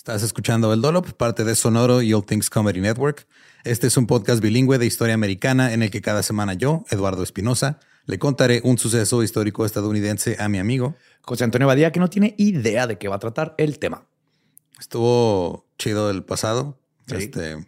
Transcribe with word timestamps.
Estás 0.00 0.22
escuchando 0.22 0.72
El 0.72 0.80
Dolop, 0.80 1.12
parte 1.12 1.44
de 1.44 1.54
Sonoro 1.54 2.00
y 2.00 2.14
All 2.14 2.24
Things 2.24 2.48
Comedy 2.48 2.80
Network. 2.80 3.26
Este 3.64 3.86
es 3.86 3.98
un 3.98 4.06
podcast 4.06 4.40
bilingüe 4.40 4.78
de 4.78 4.86
historia 4.86 5.12
americana 5.12 5.74
en 5.74 5.82
el 5.82 5.90
que 5.90 6.00
cada 6.00 6.22
semana 6.22 6.54
yo, 6.54 6.86
Eduardo 6.88 7.22
Espinosa, 7.22 7.80
le 8.06 8.18
contaré 8.18 8.62
un 8.64 8.78
suceso 8.78 9.22
histórico 9.22 9.66
estadounidense 9.66 10.38
a 10.40 10.48
mi 10.48 10.58
amigo 10.58 10.96
José 11.20 11.44
Antonio 11.44 11.66
Badía, 11.66 11.92
que 11.92 12.00
no 12.00 12.08
tiene 12.08 12.34
idea 12.38 12.86
de 12.86 12.96
qué 12.96 13.08
va 13.08 13.16
a 13.16 13.18
tratar 13.18 13.54
el 13.58 13.78
tema. 13.78 14.06
Estuvo 14.80 15.66
chido 15.78 16.08
el 16.08 16.24
pasado, 16.24 16.80
este, 17.08 17.66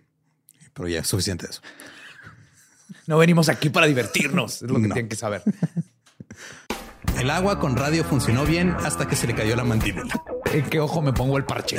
pero 0.73 0.89
ya 0.89 1.05
suficiente 1.05 1.47
eso. 1.51 1.61
No 3.07 3.19
venimos 3.19 3.51
aquí 3.51 3.69
para 3.69 3.87
divertirnos, 3.87 4.63
es 4.63 4.71
lo 4.71 4.77
que 4.77 4.87
tienen 4.87 5.11
que 5.11 5.17
saber. 5.17 5.43
El 7.19 7.31
agua 7.31 7.61
con 7.61 7.77
radio 7.77 8.05
funcionó 8.05 8.47
bien 8.47 8.71
hasta 8.71 9.07
que 9.07 9.17
se 9.17 9.27
le 9.27 9.35
cayó 9.35 9.55
la 9.55 9.65
mandíbula. 9.65 10.15
¿En 10.51 10.69
qué 10.69 10.81
ojo 10.81 11.03
me 11.03 11.13
pongo 11.13 11.37
el 11.37 11.45
parche? 11.45 11.79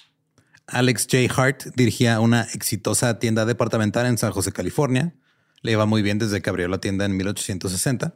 Alex 0.71 1.07
J. 1.11 1.33
Hart 1.35 1.63
dirigía 1.75 2.19
una 2.19 2.43
exitosa 2.53 3.19
tienda 3.19 3.45
departamental 3.45 4.05
en 4.05 4.17
San 4.17 4.31
José, 4.31 4.51
California. 4.51 5.13
Le 5.61 5.73
iba 5.73 5.85
muy 5.85 6.01
bien 6.01 6.17
desde 6.17 6.41
que 6.41 6.49
abrió 6.49 6.67
la 6.67 6.79
tienda 6.79 7.05
en 7.05 7.15
1860. 7.17 8.15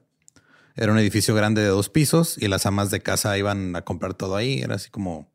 Era 0.75 0.91
un 0.91 0.97
edificio 0.97 1.35
grande 1.35 1.61
de 1.61 1.67
dos 1.67 1.89
pisos 1.89 2.37
y 2.37 2.47
las 2.47 2.65
amas 2.65 2.91
de 2.91 3.01
casa 3.01 3.37
iban 3.37 3.75
a 3.75 3.83
comprar 3.83 4.13
todo 4.13 4.35
ahí. 4.35 4.61
Era 4.61 4.75
así 4.75 4.89
como... 4.89 5.31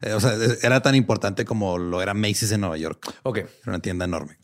eh, 0.00 0.14
o 0.14 0.20
sea, 0.20 0.32
era 0.62 0.80
tan 0.80 0.94
importante 0.94 1.44
como 1.44 1.78
lo 1.78 2.02
era 2.02 2.14
Macy's 2.14 2.52
en 2.52 2.62
Nueva 2.62 2.78
York. 2.78 3.14
Ok. 3.22 3.38
Era 3.38 3.50
una 3.66 3.80
tienda 3.80 4.06
enorme. 4.06 4.38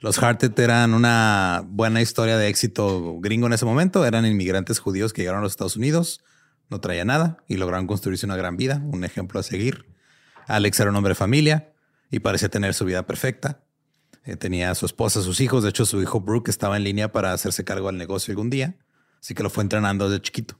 Los 0.00 0.22
Hartet 0.22 0.56
eran 0.58 0.94
una 0.94 1.64
buena 1.66 2.00
historia 2.00 2.36
de 2.36 2.48
éxito 2.48 3.18
gringo 3.20 3.46
en 3.46 3.52
ese 3.52 3.64
momento. 3.64 4.04
Eran 4.04 4.26
inmigrantes 4.26 4.78
judíos 4.78 5.12
que 5.12 5.22
llegaron 5.22 5.40
a 5.40 5.42
los 5.42 5.52
Estados 5.52 5.76
Unidos, 5.76 6.20
no 6.68 6.80
traía 6.80 7.04
nada 7.04 7.38
y 7.48 7.56
lograron 7.56 7.86
construirse 7.86 8.26
una 8.26 8.36
gran 8.36 8.56
vida, 8.56 8.80
un 8.92 9.04
ejemplo 9.04 9.40
a 9.40 9.42
seguir. 9.42 9.97
Alex 10.48 10.80
era 10.80 10.90
un 10.90 10.96
hombre 10.96 11.10
de 11.12 11.14
familia 11.14 11.72
y 12.10 12.18
parecía 12.20 12.48
tener 12.48 12.74
su 12.74 12.84
vida 12.84 13.06
perfecta. 13.06 13.60
Eh, 14.24 14.36
tenía 14.36 14.70
a 14.70 14.74
su 14.74 14.84
esposa, 14.86 15.22
sus 15.22 15.40
hijos. 15.40 15.62
De 15.62 15.70
hecho, 15.70 15.86
su 15.86 16.02
hijo 16.02 16.20
Brooke 16.20 16.50
estaba 16.50 16.76
en 16.76 16.84
línea 16.84 17.12
para 17.12 17.32
hacerse 17.32 17.64
cargo 17.64 17.86
del 17.86 17.96
negocio 17.98 18.32
algún 18.32 18.50
día. 18.50 18.76
Así 19.20 19.34
que 19.34 19.42
lo 19.42 19.50
fue 19.50 19.62
entrenando 19.62 20.08
desde 20.10 20.22
chiquito. 20.22 20.58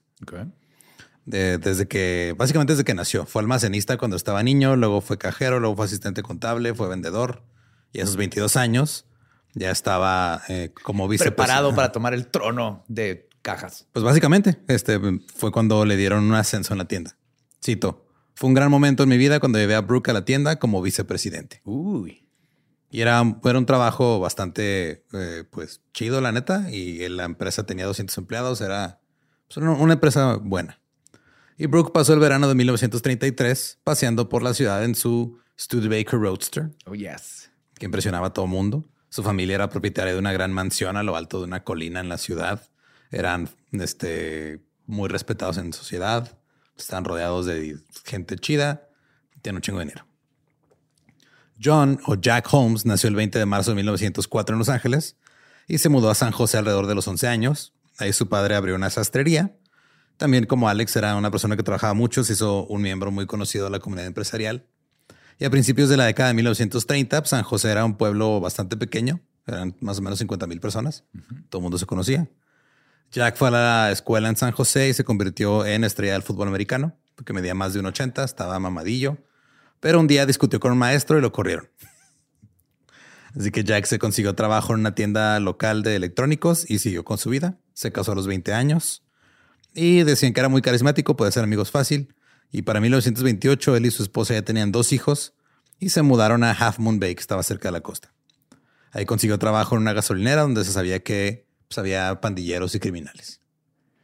De- 1.25 1.59
desde 1.59 1.87
que, 1.87 2.35
básicamente 2.39 2.73
desde 2.73 2.85
que 2.85 2.95
nació. 2.95 3.27
Fue 3.27 3.43
almacenista 3.43 3.99
cuando 3.99 4.17
estaba 4.17 4.43
niño, 4.43 4.77
luego 4.77 5.01
fue 5.01 5.19
cajero, 5.19 5.61
luego 5.61 5.77
fue 5.77 5.85
asistente 5.85 6.23
contable, 6.23 6.75
fue 6.75 6.89
vendedor. 6.89 7.43
Y 7.93 8.01
a 8.01 8.07
sus 8.07 8.17
22 8.17 8.57
años 8.57 9.05
ya 9.55 9.71
estaba 9.71 10.43
eh, 10.49 10.73
como 10.83 11.07
vicepresidente. 11.09 11.37
Preparado 11.37 11.75
para 11.75 11.93
tomar 11.93 12.15
el 12.15 12.27
trono 12.29 12.85
de 12.89 13.29
cajas. 13.43 13.87
Pues 13.93 14.05
básicamente, 14.05 14.59
este 14.69 14.99
fue 15.35 15.53
cuando 15.53 15.85
le 15.85 15.97
dieron 15.97 16.25
un 16.25 16.35
ascenso 16.35 16.73
en 16.75 16.79
la 16.79 16.87
tienda. 16.87 17.17
Cito, 17.65 18.07
fue 18.39 18.47
un 18.47 18.55
gran 18.55 18.71
momento 18.71 19.03
en 19.03 19.09
mi 19.09 19.17
vida 19.17 19.41
cuando 19.41 19.59
llevé 19.59 19.75
a 19.75 19.81
Brooke 19.81 20.11
a 20.11 20.13
la 20.13 20.25
tienda 20.25 20.61
como 20.61 20.81
vicepresidente. 20.81 21.61
Uy. 21.65 22.25
Y 22.89 23.01
era, 23.01 23.21
era 23.43 23.59
un 23.59 23.67
trabajo 23.67 24.21
bastante, 24.21 25.05
eh, 25.13 25.43
pues, 25.51 25.83
chido, 25.93 26.21
la 26.21 26.31
neta. 26.31 26.71
Y 26.71 27.09
la 27.09 27.25
empresa 27.25 27.67
tenía 27.67 27.85
200 27.87 28.17
empleados. 28.17 28.61
Era 28.61 29.01
pues, 29.49 29.57
una, 29.57 29.73
una 29.73 29.95
empresa 29.95 30.37
buena. 30.37 30.81
Y 31.57 31.67
Brooke 31.67 31.91
pasó 31.93 32.15
el 32.15 32.21
verano 32.21 32.47
de 32.47 32.55
1933 32.55 33.81
paseando 33.83 34.29
por 34.29 34.45
la 34.45 34.55
ciudad 34.55 34.85
en 34.85 34.95
su 34.95 35.41
Studebaker 35.59 36.21
Roadster, 36.21 36.71
Oh, 36.87 36.95
yes. 36.95 37.51
que 37.75 37.87
impresionaba 37.87 38.29
a 38.29 38.33
todo 38.33 38.47
mundo. 38.47 38.89
Su 39.09 39.25
familia 39.25 39.57
era 39.57 39.69
propietaria 39.69 40.13
de 40.13 40.19
una 40.21 40.33
gran 40.33 40.53
mansión 40.53 40.97
a 40.97 41.03
lo 41.03 41.17
alto 41.17 41.39
de 41.39 41.47
una 41.47 41.65
colina 41.65 41.99
en 41.99 42.09
la 42.09 42.19
ciudad. 42.19 42.63
Eran 43.11 43.49
este, 43.73 44.61
muy 44.87 45.09
respetados 45.09 45.59
en 45.59 45.73
sociedad. 45.73 46.39
Están 46.79 47.05
rodeados 47.05 47.47
de 47.47 47.79
gente 48.05 48.37
chida. 48.37 48.89
Tienen 49.43 49.57
un 49.57 49.63
chingo 49.63 49.79
de 49.81 49.87
dinero. 49.87 50.07
John 51.63 52.01
o 52.07 52.15
Jack 52.15 52.49
Holmes 52.53 52.87
nació 52.87 53.09
el 53.09 53.17
20 53.17 53.39
de 53.39 53.47
marzo 53.47 53.73
de 53.73 53.77
1904 53.77 54.55
en 54.55 54.59
Los 54.59 54.69
Ángeles 54.69 55.17
y 55.67 55.79
se 55.79 55.89
mudó 55.89 56.11
a 56.11 56.15
San 56.15 56.31
José 56.33 56.59
alrededor 56.59 56.87
de 56.87 56.95
los 56.95 57.07
11 57.09 57.27
años. 57.27 57.75
Ahí 57.99 58.13
su 58.13 58.29
padre 58.29 58.55
abrió 58.55 58.77
una 58.77 58.91
sastrería. 58.91 59.57
También 60.17 60.47
como 60.47 60.69
Alex 60.69 60.97
era 60.97 61.17
una 61.17 61.31
persona 61.31 61.57
que 61.57 61.63
trabajaba 61.63 61.95
mucho, 61.95 62.25
se 62.25 62.33
hizo 62.33 62.67
un 62.67 62.83
miembro 62.83 63.11
muy 63.11 63.27
conocido 63.27 63.65
de 63.65 63.71
la 63.71 63.81
comunidad 63.81 64.07
empresarial. 64.07 64.67
Y 65.39 65.45
a 65.45 65.51
principios 65.51 65.89
de 65.89 65.97
la 65.97 66.07
década 66.07 66.29
de 66.29 66.35
1930, 66.35 67.25
San 67.25 67.45
José 67.45 67.71
era 67.71 67.85
un 67.85 67.97
pueblo 67.97 68.41
bastante 68.41 68.77
pequeño, 68.77 69.21
eran 69.47 69.77
más 69.81 69.99
o 69.99 70.03
menos 70.03 70.19
50 70.19 70.49
mil 70.49 70.59
personas, 70.59 71.05
todo 71.49 71.61
el 71.61 71.63
mundo 71.63 71.79
se 71.79 71.87
conocía. 71.87 72.29
Jack 73.11 73.37
fue 73.37 73.49
a 73.49 73.51
la 73.51 73.91
escuela 73.91 74.29
en 74.29 74.37
San 74.37 74.53
José 74.53 74.89
y 74.89 74.95
se 74.95 75.05
convirtió 75.05 75.65
en 75.65 75.85
estrella 75.85 76.13
del 76.13 76.23
fútbol 76.23 76.49
americano, 76.49 76.99
porque 77.15 77.33
medía 77.33 77.55
más 77.55 77.73
de 77.73 77.81
un 77.81 77.87
80, 77.87 78.23
estaba 78.23 78.59
mamadillo, 78.59 79.17
pero 79.81 79.99
un 79.99 80.07
día 80.07 80.27
discutió 80.27 80.61
con 80.61 80.73
un 80.73 80.79
maestro 80.79 81.17
y 81.19 81.23
lo 81.23 81.33
corrieron. 81.33 81.71
Así 83.39 83.51
que 83.51 83.65
Jack 83.65 83.87
se 83.87 83.99
consiguió 83.99 84.35
trabajo 84.35 84.75
en 84.75 84.81
una 84.81 84.95
tienda 84.95 85.41
local 85.41 85.83
de 85.83 85.97
electrónicos 85.97 86.69
y 86.69 86.81
siguió 86.81 87.05
con 87.05 87.17
su 87.17 87.31
vida. 87.31 87.59
Se 87.73 87.93
casó 87.93 88.13
a 88.13 88.15
los 88.15 88.27
20 88.27 88.53
años 88.53 89.05
y 89.75 90.03
decían 90.03 90.33
que 90.33 90.41
era 90.41 90.49
muy 90.49 90.61
carismático, 90.61 91.17
puede 91.17 91.33
ser 91.33 91.45
amigos 91.45 91.71
fácil. 91.71 92.15
Y 92.51 92.63
para 92.63 92.81
1928 92.81 93.77
él 93.77 93.87
y 93.87 93.91
su 93.91 94.03
esposa 94.03 94.35
ya 94.35 94.43
tenían 94.43 94.73
dos 94.73 94.93
hijos 94.93 95.35
y 95.79 95.91
se 95.91 96.03
mudaron 96.03 96.45
a 96.45 96.51
Half 96.51 96.79
Moon 96.79 96.99
Bay, 96.99 97.15
que 97.15 97.21
estaba 97.21 97.43
cerca 97.43 97.69
de 97.69 97.73
la 97.73 97.81
costa. 97.81 98.13
Ahí 98.91 99.07
consiguió 99.07 99.39
trabajo 99.39 99.77
en 99.77 99.83
una 99.83 99.93
gasolinera 99.93 100.43
donde 100.43 100.65
se 100.65 100.73
sabía 100.73 101.03
que 101.03 101.48
pues, 101.69 101.79
había 101.79 102.21
pandilleros 102.21 102.75
y 102.75 102.81
criminales. 102.81 103.41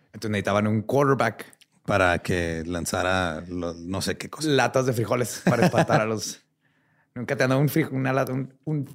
Entonces 0.07 0.31
necesitaban 0.31 0.67
un 0.67 0.83
quarterback. 0.83 1.53
Para 1.85 2.21
que 2.21 2.63
lanzara 2.65 3.45
no 3.47 4.01
sé 4.01 4.17
qué 4.17 4.31
cosa. 4.31 4.49
Latas 4.49 4.87
de 4.87 4.95
frijoles 4.95 5.43
para 5.45 5.67
espantar 5.67 6.01
a 6.01 6.07
los... 6.07 6.41
Nunca 7.15 7.37
te 7.37 7.45
han 7.45 7.51
dado 7.51 7.61
un 7.61 7.69
frijol, 7.69 7.95
una 7.95 8.13
lata, 8.15 8.33
un, 8.33 8.89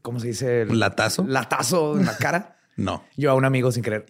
¿cómo 0.00 0.18
se 0.18 0.28
dice? 0.28 0.64
¿Un 0.64 0.80
latazo? 0.80 1.24
Latazo 1.28 1.98
en 1.98 2.06
la 2.06 2.16
cara. 2.16 2.56
no. 2.76 3.04
Yo 3.16 3.30
a 3.30 3.34
un 3.34 3.44
amigo 3.44 3.70
sin 3.70 3.82
querer. 3.82 4.06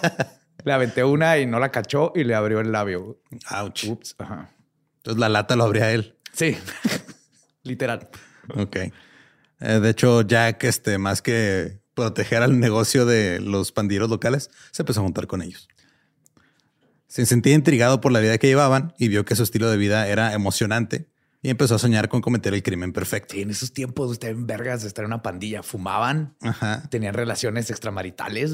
le 0.64 0.72
aventé 0.72 1.04
una 1.04 1.38
y 1.38 1.46
no 1.46 1.60
la 1.60 1.70
cachó 1.70 2.12
y 2.14 2.24
le 2.24 2.34
abrió 2.34 2.60
el 2.60 2.72
labio. 2.72 3.20
Ouch. 3.50 3.84
Ups. 3.84 4.16
Entonces 4.18 5.20
la 5.20 5.28
lata 5.28 5.56
lo 5.56 5.64
abría 5.64 5.92
él. 5.92 6.18
Sí. 6.32 6.56
Literal. 7.62 8.08
Ok. 8.56 8.76
Eh, 8.76 8.92
de 9.60 9.90
hecho, 9.90 10.22
Jack, 10.22 10.64
este, 10.64 10.98
más 10.98 11.22
que 11.22 11.80
proteger 11.94 12.42
al 12.42 12.58
negocio 12.58 13.06
de 13.06 13.40
los 13.40 13.72
pandilleros 13.72 14.10
locales, 14.10 14.50
se 14.70 14.82
empezó 14.82 15.00
a 15.00 15.04
juntar 15.04 15.26
con 15.26 15.42
ellos. 15.42 15.68
Se 17.06 17.26
sentía 17.26 17.54
intrigado 17.54 18.00
por 18.00 18.12
la 18.12 18.20
vida 18.20 18.38
que 18.38 18.46
llevaban 18.46 18.94
y 18.98 19.08
vio 19.08 19.24
que 19.24 19.34
su 19.34 19.42
estilo 19.42 19.68
de 19.70 19.76
vida 19.76 20.06
era 20.08 20.32
emocionante 20.32 21.08
y 21.42 21.50
empezó 21.50 21.74
a 21.74 21.78
soñar 21.78 22.08
con 22.08 22.20
cometer 22.20 22.54
el 22.54 22.62
crimen 22.62 22.92
perfecto. 22.92 23.34
en 23.34 23.50
esos 23.50 23.72
tiempos 23.72 24.10
usted 24.10 24.28
en 24.28 24.46
vergas 24.46 24.84
estar 24.84 25.04
en 25.04 25.06
una 25.08 25.22
pandilla, 25.22 25.62
fumaban, 25.62 26.36
tenían 26.90 27.14
relaciones 27.14 27.70
extramaritales, 27.70 28.52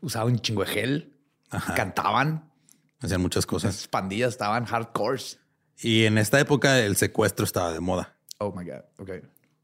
usaban 0.00 0.32
un 0.32 0.40
chingo 0.40 0.64
de 0.64 0.70
gel, 0.70 1.12
cantaban. 1.76 2.50
Hacían 3.00 3.20
muchas 3.20 3.46
cosas. 3.46 3.76
Las 3.76 3.88
pandillas 3.88 4.30
estaban 4.30 4.64
hardcore. 4.64 5.22
Y 5.80 6.04
en 6.04 6.18
esta 6.18 6.40
época 6.40 6.80
el 6.80 6.96
secuestro 6.96 7.44
estaba 7.44 7.72
de 7.72 7.78
moda. 7.78 8.16
Oh 8.38 8.52
my 8.52 8.64
God. 8.64 8.82
Ok. 8.98 9.10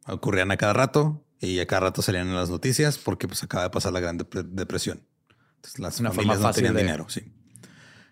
Ocurrían 0.07 0.51
a 0.53 0.57
cada 0.57 0.73
rato 0.73 1.25
y 1.41 1.61
a 1.61 1.67
cada 1.67 1.81
rato 1.81 2.03
salían 2.03 2.29
en 2.29 2.35
las 2.35 2.51
noticias 2.51 2.99
porque 2.99 3.29
pues 3.29 3.43
acaba 3.43 3.65
de 3.65 3.71
pasar 3.71 3.93
la 3.93 4.01
Gran 4.01 4.19
Depresión. 4.19 5.03
Entonces, 5.57 5.79
las 5.81 6.01
Una 6.01 6.11
familias 6.13 6.41
no 6.41 6.53
tenían 6.53 6.77
dinero, 6.77 7.07
sí. 7.09 7.33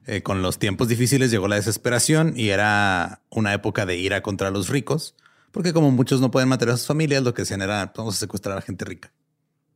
Eh, 0.06 0.22
con 0.22 0.42
los 0.42 0.58
tiempos 0.58 0.88
difíciles 0.88 1.30
llegó 1.30 1.46
la 1.46 1.56
desesperación 1.56 2.32
y 2.36 2.48
era 2.48 3.22
una 3.30 3.52
época 3.52 3.86
de 3.86 3.96
ira 3.96 4.20
contra 4.22 4.50
los 4.50 4.68
ricos, 4.68 5.14
porque 5.52 5.72
como 5.72 5.90
muchos 5.92 6.20
no 6.20 6.30
pueden 6.30 6.48
mantener 6.48 6.74
a 6.74 6.76
sus 6.76 6.88
familias, 6.88 7.22
lo 7.22 7.34
que 7.34 7.42
hacían 7.42 7.62
era 7.62 7.92
vamos 7.96 8.16
a 8.16 8.18
secuestrar 8.18 8.58
a 8.58 8.62
gente 8.62 8.84
rica 8.84 9.12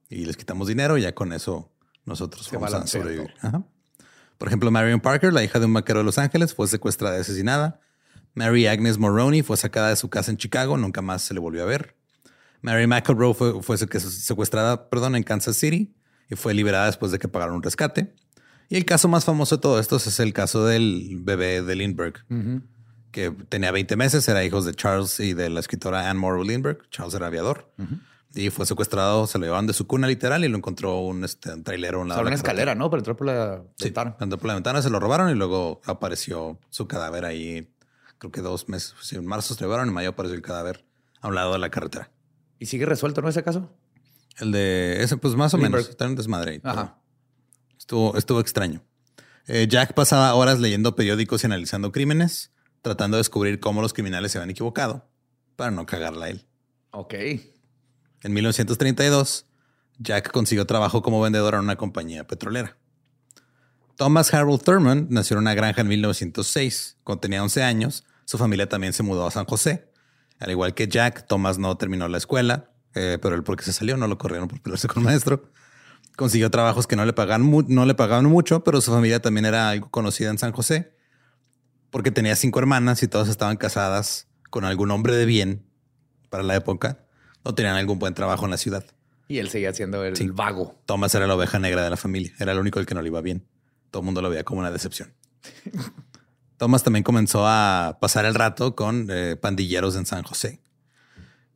y 0.08 0.24
les 0.24 0.36
quitamos 0.36 0.68
dinero 0.68 0.98
y 0.98 1.02
ya 1.02 1.14
con 1.14 1.32
eso 1.32 1.70
nosotros 2.04 2.50
vamos 2.52 2.74
a 2.74 2.86
sobrevivir. 2.86 3.34
Por 4.38 4.48
ejemplo, 4.48 4.70
Marion 4.70 5.00
Parker, 5.00 5.32
la 5.32 5.42
hija 5.42 5.58
de 5.58 5.66
un 5.66 5.72
vaquero 5.72 6.00
de 6.00 6.04
Los 6.04 6.18
Ángeles, 6.18 6.54
fue 6.54 6.68
secuestrada 6.68 7.16
y 7.16 7.20
asesinada. 7.20 7.80
Mary 8.34 8.66
Agnes 8.66 8.98
Moroney 8.98 9.42
fue 9.42 9.56
sacada 9.56 9.88
de 9.88 9.96
su 9.96 10.10
casa 10.10 10.30
en 10.30 10.36
Chicago, 10.36 10.76
nunca 10.76 11.00
más 11.00 11.22
se 11.22 11.34
le 11.34 11.40
volvió 11.40 11.62
a 11.62 11.66
ver. 11.66 11.96
Mary 12.62 12.86
McElroy 12.86 13.34
fue, 13.34 13.62
fue 13.62 13.76
secuestrada 13.78 14.88
perdón, 14.88 15.16
en 15.16 15.22
Kansas 15.22 15.56
City 15.56 15.94
y 16.28 16.36
fue 16.36 16.54
liberada 16.54 16.86
después 16.86 17.12
de 17.12 17.18
que 17.18 17.28
pagaron 17.28 17.56
un 17.56 17.62
rescate. 17.62 18.14
Y 18.68 18.76
el 18.76 18.84
caso 18.84 19.08
más 19.08 19.24
famoso 19.24 19.56
de 19.56 19.62
todos 19.62 19.80
estos 19.80 20.06
es 20.06 20.18
el 20.18 20.32
caso 20.32 20.64
del 20.66 21.18
bebé 21.20 21.62
de 21.62 21.76
Lindbergh, 21.76 22.24
que 23.12 23.30
tenía 23.48 23.70
20 23.70 23.96
meses, 23.96 24.28
era 24.28 24.44
hijo 24.44 24.60
de 24.60 24.74
Charles 24.74 25.20
y 25.20 25.34
de 25.34 25.48
la 25.48 25.60
escritora 25.60 26.10
Anne 26.10 26.18
Morrow 26.18 26.42
Lindbergh. 26.42 26.88
Charles 26.90 27.14
era 27.14 27.28
aviador. 27.28 27.70
Y 28.34 28.50
fue 28.50 28.66
secuestrado, 28.66 29.26
se 29.26 29.38
lo 29.38 29.46
llevaban 29.46 29.66
de 29.66 29.72
su 29.72 29.86
cuna 29.86 30.06
literal 30.08 30.44
y 30.44 30.48
lo 30.48 30.58
encontró 30.58 30.98
un, 30.98 31.24
este, 31.24 31.54
un 31.54 31.64
trailero. 31.64 32.02
En 32.02 32.08
la, 32.08 32.20
una 32.20 32.34
escalera, 32.34 32.74
¿no? 32.74 32.90
Para 32.90 33.00
entrar 33.00 33.16
por 33.16 33.26
la 33.28 33.62
ventana. 33.80 34.16
Entró 34.20 34.38
por 34.38 34.48
la 34.48 34.54
ventana, 34.54 34.82
se 34.82 34.90
lo 34.90 35.00
robaron 35.00 35.30
y 35.30 35.34
luego 35.34 35.80
apareció 35.86 36.58
su 36.68 36.86
cadáver 36.86 37.24
ahí. 37.24 37.72
Creo 38.18 38.32
que 38.32 38.42
dos 38.42 38.68
meses. 38.68 38.94
en 39.12 39.24
marzo 39.24 39.54
se 39.54 39.60
lo 39.62 39.68
llevaron, 39.68 39.88
en 39.88 39.94
mayo 39.94 40.10
apareció 40.10 40.34
el 40.34 40.42
cadáver 40.42 40.84
a 41.22 41.28
un 41.28 41.34
lado 41.34 41.52
de 41.52 41.60
la 41.60 41.70
carretera. 41.70 42.10
¿Y 42.58 42.66
sigue 42.66 42.86
resuelto, 42.86 43.22
no 43.22 43.28
ese 43.28 43.42
caso? 43.42 43.70
El 44.38 44.52
de 44.52 45.02
ese, 45.02 45.16
pues 45.16 45.34
más 45.34 45.54
o 45.54 45.58
menos. 45.58 45.88
Está 45.88 46.04
en 46.04 46.16
desmadre. 46.16 46.60
Ajá. 46.62 46.98
Estuvo, 47.78 48.16
estuvo 48.16 48.40
extraño. 48.40 48.82
Eh, 49.46 49.66
Jack 49.68 49.94
pasaba 49.94 50.34
horas 50.34 50.58
leyendo 50.58 50.96
periódicos 50.96 51.42
y 51.42 51.46
analizando 51.46 51.92
crímenes, 51.92 52.52
tratando 52.82 53.16
de 53.16 53.20
descubrir 53.20 53.60
cómo 53.60 53.80
los 53.80 53.92
criminales 53.92 54.32
se 54.32 54.38
habían 54.38 54.50
equivocado 54.50 55.08
para 55.54 55.70
no 55.70 55.86
cagarla 55.86 56.26
a 56.26 56.28
él. 56.30 56.46
Ok. 56.90 57.14
En 58.22 58.32
1932, 58.32 59.46
Jack 59.98 60.32
consiguió 60.32 60.66
trabajo 60.66 61.02
como 61.02 61.20
vendedor 61.20 61.54
en 61.54 61.60
una 61.60 61.76
compañía 61.76 62.26
petrolera. 62.26 62.76
Thomas 63.96 64.34
Harold 64.34 64.62
Thurman 64.62 65.06
nació 65.10 65.36
en 65.36 65.42
una 65.42 65.54
granja 65.54 65.80
en 65.80 65.88
1906. 65.88 66.98
Cuando 67.02 67.20
tenía 67.20 67.42
11 67.42 67.62
años, 67.62 68.04
su 68.24 68.36
familia 68.36 68.68
también 68.68 68.92
se 68.92 69.02
mudó 69.02 69.26
a 69.26 69.30
San 69.30 69.46
José. 69.46 69.85
Al 70.38 70.50
igual 70.50 70.74
que 70.74 70.88
Jack, 70.88 71.26
Thomas 71.26 71.58
no 71.58 71.76
terminó 71.76 72.08
la 72.08 72.18
escuela, 72.18 72.70
eh, 72.94 73.18
pero 73.20 73.34
él 73.34 73.42
porque 73.42 73.64
se 73.64 73.72
salió, 73.72 73.96
no 73.96 74.06
lo 74.06 74.18
corrieron 74.18 74.48
por 74.48 74.60
pelearse 74.60 74.88
con 74.88 75.02
el 75.02 75.04
maestro 75.06 75.50
consiguió 76.16 76.50
trabajos 76.50 76.86
que 76.86 76.96
no 76.96 77.04
le, 77.04 77.12
pagaban 77.12 77.48
no 77.68 77.86
le 77.86 77.94
pagaban 77.94 78.24
mucho, 78.24 78.64
pero 78.64 78.80
su 78.80 78.90
familia 78.90 79.20
también 79.20 79.44
era 79.44 79.68
algo 79.68 79.90
conocida 79.90 80.30
en 80.30 80.38
San 80.38 80.52
José, 80.52 80.92
porque 81.90 82.10
tenía 82.10 82.34
cinco 82.34 82.58
hermanas 82.58 83.02
y 83.02 83.08
todas 83.08 83.28
estaban 83.28 83.56
casadas 83.56 84.26
con 84.50 84.64
algún 84.64 84.90
hombre 84.90 85.14
de 85.14 85.26
bien 85.26 85.66
para 86.30 86.42
la 86.42 86.56
época, 86.56 87.04
no 87.44 87.54
tenían 87.54 87.76
algún 87.76 87.98
buen 87.98 88.14
trabajo 88.14 88.46
en 88.46 88.50
la 88.50 88.56
ciudad. 88.56 88.84
Y 89.28 89.38
él 89.38 89.50
seguía 89.50 89.72
siendo 89.72 90.04
el 90.04 90.32
vago. 90.32 90.80
Thomas 90.86 91.14
era 91.14 91.26
la 91.26 91.34
oveja 91.34 91.58
negra 91.58 91.82
de 91.84 91.90
la 91.90 91.96
familia, 91.96 92.32
era 92.38 92.52
el 92.52 92.58
único 92.58 92.80
el 92.80 92.86
que 92.86 92.94
no 92.94 93.02
le 93.02 93.08
iba 93.08 93.20
bien. 93.20 93.46
Todo 93.90 94.00
el 94.00 94.04
mundo 94.06 94.22
lo 94.22 94.30
veía 94.30 94.44
como 94.44 94.60
una 94.60 94.70
decepción. 94.70 95.12
Thomas 96.56 96.82
también 96.82 97.02
comenzó 97.02 97.46
a 97.46 97.98
pasar 98.00 98.24
el 98.24 98.34
rato 98.34 98.74
con 98.74 99.08
eh, 99.10 99.36
pandilleros 99.36 99.96
en 99.96 100.06
San 100.06 100.22
José. 100.22 100.60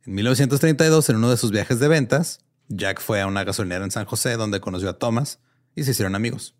En 0.05 0.15
1932, 0.15 1.09
en 1.09 1.15
uno 1.17 1.29
de 1.29 1.37
sus 1.37 1.51
viajes 1.51 1.79
de 1.79 1.87
ventas, 1.87 2.39
Jack 2.67 3.01
fue 3.01 3.21
a 3.21 3.27
una 3.27 3.43
gasolinera 3.43 3.83
en 3.83 3.91
San 3.91 4.05
José 4.05 4.33
donde 4.33 4.59
conoció 4.61 4.89
a 4.89 4.97
Thomas 4.97 5.39
y 5.75 5.83
se 5.83 5.91
hicieron 5.91 6.15
amigos. 6.15 6.55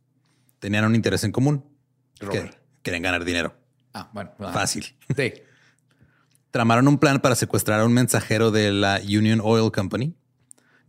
Tenían 0.60 0.86
un 0.86 0.95
interés 0.95 1.24
en 1.24 1.31
común. 1.31 1.65
Que 2.19 2.51
querían 2.83 3.01
ganar 3.01 3.25
dinero. 3.25 3.55
Ah, 3.93 4.10
bueno. 4.13 4.31
Fácil. 4.38 4.95
Sí. 5.15 5.33
Tramaron 6.51 6.88
un 6.88 6.98
plan 6.98 7.19
para 7.19 7.36
secuestrar 7.36 7.79
a 7.79 7.86
un 7.86 7.93
mensajero 7.93 8.51
de 8.51 8.71
la 8.71 9.00
Union 9.03 9.39
Oil 9.43 9.71
Company. 9.71 10.15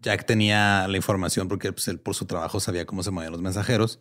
Jack 0.02 0.26
tenía 0.26 0.88
la 0.88 0.96
información 0.96 1.48
porque 1.48 1.72
pues, 1.72 1.86
él 1.88 2.00
por 2.00 2.14
su 2.14 2.26
trabajo 2.26 2.58
sabía 2.60 2.84
cómo 2.84 3.02
se 3.02 3.12
movían 3.12 3.32
los 3.32 3.40
mensajeros. 3.40 4.00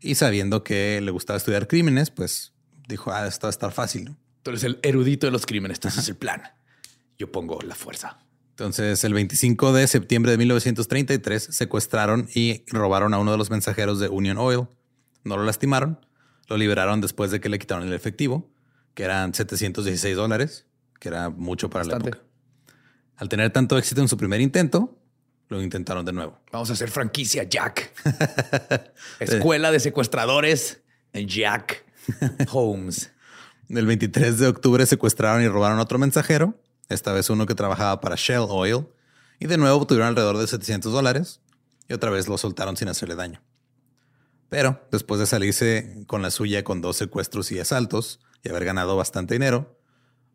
Y 0.00 0.16
sabiendo 0.16 0.64
que 0.64 1.00
le 1.00 1.10
gustaba 1.12 1.36
estudiar 1.36 1.68
crímenes, 1.68 2.10
pues 2.10 2.52
dijo, 2.86 3.12
ah, 3.12 3.26
esto 3.26 3.46
va 3.46 3.48
a 3.48 3.50
estar 3.50 3.72
fácil. 3.72 4.04
¿no? 4.06 4.16
Tú 4.42 4.50
eres 4.50 4.64
el 4.64 4.78
erudito 4.82 5.26
de 5.26 5.32
los 5.32 5.46
crímenes, 5.46 5.78
entonces 5.78 6.04
es 6.04 6.08
el 6.08 6.16
plan. 6.16 6.42
Yo 7.18 7.32
pongo 7.32 7.60
la 7.62 7.74
fuerza. 7.74 8.18
Entonces, 8.50 9.04
el 9.04 9.12
25 9.12 9.72
de 9.72 9.86
septiembre 9.86 10.32
de 10.32 10.38
1933 10.38 11.48
secuestraron 11.50 12.28
y 12.34 12.64
robaron 12.68 13.12
a 13.12 13.18
uno 13.18 13.32
de 13.32 13.38
los 13.38 13.50
mensajeros 13.50 13.98
de 13.98 14.08
Union 14.08 14.38
Oil. 14.38 14.66
No 15.24 15.36
lo 15.36 15.44
lastimaron, 15.44 16.06
lo 16.48 16.56
liberaron 16.56 17.00
después 17.00 17.30
de 17.30 17.40
que 17.40 17.48
le 17.48 17.58
quitaron 17.58 17.86
el 17.86 17.92
efectivo, 17.92 18.50
que 18.94 19.02
eran 19.02 19.34
716 19.34 20.16
dólares, 20.16 20.66
que 21.00 21.08
era 21.08 21.28
mucho 21.28 21.68
para 21.68 21.84
la 21.84 21.96
época. 21.96 22.20
Al 23.16 23.28
tener 23.28 23.50
tanto 23.50 23.76
éxito 23.76 24.00
en 24.00 24.08
su 24.08 24.16
primer 24.16 24.40
intento, 24.40 24.98
lo 25.48 25.62
intentaron 25.62 26.04
de 26.04 26.12
nuevo. 26.12 26.40
Vamos 26.52 26.70
a 26.70 26.74
hacer 26.74 26.90
franquicia 26.90 27.44
Jack. 27.44 27.92
Escuela 29.20 29.70
de 29.70 29.80
secuestradores 29.80 30.82
en 31.12 31.28
Jack 31.28 31.85
Holmes. 32.52 33.12
El 33.68 33.86
23 33.86 34.38
de 34.38 34.46
octubre 34.46 34.86
secuestraron 34.86 35.42
y 35.42 35.48
robaron 35.48 35.78
a 35.78 35.82
otro 35.82 35.98
mensajero 35.98 36.54
esta 36.88 37.12
vez 37.12 37.30
uno 37.30 37.46
que 37.46 37.54
trabajaba 37.54 38.00
para 38.00 38.16
Shell 38.16 38.46
Oil, 38.48 38.86
y 39.38 39.46
de 39.46 39.58
nuevo 39.58 39.76
obtuvieron 39.76 40.08
alrededor 40.08 40.38
de 40.38 40.46
700 40.46 40.92
dólares, 40.92 41.40
y 41.88 41.94
otra 41.94 42.10
vez 42.10 42.28
lo 42.28 42.38
soltaron 42.38 42.76
sin 42.76 42.88
hacerle 42.88 43.16
daño. 43.16 43.42
Pero 44.48 44.86
después 44.92 45.18
de 45.18 45.26
salirse 45.26 46.04
con 46.06 46.22
la 46.22 46.30
suya 46.30 46.62
con 46.62 46.80
dos 46.80 46.96
secuestros 46.96 47.50
y 47.50 47.58
asaltos 47.58 48.20
y 48.44 48.48
haber 48.48 48.64
ganado 48.64 48.96
bastante 48.96 49.34
dinero, 49.34 49.76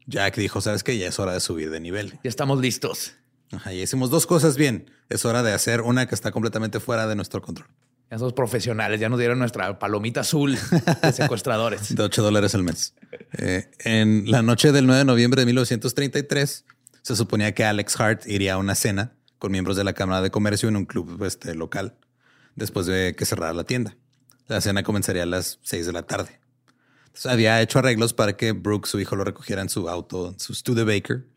Jack 0.05 0.35
dijo, 0.35 0.59
sabes 0.59 0.83
que 0.83 0.97
ya 0.97 1.07
es 1.07 1.19
hora 1.19 1.33
de 1.33 1.39
subir 1.39 1.69
de 1.69 1.79
nivel. 1.79 2.19
Ya 2.23 2.29
estamos 2.29 2.59
listos. 2.59 3.13
Ajá, 3.51 3.73
y 3.73 3.81
hicimos 3.81 4.09
dos 4.09 4.27
cosas 4.27 4.57
bien. 4.57 4.91
Es 5.09 5.25
hora 5.25 5.43
de 5.43 5.53
hacer 5.53 5.81
una 5.81 6.07
que 6.07 6.15
está 6.15 6.31
completamente 6.31 6.79
fuera 6.79 7.07
de 7.07 7.15
nuestro 7.15 7.41
control. 7.41 7.67
Ya 8.11 8.17
somos 8.17 8.33
profesionales, 8.33 8.99
ya 8.99 9.07
nos 9.07 9.17
dieron 9.19 9.39
nuestra 9.39 9.79
palomita 9.79 10.19
azul 10.19 10.57
de 11.01 11.13
secuestradores. 11.13 11.95
de 11.95 12.03
8 12.03 12.21
dólares 12.21 12.53
al 12.53 12.63
mes. 12.63 12.93
Eh, 13.37 13.71
en 13.79 14.29
la 14.29 14.41
noche 14.41 14.73
del 14.73 14.85
9 14.85 14.99
de 14.99 15.05
noviembre 15.05 15.41
de 15.41 15.45
1933, 15.45 16.65
se 17.01 17.15
suponía 17.15 17.53
que 17.53 17.63
Alex 17.63 17.97
Hart 17.97 18.27
iría 18.27 18.55
a 18.55 18.57
una 18.57 18.75
cena 18.75 19.13
con 19.39 19.53
miembros 19.53 19.77
de 19.77 19.85
la 19.85 19.93
Cámara 19.93 20.21
de 20.21 20.29
Comercio 20.29 20.67
en 20.67 20.75
un 20.75 20.85
club 20.85 21.23
este, 21.23 21.55
local 21.55 21.95
después 22.55 22.85
de 22.85 23.15
que 23.15 23.25
cerrara 23.25 23.53
la 23.53 23.63
tienda. 23.63 23.95
La 24.47 24.59
cena 24.59 24.83
comenzaría 24.83 25.23
a 25.23 25.25
las 25.25 25.59
6 25.63 25.85
de 25.85 25.93
la 25.93 26.03
tarde. 26.03 26.41
había 27.23 27.61
hecho 27.61 27.79
arreglos 27.79 28.13
para 28.13 28.35
que 28.35 28.51
Brooks, 28.51 28.89
su 28.89 28.99
hijo, 28.99 29.15
lo 29.15 29.23
recogiera 29.23 29.61
en 29.61 29.69
su 29.69 29.87
auto, 29.87 30.35
su 30.37 30.53
Studebaker, 30.53 31.27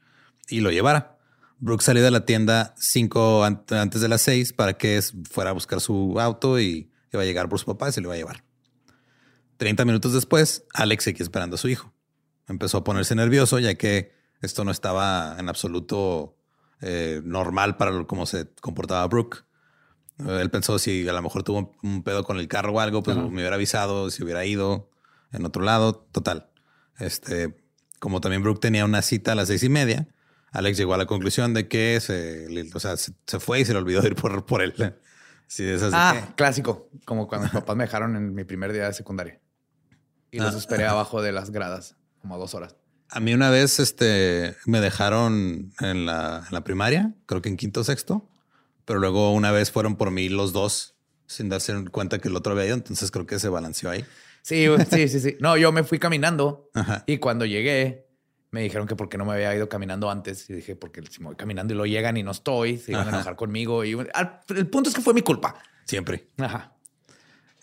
y 0.49 0.59
lo 0.59 0.73
llevara. 0.73 1.14
Brooks 1.59 1.85
salió 1.85 2.03
de 2.03 2.11
la 2.11 2.27
tienda 2.27 2.75
cinco 2.77 3.45
antes 3.45 4.01
de 4.01 4.09
las 4.09 4.23
seis 4.23 4.53
para 4.53 4.75
que 4.75 5.01
fuera 5.31 5.51
a 5.51 5.53
buscar 5.53 5.81
su 5.81 6.21
auto 6.21 6.61
y 6.61 6.91
iba 7.13 7.23
a 7.23 7.27
llegar 7.27 7.49
por 7.49 7.59
su 7.59 7.67
papá 7.67 7.89
y 7.89 7.93
se 7.93 8.01
lo 8.01 8.09
iba 8.09 8.15
a 8.15 8.19
llevar. 8.19 8.45
Treinta 9.57 9.85
minutos 9.85 10.13
después, 10.13 10.65
Alex 10.75 11.05
seguía 11.05 11.23
esperando 11.23 11.55
a 11.55 11.59
su 11.59 11.69
hijo. 11.69 11.95
Empezó 12.49 12.79
a 12.79 12.85
ponerse 12.85 13.15
nervioso 13.15 13.59
ya 13.59 13.75
que 13.77 14.13
esto 14.43 14.65
no 14.65 14.71
estaba 14.71 15.37
en 15.39 15.49
absoluto 15.49 16.37
eh, 16.81 17.23
normal 17.25 17.77
para 17.77 18.05
cómo 18.05 18.27
se 18.27 18.53
comportaba 18.61 19.07
Brooke. 19.07 19.45
Eh, 20.19 20.39
él 20.41 20.51
pensó 20.51 20.79
si 20.79 21.09
a 21.09 21.13
lo 21.13 21.23
mejor 21.23 21.45
tuvo 21.45 21.73
un 21.83 22.03
pedo 22.03 22.25
con 22.25 22.39
el 22.39 22.49
carro 22.49 22.73
o 22.75 22.81
algo, 22.81 23.03
pues 23.03 23.17
me 23.17 23.29
hubiera 23.29 23.55
avisado, 23.55 24.11
si 24.11 24.23
hubiera 24.23 24.45
ido 24.45 24.91
en 25.33 25.47
otro 25.47 25.63
lado. 25.63 26.07
Total. 26.13 26.51
Este, 26.99 27.57
como 28.01 28.21
también 28.21 28.43
Brooke 28.43 28.61
tenía 28.61 28.85
una 28.85 29.03
cita 29.03 29.33
a 29.33 29.35
las 29.35 29.49
seis 29.49 29.63
y 29.63 29.69
media, 29.69 30.09
Alex 30.55 30.79
llegó 30.79 30.95
a 30.95 30.97
la 30.97 31.07
conclusión 31.07 31.53
de 31.53 31.67
que 31.67 31.99
se, 32.01 32.47
o 32.73 32.81
sea, 32.81 32.97
se, 32.97 33.41
fue 33.41 33.61
y 33.61 33.65
se 33.65 33.73
le 33.73 33.81
olvidó 33.81 34.07
ir 34.07 34.15
por, 34.15 34.47
por 34.47 34.63
él. 34.63 34.73
Sí, 35.49 35.65
ah, 35.93 36.29
clásico. 36.37 36.89
Como 37.05 37.27
cuando 37.27 37.47
mis 37.47 37.53
papás 37.53 37.77
me 37.77 37.85
dejaron 37.85 38.15
en 38.15 38.35
mi 38.35 38.45
primer 38.45 38.73
día 38.73 38.87
de 38.87 38.93
secundaria. 38.93 39.41
Y 40.31 40.39
los 40.39 40.55
ah. 40.55 40.59
esperé 40.59 40.87
abajo 40.87 41.23
de 41.23 41.33
las 41.33 41.51
gradas, 41.51 41.97
como 42.21 42.39
dos 42.39 42.55
horas. 42.55 42.77
A 43.11 43.19
mí 43.19 43.35
una 43.35 43.51
vez 43.51 43.81
este, 43.81 44.57
me 44.65 44.81
dejaron 44.81 45.73
en 45.81 46.07
la, 46.07 46.63
primaria, 46.65 47.13
creo 47.27 47.43
que 47.43 47.49
en 47.49 47.57
quinto 47.57 47.81
o 47.81 47.85
sexto, 47.85 48.29
pero 48.85 49.01
luego 49.01 49.33
una 49.33 49.51
vez 49.51 49.73
fueron 49.73 49.97
por 49.97 50.13
mí 50.13 50.29
los 50.29 50.53
dos 50.53 50.95
sin 51.27 51.49
darse 51.49 51.85
cuenta 51.91 52.21
que 52.21 52.29
el 52.29 52.37
otro 52.37 52.53
había 52.53 52.67
ido, 52.67 52.75
entonces 52.75 53.11
creo 53.11 53.27
que 53.27 53.41
se 53.41 53.49
balanceó 53.49 53.91
ahí. 53.91 54.05
Sí, 54.43 54.67
sí, 54.91 55.09
sí, 55.09 55.21
sí. 55.21 55.37
No, 55.41 55.57
yo 55.57 55.73
me 55.73 55.83
fui 55.83 55.99
caminando 55.99 56.71
y 57.07 57.19
cuando 57.19 57.45
llegué 57.45 58.07
me 58.55 58.63
dijeron 58.63 58.87
que 58.87 58.95
porque 58.95 59.19
no 59.19 59.25
me 59.25 59.33
había 59.33 59.53
ido 59.53 59.69
caminando 59.69 60.09
antes. 60.09 60.49
Y 60.49 60.53
dije, 60.53 60.77
porque 60.77 61.03
si 61.11 61.19
me 61.19 61.27
voy 61.27 61.35
caminando 61.35 61.75
y 61.75 61.77
lo 61.77 61.87
llegan 61.87 62.17
y 62.17 62.23
no 62.23 62.31
estoy, 62.31 62.79
se 62.79 62.93
iban 62.93 63.09
a 63.09 63.11
enojar 63.11 63.35
conmigo. 63.35 63.85
Y 63.85 63.99
el 64.49 64.67
punto 64.69 64.89
es 64.89 64.95
que 64.95 65.01
fue 65.01 65.13
mi 65.13 65.23
culpa. 65.23 65.57
Siempre. 65.85 66.29
Ajá. 66.39 66.73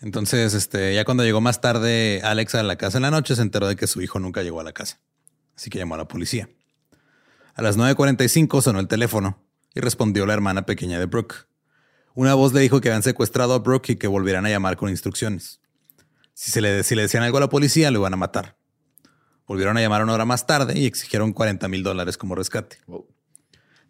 Entonces, 0.02 0.52
este, 0.52 0.94
ya 0.94 1.06
cuando 1.06 1.24
llegó 1.24 1.40
más 1.40 1.62
tarde 1.62 2.20
Alex 2.22 2.56
a 2.56 2.62
la 2.62 2.76
casa 2.76 2.98
en 2.98 3.02
la 3.02 3.10
noche, 3.10 3.34
se 3.34 3.40
enteró 3.40 3.68
de 3.68 3.74
que 3.74 3.86
su 3.86 4.02
hijo 4.02 4.18
nunca 4.18 4.42
llegó 4.42 4.60
a 4.60 4.64
la 4.64 4.72
casa. 4.72 5.00
Así 5.56 5.70
que 5.70 5.78
llamó 5.78 5.94
a 5.94 5.98
la 5.98 6.08
policía. 6.08 6.50
A 7.54 7.62
las 7.62 7.78
9.45 7.78 8.60
sonó 8.60 8.78
el 8.78 8.88
teléfono 8.88 9.42
y 9.74 9.80
respondió 9.80 10.26
la 10.26 10.34
hermana 10.34 10.66
pequeña 10.66 10.98
de 10.98 11.06
Brooke. 11.06 11.46
Una 12.12 12.34
voz 12.34 12.52
le 12.52 12.60
dijo 12.60 12.82
que 12.82 12.90
habían 12.90 13.02
secuestrado 13.02 13.54
a 13.54 13.60
Brooke 13.60 13.92
y 13.92 13.96
que 13.96 14.08
volvieran 14.08 14.44
a 14.44 14.50
llamar 14.50 14.76
con 14.76 14.90
instrucciones. 14.90 15.62
Si, 16.34 16.50
se 16.50 16.60
le, 16.60 16.82
si 16.82 16.94
le 16.94 17.02
decían 17.02 17.22
algo 17.22 17.38
a 17.38 17.40
la 17.40 17.48
policía, 17.48 17.90
lo 17.90 18.00
iban 18.00 18.12
a 18.12 18.18
matar. 18.18 18.58
Volvieron 19.46 19.76
a 19.76 19.80
llamar 19.80 20.02
una 20.02 20.14
hora 20.14 20.24
más 20.24 20.46
tarde 20.46 20.78
y 20.78 20.86
exigieron 20.86 21.32
40 21.32 21.68
mil 21.68 21.82
dólares 21.82 22.16
como 22.16 22.34
rescate. 22.34 22.78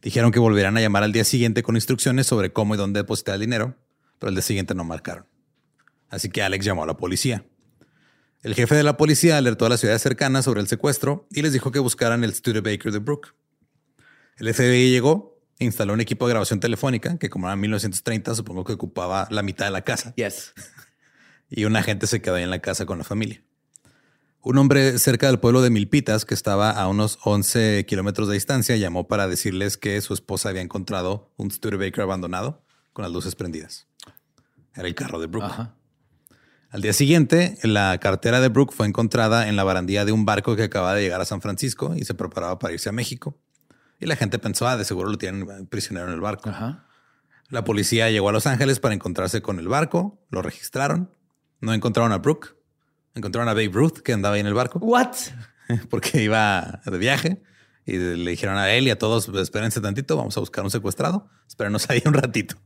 Dijeron 0.00 0.32
que 0.32 0.38
volvieran 0.38 0.76
a 0.76 0.80
llamar 0.80 1.04
al 1.04 1.12
día 1.12 1.24
siguiente 1.24 1.62
con 1.62 1.76
instrucciones 1.76 2.26
sobre 2.26 2.52
cómo 2.52 2.74
y 2.74 2.78
dónde 2.78 3.00
depositar 3.00 3.34
el 3.34 3.42
dinero, 3.42 3.76
pero 4.18 4.30
el 4.30 4.34
día 4.34 4.42
siguiente 4.42 4.74
no 4.74 4.84
marcaron. 4.84 5.26
Así 6.08 6.28
que 6.28 6.42
Alex 6.42 6.64
llamó 6.64 6.82
a 6.82 6.86
la 6.86 6.96
policía. 6.96 7.44
El 8.42 8.54
jefe 8.54 8.74
de 8.74 8.82
la 8.82 8.96
policía 8.96 9.38
alertó 9.38 9.66
a 9.66 9.68
las 9.68 9.78
ciudades 9.78 10.02
cercanas 10.02 10.44
sobre 10.44 10.60
el 10.60 10.66
secuestro 10.66 11.28
y 11.30 11.42
les 11.42 11.52
dijo 11.52 11.70
que 11.70 11.78
buscaran 11.78 12.24
el 12.24 12.34
Studebaker 12.34 12.90
de 12.90 12.98
Brook. 12.98 13.34
El 14.36 14.52
FBI 14.52 14.90
llegó 14.90 15.40
e 15.60 15.64
instaló 15.64 15.92
un 15.92 16.00
equipo 16.00 16.26
de 16.26 16.32
grabación 16.32 16.58
telefónica 16.58 17.18
que, 17.18 17.30
como 17.30 17.46
era 17.46 17.54
1930, 17.54 18.34
supongo 18.34 18.64
que 18.64 18.72
ocupaba 18.72 19.28
la 19.30 19.42
mitad 19.42 19.66
de 19.66 19.70
la 19.70 19.82
casa. 19.82 20.14
Yes. 20.16 20.54
Y 21.54 21.66
un 21.66 21.76
agente 21.76 22.06
se 22.06 22.22
quedó 22.22 22.36
ahí 22.36 22.44
en 22.44 22.48
la 22.48 22.60
casa 22.60 22.86
con 22.86 22.96
la 22.96 23.04
familia. 23.04 23.42
Un 24.44 24.58
hombre 24.58 24.98
cerca 24.98 25.28
del 25.28 25.38
pueblo 25.38 25.62
de 25.62 25.70
Milpitas, 25.70 26.24
que 26.24 26.34
estaba 26.34 26.72
a 26.72 26.88
unos 26.88 27.20
11 27.22 27.86
kilómetros 27.86 28.26
de 28.26 28.34
distancia, 28.34 28.76
llamó 28.76 29.06
para 29.06 29.28
decirles 29.28 29.76
que 29.76 30.00
su 30.00 30.14
esposa 30.14 30.48
había 30.48 30.62
encontrado 30.62 31.32
un 31.36 31.52
Studebaker 31.52 32.00
abandonado 32.00 32.64
con 32.92 33.04
las 33.04 33.12
luces 33.12 33.36
prendidas. 33.36 33.86
Era 34.74 34.88
el 34.88 34.96
carro 34.96 35.20
de 35.20 35.28
Brooke. 35.28 35.68
Al 36.70 36.82
día 36.82 36.92
siguiente, 36.92 37.56
la 37.62 37.96
cartera 37.98 38.40
de 38.40 38.48
Brooke 38.48 38.74
fue 38.74 38.88
encontrada 38.88 39.46
en 39.46 39.54
la 39.54 39.62
barandilla 39.62 40.04
de 40.04 40.10
un 40.10 40.24
barco 40.24 40.56
que 40.56 40.64
acababa 40.64 40.96
de 40.96 41.02
llegar 41.02 41.20
a 41.20 41.24
San 41.24 41.40
Francisco 41.40 41.94
y 41.94 42.04
se 42.04 42.14
preparaba 42.14 42.58
para 42.58 42.74
irse 42.74 42.88
a 42.88 42.92
México. 42.92 43.38
Y 44.00 44.06
la 44.06 44.16
gente 44.16 44.40
pensó, 44.40 44.66
ah, 44.66 44.76
de 44.76 44.84
seguro 44.84 45.08
lo 45.08 45.18
tienen 45.18 45.68
prisionero 45.68 46.08
en 46.08 46.14
el 46.14 46.20
barco. 46.20 46.50
La 47.48 47.62
policía 47.62 48.10
llegó 48.10 48.28
a 48.28 48.32
Los 48.32 48.48
Ángeles 48.48 48.80
para 48.80 48.92
encontrarse 48.92 49.40
con 49.40 49.60
el 49.60 49.68
barco, 49.68 50.20
lo 50.30 50.42
registraron, 50.42 51.12
no 51.60 51.72
encontraron 51.72 52.10
a 52.10 52.18
Brooke 52.18 52.56
encontraron 53.14 53.48
a 53.48 53.54
Babe 53.54 53.70
Ruth 53.72 53.98
que 53.98 54.12
andaba 54.12 54.34
ahí 54.34 54.40
en 54.40 54.46
el 54.46 54.54
barco. 54.54 54.78
What? 54.78 55.14
Porque 55.90 56.22
iba 56.22 56.80
de 56.84 56.98
viaje 56.98 57.42
y 57.84 57.96
le 57.96 58.30
dijeron 58.30 58.56
a 58.56 58.70
él 58.70 58.86
y 58.86 58.90
a 58.90 58.98
todos, 58.98 59.28
espérense 59.28 59.80
tantito, 59.80 60.16
vamos 60.16 60.36
a 60.36 60.40
buscar 60.40 60.64
un 60.64 60.70
secuestrado, 60.70 61.28
espérenos 61.48 61.88
ahí 61.90 62.02
un 62.04 62.14
ratito. 62.14 62.56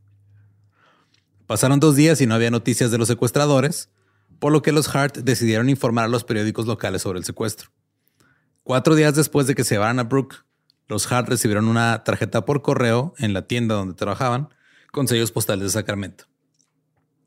Pasaron 1.46 1.80
dos 1.80 1.94
días 1.96 2.20
y 2.20 2.26
no 2.26 2.34
había 2.34 2.50
noticias 2.50 2.90
de 2.90 2.98
los 2.98 3.08
secuestradores, 3.08 3.90
por 4.38 4.52
lo 4.52 4.62
que 4.62 4.72
los 4.72 4.94
Hart 4.94 5.18
decidieron 5.18 5.70
informar 5.70 6.06
a 6.06 6.08
los 6.08 6.24
periódicos 6.24 6.66
locales 6.66 7.02
sobre 7.02 7.18
el 7.18 7.24
secuestro. 7.24 7.70
Cuatro 8.62 8.96
días 8.96 9.14
después 9.14 9.46
de 9.46 9.54
que 9.54 9.64
se 9.64 9.76
llevaran 9.76 10.00
a 10.00 10.04
Brooke, 10.04 10.44
los 10.88 11.10
Hart 11.10 11.28
recibieron 11.28 11.68
una 11.68 12.04
tarjeta 12.04 12.44
por 12.44 12.62
correo 12.62 13.14
en 13.18 13.32
la 13.32 13.46
tienda 13.46 13.74
donde 13.76 13.94
trabajaban 13.94 14.48
con 14.92 15.08
sellos 15.08 15.30
postales 15.30 15.64
de 15.64 15.70
Sacramento. 15.70 16.24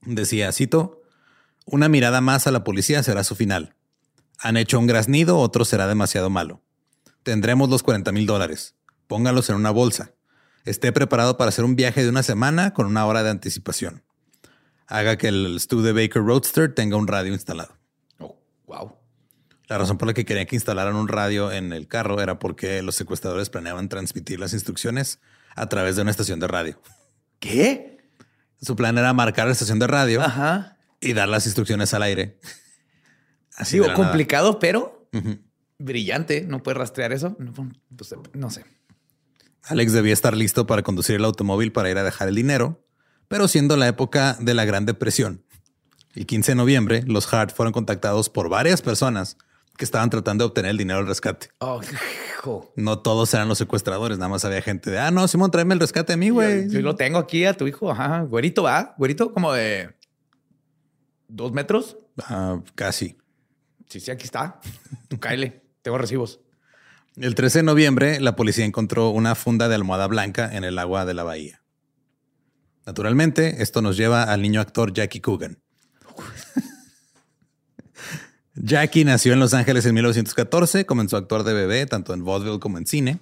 Decía, 0.01 0.51
cito, 0.51 1.01
una 1.71 1.89
mirada 1.89 2.21
más 2.21 2.47
a 2.47 2.51
la 2.51 2.63
policía 2.63 3.03
será 3.03 3.23
su 3.23 3.35
final. 3.35 3.75
Han 4.39 4.57
hecho 4.57 4.79
un 4.79 4.87
graznido, 4.87 5.37
otro 5.37 5.65
será 5.65 5.87
demasiado 5.87 6.29
malo. 6.29 6.63
Tendremos 7.23 7.69
los 7.69 7.83
40 7.83 8.11
mil 8.11 8.25
dólares. 8.25 8.75
Póngalos 9.07 9.49
en 9.49 9.55
una 9.55 9.71
bolsa. 9.71 10.13
Esté 10.65 10.91
preparado 10.91 11.37
para 11.37 11.49
hacer 11.49 11.65
un 11.65 11.75
viaje 11.75 12.03
de 12.03 12.09
una 12.09 12.23
semana 12.23 12.73
con 12.73 12.85
una 12.85 13.05
hora 13.05 13.23
de 13.23 13.29
anticipación. 13.29 14.03
Haga 14.87 15.17
que 15.17 15.27
el 15.27 15.59
Studebaker 15.59 16.23
Roadster 16.23 16.73
tenga 16.73 16.97
un 16.97 17.07
radio 17.07 17.33
instalado. 17.33 17.77
Oh, 18.17 18.41
wow. 18.65 18.95
La 19.67 19.77
razón 19.77 19.97
por 19.97 20.07
la 20.07 20.13
que 20.13 20.25
querían 20.25 20.47
que 20.47 20.55
instalaran 20.55 20.95
un 20.95 21.07
radio 21.07 21.51
en 21.51 21.73
el 21.73 21.87
carro 21.87 22.21
era 22.21 22.39
porque 22.39 22.81
los 22.81 22.95
secuestradores 22.95 23.49
planeaban 23.49 23.89
transmitir 23.89 24.39
las 24.39 24.53
instrucciones 24.53 25.19
a 25.55 25.67
través 25.69 25.95
de 25.95 26.01
una 26.01 26.11
estación 26.11 26.39
de 26.39 26.47
radio. 26.47 26.81
¿Qué? 27.39 27.99
Su 28.61 28.75
plan 28.75 28.97
era 28.97 29.13
marcar 29.13 29.45
la 29.45 29.53
estación 29.53 29.79
de 29.79 29.87
radio 29.87 30.21
Ajá 30.21 30.78
y 31.01 31.13
dar 31.13 31.29
las 31.29 31.45
instrucciones 31.45 31.93
al 31.93 32.03
aire. 32.03 32.39
Así 33.55 33.79
Digo, 33.79 33.93
complicado, 33.93 34.59
pero 34.59 35.09
brillante. 35.79 36.41
No 36.41 36.61
puede 36.61 36.77
rastrear 36.77 37.11
eso. 37.11 37.35
Pues, 37.95 38.13
no, 38.33 38.49
sé. 38.51 38.65
Alex 39.63 39.93
debía 39.93 40.13
estar 40.13 40.35
listo 40.35 40.67
para 40.67 40.83
conducir 40.83 41.15
el 41.15 41.25
automóvil 41.25 41.71
para 41.71 41.89
ir 41.89 41.97
a 41.97 42.03
dejar 42.03 42.27
el 42.27 42.35
dinero, 42.35 42.85
pero 43.27 43.47
siendo 43.47 43.77
la 43.77 43.87
época 43.87 44.37
de 44.39 44.53
la 44.53 44.65
Gran 44.65 44.85
Depresión, 44.85 45.43
el 46.15 46.25
15 46.25 46.51
de 46.51 46.55
noviembre, 46.55 47.03
los 47.05 47.31
Hart 47.33 47.53
fueron 47.53 47.73
contactados 47.73 48.29
por 48.29 48.49
varias 48.49 48.81
personas 48.81 49.37
que 49.77 49.85
estaban 49.85 50.09
tratando 50.09 50.43
de 50.43 50.47
obtener 50.47 50.71
el 50.71 50.77
dinero 50.77 50.99
del 50.99 51.07
rescate. 51.07 51.49
Oh, 51.59 51.81
no 52.75 52.99
todos 52.99 53.33
eran 53.33 53.47
los 53.47 53.57
secuestradores, 53.57 54.17
nada 54.17 54.29
más 54.29 54.43
había 54.45 54.61
gente 54.61 54.89
de, 54.91 54.99
ah, 54.99 55.11
no, 55.11 55.27
Simón, 55.27 55.51
tráeme 55.51 55.73
el 55.73 55.79
rescate 55.79 56.13
a 56.13 56.17
mí, 56.17 56.29
güey. 56.29 56.69
Yo, 56.69 56.81
lo 56.81 56.95
tengo 56.95 57.19
aquí 57.19 57.45
a 57.45 57.53
tu 57.53 57.67
hijo, 57.67 57.91
ajá, 57.91 58.21
güerito, 58.21 58.63
va, 58.63 58.95
güerito, 58.97 59.33
como 59.33 59.53
de 59.53 59.98
dos 61.29 61.53
metros. 61.53 61.97
Ah, 62.23 62.61
casi. 62.75 63.17
Sí, 63.87 63.99
sí, 63.99 64.11
aquí 64.11 64.25
está. 64.25 64.59
Tú 65.07 65.19
cáele. 65.19 65.61
Tengo 65.81 65.97
recibos. 65.97 66.41
El 67.15 67.35
13 67.35 67.59
de 67.59 67.63
noviembre, 67.63 68.19
la 68.19 68.35
policía 68.35 68.65
encontró 68.65 69.09
una 69.09 69.35
funda 69.35 69.67
de 69.69 69.75
almohada 69.75 70.07
blanca 70.07 70.49
en 70.53 70.63
el 70.63 70.77
agua 70.77 71.05
de 71.05 71.13
la 71.13 71.23
bahía. 71.23 71.61
Naturalmente, 72.85 73.61
esto 73.61 73.81
nos 73.81 73.97
lleva 73.97 74.23
al 74.23 74.41
niño 74.41 74.61
actor 74.61 74.93
Jackie 74.93 75.21
Coogan. 75.21 75.59
Jackie 78.55 79.05
nació 79.05 79.33
en 79.33 79.39
Los 79.39 79.53
Ángeles 79.53 79.85
en 79.85 79.93
1914, 79.95 80.85
comenzó 80.85 81.15
a 81.15 81.19
actuar 81.19 81.43
de 81.43 81.53
bebé, 81.53 81.85
tanto 81.85 82.13
en 82.13 82.23
vaudeville 82.23 82.59
como 82.59 82.77
en 82.77 82.85
cine. 82.85 83.19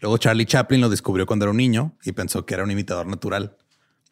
Luego 0.00 0.18
Charlie 0.18 0.46
Chaplin 0.46 0.80
lo 0.80 0.88
descubrió 0.88 1.26
cuando 1.26 1.44
era 1.44 1.50
un 1.50 1.58
niño 1.58 1.96
y 2.04 2.12
pensó 2.12 2.46
que 2.46 2.54
era 2.54 2.64
un 2.64 2.70
imitador 2.70 3.06
natural. 3.06 3.56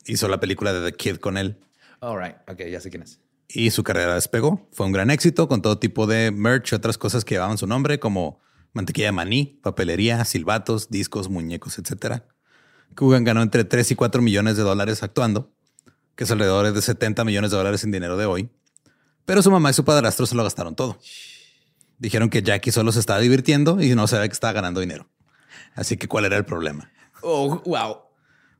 Hizo 0.06 0.28
la 0.28 0.40
película 0.40 0.72
de 0.72 0.90
The 0.90 0.96
Kid 0.96 1.16
con 1.16 1.36
él. 1.36 1.58
All 2.00 2.20
right. 2.20 2.36
Ok, 2.48 2.62
ya 2.70 2.80
sé 2.80 2.90
quién 2.90 3.02
es 3.02 3.20
y 3.48 3.70
su 3.70 3.82
carrera 3.82 4.14
despegó. 4.14 4.68
Fue 4.72 4.86
un 4.86 4.92
gran 4.92 5.10
éxito 5.10 5.48
con 5.48 5.62
todo 5.62 5.78
tipo 5.78 6.06
de 6.06 6.30
merch 6.30 6.72
y 6.72 6.74
otras 6.74 6.98
cosas 6.98 7.24
que 7.24 7.34
llevaban 7.34 7.58
su 7.58 7.66
nombre, 7.66 7.98
como 7.98 8.40
mantequilla 8.72 9.06
de 9.08 9.12
maní, 9.12 9.58
papelería, 9.62 10.24
silbatos, 10.24 10.90
discos, 10.90 11.28
muñecos, 11.28 11.78
etc. 11.78 12.22
Coogan 12.94 13.24
ganó 13.24 13.42
entre 13.42 13.64
3 13.64 13.90
y 13.92 13.94
4 13.94 14.22
millones 14.22 14.56
de 14.56 14.62
dólares 14.62 15.02
actuando, 15.02 15.52
que 16.14 16.24
es 16.24 16.30
alrededor 16.30 16.72
de 16.72 16.82
70 16.82 17.24
millones 17.24 17.50
de 17.50 17.56
dólares 17.56 17.84
en 17.84 17.90
dinero 17.90 18.16
de 18.16 18.26
hoy. 18.26 18.50
Pero 19.24 19.42
su 19.42 19.50
mamá 19.50 19.70
y 19.70 19.74
su 19.74 19.84
padrastro 19.84 20.26
se 20.26 20.34
lo 20.34 20.44
gastaron 20.44 20.74
todo. 20.74 20.98
Dijeron 21.98 22.30
que 22.30 22.42
Jackie 22.42 22.70
solo 22.70 22.92
se 22.92 23.00
estaba 23.00 23.20
divirtiendo 23.20 23.82
y 23.82 23.94
no 23.94 24.06
sabía 24.06 24.28
que 24.28 24.32
estaba 24.32 24.52
ganando 24.52 24.80
dinero. 24.80 25.08
Así 25.74 25.96
que, 25.96 26.08
¿cuál 26.08 26.24
era 26.24 26.36
el 26.36 26.44
problema? 26.44 26.90
Oh, 27.22 27.60
wow. 27.66 27.98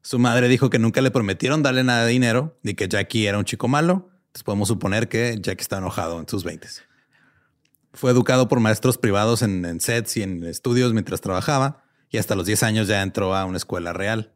Su 0.02 0.18
madre 0.18 0.49
dijo 0.49 0.71
que 0.71 0.78
nunca 0.78 1.00
le 1.00 1.11
prometieron 1.11 1.62
darle 1.62 1.85
nada 1.85 2.04
de 2.04 2.11
dinero 2.11 2.59
ni 2.62 2.75
que 2.75 2.88
Jackie 2.88 3.26
era 3.26 3.38
un 3.38 3.45
chico 3.45 3.68
malo. 3.68 4.08
Podemos 4.45 4.68
suponer 4.68 5.09
que 5.09 5.38
Jackie 5.40 5.62
está 5.62 5.78
enojado 5.78 6.21
en 6.21 6.28
sus 6.28 6.45
20. 6.45 6.68
Fue 7.92 8.11
educado 8.11 8.49
por 8.49 8.61
maestros 8.61 8.99
privados 8.99 9.42
en, 9.42 9.80
sets 9.80 10.16
y 10.16 10.23
en 10.23 10.45
estudios 10.45 10.92
mientras 10.92 11.21
trabajaba 11.21 11.85
y 12.11 12.18
hasta 12.18 12.35
los 12.35 12.47
10 12.47 12.62
años 12.62 12.88
ya 12.88 13.02
entró 13.02 13.35
a 13.35 13.45
una 13.45 13.57
escuela 13.57 13.92
real. 13.92 14.35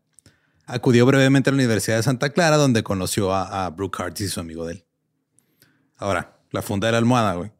Acudió 0.66 1.06
brevemente 1.06 1.50
a 1.50 1.52
la 1.52 1.56
Universidad 1.56 1.96
de 1.96 2.02
Santa 2.02 2.30
Clara 2.30 2.56
donde 2.56 2.82
conoció 2.82 3.32
a, 3.32 3.66
a 3.66 3.70
Brooke 3.70 4.02
Hart 4.02 4.20
y 4.20 4.28
su 4.28 4.40
amigo 4.40 4.66
de 4.66 4.74
él. 4.74 4.86
Ahora, 5.96 6.40
la 6.50 6.62
funda 6.62 6.88
de 6.88 6.92
la 6.92 6.98
almohada, 6.98 7.34
güey. 7.34 7.52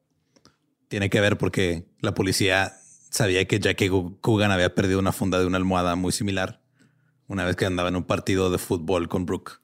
Tiene 0.88 1.10
que 1.10 1.20
ver 1.20 1.38
porque 1.38 1.88
la 2.00 2.14
policía 2.14 2.74
sabía 3.10 3.46
que 3.46 3.60
Jackie 3.60 3.88
Coogan 3.88 4.50
había 4.50 4.74
perdido 4.74 4.98
una 4.98 5.12
funda 5.12 5.38
de 5.38 5.46
una 5.46 5.58
almohada 5.58 5.96
muy 5.96 6.12
similar 6.12 6.62
una 7.32 7.44
vez 7.44 7.56
que 7.56 7.64
andaba 7.64 7.88
en 7.88 7.96
un 7.96 8.04
partido 8.04 8.50
de 8.50 8.58
fútbol 8.58 9.08
con 9.08 9.24
Brooke. 9.24 9.61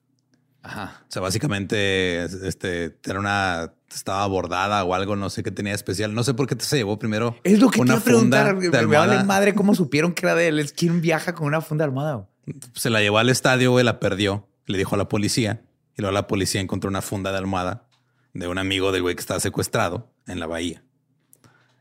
Ajá. 0.63 1.03
O 1.09 1.11
sea, 1.11 1.23
básicamente 1.23 2.25
este, 2.25 2.99
era 3.05 3.21
una 3.21 3.73
estaba 3.95 4.27
bordada 4.27 4.85
o 4.85 4.95
algo, 4.95 5.17
no 5.17 5.31
sé 5.31 5.43
qué 5.43 5.51
tenía 5.51 5.75
especial. 5.75 6.15
No 6.15 6.25
sé 6.25 6.35
por 6.35 6.47
qué 6.47 6.57
te 6.57 6.65
se 6.65 6.77
llevó 6.77 6.99
primero. 6.99 7.37
Es 7.45 7.61
lo 7.61 7.71
que 7.71 7.81
una 7.81 7.97
te 7.97 8.03
preguntar. 8.03 8.57
Me 8.57 8.87
vale 8.87 9.25
madre 9.25 9.55
cómo 9.55 9.75
supieron 9.75 10.13
que 10.13 10.27
era 10.27 10.35
de 10.35 10.49
él. 10.49 10.59
Es 10.59 10.73
quien 10.73 11.01
viaja 11.01 11.35
con 11.35 11.47
una 11.47 11.61
funda 11.61 11.85
armada. 11.85 12.29
Se 12.75 12.91
la 12.91 13.01
llevó 13.01 13.19
al 13.19 13.31
estadio, 13.31 13.71
güey, 13.71 13.85
la 13.85 14.01
perdió. 14.01 14.49
Le 14.67 14.79
dijo 14.79 14.95
a 14.95 14.99
la 14.99 15.09
policía 15.09 15.63
y 15.97 16.03
luego 16.03 16.13
la 16.13 16.27
policía 16.27 16.61
encontró 16.61 16.91
una 16.91 17.03
funda 17.03 17.33
de 17.33 17.39
almohada 17.39 17.89
de 18.35 18.47
un 18.49 18.59
amigo 18.59 18.93
del 18.93 19.03
güey 19.03 19.15
que 19.15 19.21
estaba 19.21 19.41
secuestrado 19.41 20.13
en 20.27 20.39
la 20.39 20.47
bahía. 20.47 20.85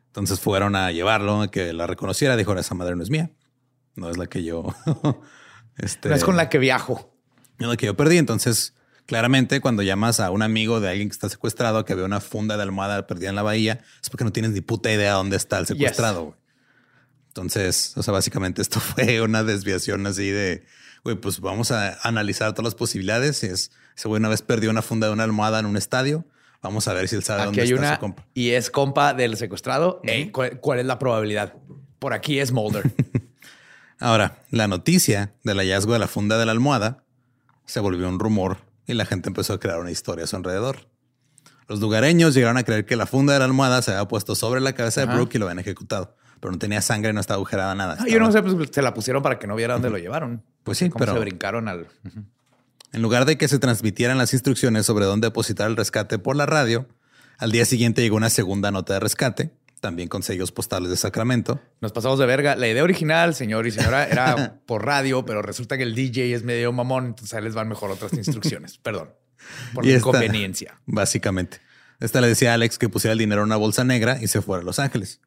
Entonces 0.08 0.40
fueron 0.40 0.76
a 0.76 0.92
llevarlo, 0.92 1.52
que 1.52 1.74
la 1.74 1.86
reconociera. 1.86 2.36
Dijo, 2.38 2.54
esa 2.56 2.76
madre 2.76 2.96
no 2.96 3.04
es 3.04 3.10
mía. 3.10 3.32
No 3.96 4.10
es 4.10 4.18
la 4.18 4.28
que 4.28 4.44
yo 4.44 4.74
Este, 5.78 6.10
no 6.10 6.16
es 6.16 6.24
con 6.24 6.38
la 6.38 6.50
que 6.50 6.58
viajo. 6.58 7.17
Es 7.60 7.78
que 7.78 7.86
yo 7.86 7.98
perdí. 7.98 8.18
Entonces, 8.18 8.74
claramente, 9.06 9.62
cuando 9.62 9.82
llamas 9.82 10.20
a 10.20 10.32
un 10.32 10.42
amigo 10.42 10.80
de 10.80 10.90
alguien 10.90 11.10
que 11.10 11.14
está 11.14 11.30
secuestrado, 11.30 11.86
que 11.86 11.96
ve 11.96 12.04
una 12.04 12.20
funda 12.20 12.58
de 12.58 12.64
almohada 12.64 13.08
perdida 13.08 13.30
en 13.30 13.36
la 13.36 13.44
bahía, 13.44 13.82
es 14.02 14.10
porque 14.10 14.24
no 14.24 14.32
tienes 14.32 14.52
ni 14.52 14.62
puta 14.62 14.92
idea 14.92 15.14
dónde 15.14 15.38
está 15.38 15.58
el 15.58 15.66
secuestrado. 15.66 16.38
Entonces, 17.30 17.94
o 17.96 18.04
sea, 18.04 18.14
básicamente 18.14 18.62
esto 18.62 18.80
fue 18.82 19.22
una 19.22 19.44
desviación 19.44 20.06
así 20.08 20.30
de, 20.30 20.66
güey, 21.04 21.16
pues 21.16 21.40
vamos 21.40 21.72
a 21.72 21.98
analizar 22.02 22.54
todas 22.54 22.66
las 22.66 22.76
posibilidades. 22.76 23.38
Si 23.38 23.48
es, 23.48 23.72
ese 23.96 24.08
güey 24.08 24.20
una 24.20 24.30
vez 24.30 24.42
perdió 24.42 24.70
una 24.70 24.82
funda 24.82 25.08
de 25.08 25.14
una 25.14 25.24
almohada 25.24 25.60
en 25.60 25.66
un 25.66 25.78
estadio, 25.78 26.26
vamos 26.62 26.88
a 26.88 26.94
ver 26.94 27.08
si 27.08 27.16
él 27.16 27.24
sabe 27.24 27.46
dónde 27.46 27.64
está 27.64 27.96
su 27.96 28.00
compa. 28.00 28.26
Y 28.34 28.52
es 28.52 28.70
compa 28.70 29.14
del 29.14 29.38
secuestrado. 29.38 30.02
¿cuál, 30.32 30.80
es 30.80 30.86
la 30.86 31.00
probabilidad? 31.00 31.54
Por 32.00 32.14
aquí 32.14 32.40
es 32.40 32.52
Mulder. 32.52 32.84
Ahora, 34.00 34.44
la 34.52 34.68
noticia 34.68 35.34
del 35.44 35.58
hallazgo 35.58 35.94
de 35.94 36.00
la 36.00 36.08
funda 36.08 36.38
de 36.38 36.46
la 36.46 36.52
almohada 36.52 37.04
se 37.68 37.80
volvió 37.80 38.10
un 38.10 38.18
rumor 38.18 38.58
y 38.88 38.94
la 38.94 39.06
gente 39.06 39.30
empezó 39.30 39.54
a 39.54 39.60
crear 39.60 39.80
una 39.80 39.92
historia 39.92 40.24
a 40.24 40.28
su 40.28 40.36
alrededor. 40.36 40.88
Los 41.68 41.82
lugareños 41.82 42.34
llegaron 42.34 42.58
a 42.58 42.64
creer 42.64 42.86
que 42.86 42.96
la 42.96 43.06
funda 43.06 43.34
de 43.34 43.40
la 43.40 43.46
almohada 43.46 43.82
se 43.82 43.92
había 43.92 44.08
puesto 44.08 44.36
sobre 44.36 44.62
la 44.62 44.74
cabeza 44.74 45.02
de 45.02 45.14
Brooke 45.14 45.36
y 45.36 45.38
lo 45.38 45.46
habían 45.46 45.60
ejecutado, 45.60 46.16
pero 46.40 46.54
no 46.54 46.58
tenía 46.58 46.82
sangre, 46.82 47.12
no 47.12 47.20
estaba 47.20 47.36
agujerada 47.36 47.76
nada. 47.76 47.98
Ah, 48.00 48.06
yo 48.08 48.20
no 48.20 48.32
sé, 48.32 48.42
pues 48.42 48.70
se 48.72 48.82
la 48.82 48.94
pusieron 48.94 49.22
para 49.22 49.38
que 49.38 49.48
no 49.48 49.56
viera 49.56 49.74
dónde 49.74 49.90
lo 49.90 49.98
llevaron. 49.98 50.44
Pues 50.64 50.78
sí, 50.78 50.90
pero 50.98 51.14
se 51.14 51.20
brincaron 51.20 51.68
al. 51.68 51.88
En 52.94 53.02
lugar 53.02 53.26
de 53.26 53.38
que 53.38 53.50
se 53.50 53.60
transmitieran 53.60 54.18
las 54.18 54.32
instrucciones 54.32 54.86
sobre 54.86 55.06
dónde 55.06 55.28
depositar 55.28 55.70
el 55.70 55.76
rescate 55.76 56.20
por 56.20 56.38
la 56.38 56.46
radio, 56.46 56.88
al 57.38 57.52
día 57.52 57.66
siguiente 57.66 58.02
llegó 58.02 58.16
una 58.16 58.30
segunda 58.30 58.72
nota 58.72 58.94
de 58.94 59.02
rescate 59.02 59.52
también 59.80 60.10
con 60.10 60.24
sellos 60.24 60.52
postales 60.52 60.90
de 60.90 60.98
Sacramento. 60.98 61.60
Nos 61.82 61.92
pasamos 61.92 62.20
de 62.20 62.26
verga. 62.26 62.56
La 62.56 62.68
idea 62.68 62.84
original, 62.84 63.36
señor 63.36 63.68
y 63.68 63.72
señora, 63.72 64.06
era 64.06 64.60
por 64.66 64.86
radio, 64.86 65.26
pero 65.26 65.42
resulta 65.42 65.78
que 65.78 65.84
el 65.84 65.96
DJ 65.96 66.34
es 66.34 66.44
medio 66.44 66.72
mamón, 66.72 67.08
entonces 67.08 67.34
ahí 67.34 67.44
les 67.44 67.54
van 67.54 67.68
mejor 67.68 67.92
otras 67.92 68.14
instrucciones. 68.14 68.78
Perdón. 68.84 69.14
Por 69.74 69.86
la 69.86 69.94
inconveniencia. 69.94 70.82
Básicamente. 70.86 71.62
Esta 72.00 72.22
le 72.22 72.28
decía 72.28 72.52
a 72.52 72.54
Alex 72.56 72.78
que 72.78 72.90
pusiera 72.90 73.14
el 73.14 73.20
dinero 73.20 73.42
en 73.42 73.48
una 73.48 73.56
bolsa 73.56 73.84
negra 73.84 74.18
y 74.22 74.28
se 74.28 74.42
fuera 74.42 74.62
a 74.62 74.66
Los 74.66 74.80
Ángeles. 74.80 75.22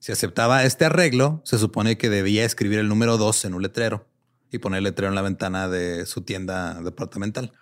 Si 0.00 0.12
aceptaba 0.12 0.64
este 0.64 0.86
arreglo, 0.86 1.42
se 1.44 1.58
supone 1.58 1.98
que 1.98 2.08
debía 2.08 2.44
escribir 2.44 2.78
el 2.78 2.88
número 2.88 3.16
2 3.18 3.44
en 3.44 3.54
un 3.54 3.62
letrero 3.62 4.08
y 4.50 4.58
poner 4.58 4.78
el 4.78 4.84
letrero 4.84 5.08
en 5.08 5.14
la 5.14 5.22
ventana 5.22 5.68
de 5.68 6.06
su 6.06 6.22
tienda 6.22 6.80
departamental. 6.82 7.52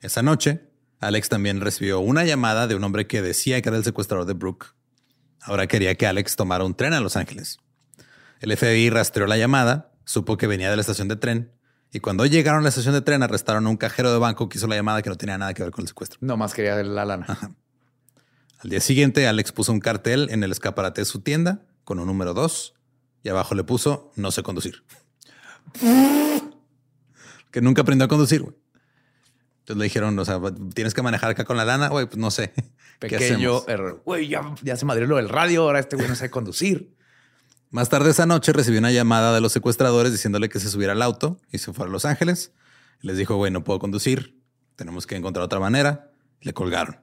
Esa 0.00 0.22
noche, 0.22 0.62
Alex 1.00 1.28
también 1.28 1.60
recibió 1.60 2.00
una 2.00 2.24
llamada 2.24 2.66
de 2.66 2.74
un 2.74 2.84
hombre 2.84 3.06
que 3.06 3.22
decía 3.22 3.60
que 3.62 3.68
era 3.68 3.78
el 3.78 3.84
secuestrador 3.84 4.26
de 4.26 4.32
Brooke 4.32 4.77
Ahora 5.42 5.66
quería 5.66 5.94
que 5.94 6.06
Alex 6.06 6.36
tomara 6.36 6.64
un 6.64 6.74
tren 6.74 6.92
a 6.92 7.00
Los 7.00 7.16
Ángeles. 7.16 7.58
El 8.40 8.56
FBI 8.56 8.90
rastreó 8.90 9.26
la 9.26 9.36
llamada, 9.36 9.92
supo 10.04 10.36
que 10.36 10.46
venía 10.46 10.70
de 10.70 10.76
la 10.76 10.80
estación 10.80 11.08
de 11.08 11.16
tren 11.16 11.52
y 11.92 12.00
cuando 12.00 12.26
llegaron 12.26 12.60
a 12.60 12.62
la 12.62 12.68
estación 12.68 12.94
de 12.94 13.00
tren 13.00 13.22
arrestaron 13.22 13.66
a 13.66 13.70
un 13.70 13.76
cajero 13.76 14.12
de 14.12 14.18
banco 14.18 14.48
que 14.48 14.58
hizo 14.58 14.66
la 14.66 14.76
llamada 14.76 15.02
que 15.02 15.08
no 15.08 15.16
tenía 15.16 15.38
nada 15.38 15.54
que 15.54 15.62
ver 15.62 15.72
con 15.72 15.82
el 15.82 15.88
secuestro. 15.88 16.18
No 16.20 16.36
más 16.36 16.54
quería 16.54 16.74
la 16.82 17.04
lana. 17.04 17.26
Al 18.60 18.70
día 18.70 18.80
siguiente, 18.80 19.26
Alex 19.28 19.52
puso 19.52 19.72
un 19.72 19.80
cartel 19.80 20.28
en 20.30 20.42
el 20.42 20.50
escaparate 20.50 21.00
de 21.00 21.04
su 21.04 21.20
tienda 21.20 21.62
con 21.84 22.00
un 22.00 22.06
número 22.06 22.34
2 22.34 22.74
y 23.22 23.28
abajo 23.28 23.54
le 23.54 23.64
puso 23.64 24.12
no 24.16 24.30
sé 24.30 24.42
conducir. 24.42 24.82
que 27.50 27.60
nunca 27.60 27.82
aprendió 27.82 28.06
a 28.06 28.08
conducir. 28.08 28.44
Entonces 29.68 29.80
le 29.80 29.84
dijeron, 29.84 30.18
o 30.18 30.24
sea, 30.24 30.40
tienes 30.72 30.94
que 30.94 31.02
manejar 31.02 31.28
acá 31.28 31.44
con 31.44 31.58
la 31.58 31.66
lana. 31.66 31.88
Güey, 31.88 32.06
pues 32.06 32.16
no 32.16 32.30
sé. 32.30 32.54
Pequeño 33.00 33.68
error. 33.68 34.00
Güey, 34.02 34.26
ya, 34.26 34.54
ya 34.62 34.76
se 34.76 34.86
madrió 34.86 35.06
lo 35.06 35.16
del 35.16 35.28
radio. 35.28 35.64
Ahora 35.64 35.78
este 35.78 35.94
güey 35.94 36.08
no 36.08 36.14
sabe 36.14 36.30
conducir. 36.30 36.96
Más 37.70 37.90
tarde 37.90 38.08
esa 38.08 38.24
noche 38.24 38.54
recibió 38.54 38.78
una 38.78 38.92
llamada 38.92 39.34
de 39.34 39.42
los 39.42 39.52
secuestradores 39.52 40.10
diciéndole 40.10 40.48
que 40.48 40.58
se 40.58 40.70
subiera 40.70 40.94
al 40.94 41.02
auto 41.02 41.38
y 41.52 41.58
se 41.58 41.74
fuera 41.74 41.90
a 41.90 41.92
Los 41.92 42.06
Ángeles. 42.06 42.52
Les 43.02 43.18
dijo, 43.18 43.36
güey, 43.36 43.52
no 43.52 43.62
puedo 43.62 43.78
conducir. 43.78 44.40
Tenemos 44.74 45.06
que 45.06 45.16
encontrar 45.16 45.44
otra 45.44 45.60
manera. 45.60 46.12
Le 46.40 46.54
colgaron. 46.54 47.00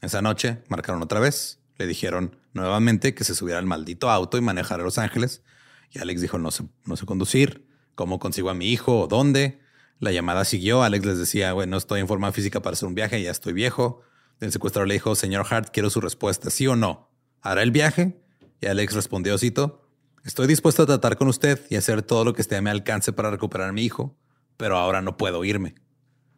Esa 0.00 0.22
noche 0.22 0.62
marcaron 0.68 1.02
otra 1.02 1.20
vez. 1.20 1.60
Le 1.76 1.86
dijeron 1.86 2.38
nuevamente 2.54 3.14
que 3.14 3.24
se 3.24 3.34
subiera 3.34 3.58
al 3.58 3.66
maldito 3.66 4.08
auto 4.08 4.38
y 4.38 4.40
manejara 4.40 4.82
a 4.82 4.84
Los 4.86 4.96
Ángeles. 4.96 5.42
Y 5.90 5.98
Alex 5.98 6.22
dijo, 6.22 6.38
no 6.38 6.52
sé, 6.52 6.64
no 6.86 6.96
sé 6.96 7.04
conducir. 7.04 7.68
¿Cómo 7.94 8.18
consigo 8.18 8.48
a 8.48 8.54
mi 8.54 8.72
hijo? 8.72 8.98
¿O 8.98 9.08
dónde? 9.08 9.60
La 10.00 10.12
llamada 10.12 10.44
siguió. 10.44 10.82
Alex 10.82 11.04
les 11.04 11.18
decía, 11.18 11.52
güey, 11.52 11.66
no 11.66 11.76
estoy 11.76 12.00
en 12.00 12.08
forma 12.08 12.30
física 12.32 12.60
para 12.60 12.74
hacer 12.74 12.88
un 12.88 12.94
viaje. 12.94 13.20
Ya 13.22 13.30
estoy 13.30 13.52
viejo. 13.52 14.02
El 14.40 14.52
secuestrador 14.52 14.86
le 14.88 14.94
dijo, 14.94 15.14
señor 15.14 15.46
Hart, 15.50 15.70
quiero 15.72 15.90
su 15.90 16.00
respuesta, 16.00 16.50
sí 16.50 16.66
o 16.66 16.76
no. 16.76 17.10
¿Hará 17.40 17.62
el 17.62 17.70
viaje? 17.70 18.20
Y 18.60 18.66
Alex 18.66 18.94
respondió, 18.94 19.36
cito, 19.38 19.88
estoy 20.24 20.46
dispuesto 20.46 20.82
a 20.82 20.86
tratar 20.86 21.16
con 21.16 21.28
usted 21.28 21.60
y 21.70 21.76
hacer 21.76 22.02
todo 22.02 22.24
lo 22.24 22.34
que 22.34 22.42
esté 22.42 22.56
a 22.56 22.62
mi 22.62 22.70
alcance 22.70 23.12
para 23.12 23.30
recuperar 23.30 23.68
a 23.68 23.72
mi 23.72 23.84
hijo, 23.84 24.16
pero 24.56 24.76
ahora 24.76 25.02
no 25.02 25.16
puedo 25.16 25.44
irme. 25.44 25.74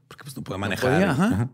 Porque 0.08 0.24
pues 0.24 0.36
no 0.36 0.42
puede 0.42 0.58
manejar. 0.58 1.48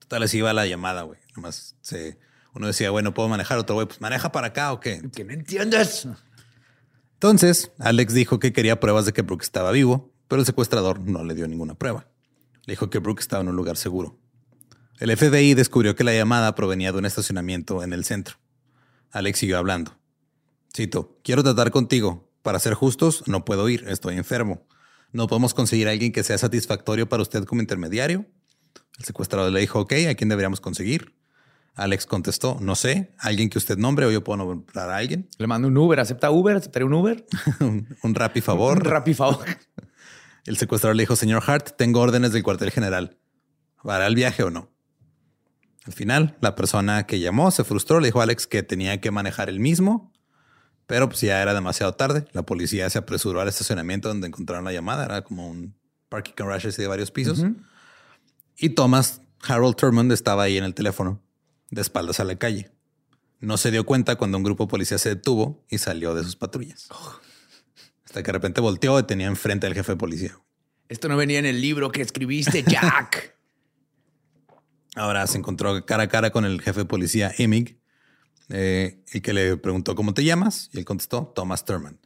Total, 0.00 0.20
les 0.20 0.34
iba 0.34 0.52
la 0.52 0.66
llamada, 0.66 1.02
güey. 1.02 1.20
Nomás 1.36 1.76
se, 1.80 2.18
uno 2.54 2.66
decía, 2.66 2.90
bueno, 2.90 3.14
puedo 3.14 3.28
manejar. 3.28 3.58
Otro 3.58 3.76
güey, 3.76 3.86
pues 3.86 4.00
maneja 4.00 4.32
para 4.32 4.48
acá 4.48 4.72
o 4.72 4.80
qué. 4.80 5.02
Que 5.14 5.24
no 5.24 5.32
entiendes. 5.32 6.08
Entonces, 7.14 7.70
Alex 7.78 8.14
dijo 8.14 8.38
que 8.38 8.52
quería 8.52 8.80
pruebas 8.80 9.04
de 9.04 9.12
que 9.12 9.22
Brooke 9.22 9.42
estaba 9.42 9.70
vivo, 9.72 10.09
pero 10.30 10.40
el 10.40 10.46
secuestrador 10.46 11.00
no 11.00 11.24
le 11.24 11.34
dio 11.34 11.48
ninguna 11.48 11.74
prueba. 11.74 12.06
Le 12.64 12.74
dijo 12.74 12.88
que 12.88 13.00
Brooke 13.00 13.18
estaba 13.18 13.42
en 13.42 13.48
un 13.48 13.56
lugar 13.56 13.76
seguro. 13.76 14.16
El 15.00 15.16
FBI 15.16 15.54
descubrió 15.54 15.96
que 15.96 16.04
la 16.04 16.14
llamada 16.14 16.54
provenía 16.54 16.92
de 16.92 16.98
un 16.98 17.04
estacionamiento 17.04 17.82
en 17.82 17.92
el 17.92 18.04
centro. 18.04 18.36
Alex 19.10 19.40
siguió 19.40 19.58
hablando. 19.58 19.98
Cito, 20.72 21.18
quiero 21.24 21.42
tratar 21.42 21.72
contigo. 21.72 22.30
Para 22.42 22.60
ser 22.60 22.74
justos, 22.74 23.24
no 23.26 23.44
puedo 23.44 23.68
ir, 23.68 23.88
estoy 23.88 24.16
enfermo. 24.18 24.68
¿No 25.10 25.26
podemos 25.26 25.52
conseguir 25.52 25.88
a 25.88 25.90
alguien 25.90 26.12
que 26.12 26.22
sea 26.22 26.38
satisfactorio 26.38 27.08
para 27.08 27.24
usted 27.24 27.44
como 27.44 27.60
intermediario? 27.60 28.24
El 29.00 29.04
secuestrador 29.04 29.50
le 29.50 29.58
dijo, 29.58 29.80
ok, 29.80 29.94
¿a 30.08 30.14
quién 30.14 30.28
deberíamos 30.28 30.60
conseguir? 30.60 31.16
Alex 31.74 32.06
contestó, 32.06 32.56
no 32.60 32.76
sé, 32.76 33.14
alguien 33.18 33.50
que 33.50 33.58
usted 33.58 33.78
nombre 33.78 34.06
o 34.06 34.12
yo 34.12 34.22
puedo 34.22 34.36
nombrar 34.36 34.90
a 34.90 34.96
alguien. 34.96 35.28
Le 35.38 35.48
mando 35.48 35.66
un 35.66 35.76
Uber, 35.76 35.98
¿acepta 35.98 36.30
Uber? 36.30 36.56
¿Aceptaría 36.56 36.86
un 36.86 36.94
Uber? 36.94 37.26
un, 37.60 37.96
un 38.00 38.16
y 38.32 38.40
favor. 38.40 38.78
un 38.84 38.84
rap 38.84 39.12
favor. 39.12 39.44
El 40.50 40.56
secuestrador 40.56 40.96
le 40.96 41.04
dijo, 41.04 41.14
señor 41.14 41.44
Hart, 41.46 41.76
tengo 41.76 42.00
órdenes 42.00 42.32
del 42.32 42.42
cuartel 42.42 42.72
general. 42.72 43.16
¿Hará 43.84 44.08
el 44.08 44.16
viaje 44.16 44.42
o 44.42 44.50
no? 44.50 44.68
Al 45.86 45.92
final, 45.92 46.36
la 46.40 46.56
persona 46.56 47.06
que 47.06 47.20
llamó 47.20 47.52
se 47.52 47.62
frustró, 47.62 48.00
le 48.00 48.08
dijo 48.08 48.18
a 48.18 48.24
Alex 48.24 48.48
que 48.48 48.64
tenía 48.64 49.00
que 49.00 49.12
manejar 49.12 49.48
el 49.48 49.60
mismo, 49.60 50.12
pero 50.88 51.08
pues 51.08 51.20
ya 51.20 51.40
era 51.40 51.54
demasiado 51.54 51.94
tarde. 51.94 52.26
La 52.32 52.42
policía 52.42 52.90
se 52.90 52.98
apresuró 52.98 53.40
al 53.40 53.46
estacionamiento 53.46 54.08
donde 54.08 54.26
encontraron 54.26 54.64
la 54.64 54.72
llamada, 54.72 55.04
era 55.04 55.22
como 55.22 55.48
un 55.48 55.76
parking 56.08 56.32
garage 56.36 56.72
de 56.72 56.86
varios 56.88 57.12
pisos. 57.12 57.44
Y 58.56 58.70
Thomas 58.70 59.22
Harold 59.46 59.76
Turmond 59.76 60.10
estaba 60.10 60.42
ahí 60.42 60.58
en 60.58 60.64
el 60.64 60.74
teléfono, 60.74 61.22
de 61.70 61.80
espaldas 61.80 62.18
a 62.18 62.24
la 62.24 62.34
calle. 62.34 62.72
No 63.38 63.56
se 63.56 63.70
dio 63.70 63.86
cuenta 63.86 64.16
cuando 64.16 64.36
un 64.36 64.42
grupo 64.42 64.64
de 64.64 64.70
policía 64.70 64.98
se 64.98 65.10
detuvo 65.10 65.64
y 65.68 65.78
salió 65.78 66.12
de 66.12 66.24
sus 66.24 66.34
patrullas. 66.34 66.88
Hasta 68.10 68.24
que 68.24 68.26
de 68.26 68.32
repente 68.32 68.60
volteó 68.60 68.98
y 68.98 69.04
tenía 69.04 69.28
enfrente 69.28 69.68
al 69.68 69.74
jefe 69.74 69.92
de 69.92 69.96
policía. 69.96 70.36
Esto 70.88 71.08
no 71.08 71.16
venía 71.16 71.38
en 71.38 71.46
el 71.46 71.60
libro 71.60 71.92
que 71.92 72.02
escribiste, 72.02 72.64
Jack. 72.66 73.36
Ahora 74.96 75.24
se 75.28 75.38
encontró 75.38 75.86
cara 75.86 76.02
a 76.02 76.08
cara 76.08 76.30
con 76.32 76.44
el 76.44 76.60
jefe 76.60 76.80
de 76.80 76.86
policía, 76.86 77.30
Emig, 77.38 77.78
eh, 78.48 79.00
y 79.12 79.20
que 79.20 79.32
le 79.32 79.56
preguntó 79.56 79.94
cómo 79.94 80.12
te 80.12 80.24
llamas, 80.24 80.70
y 80.72 80.78
él 80.78 80.84
contestó 80.84 81.32
Thomas 81.36 81.64
Thurman. 81.64 82.00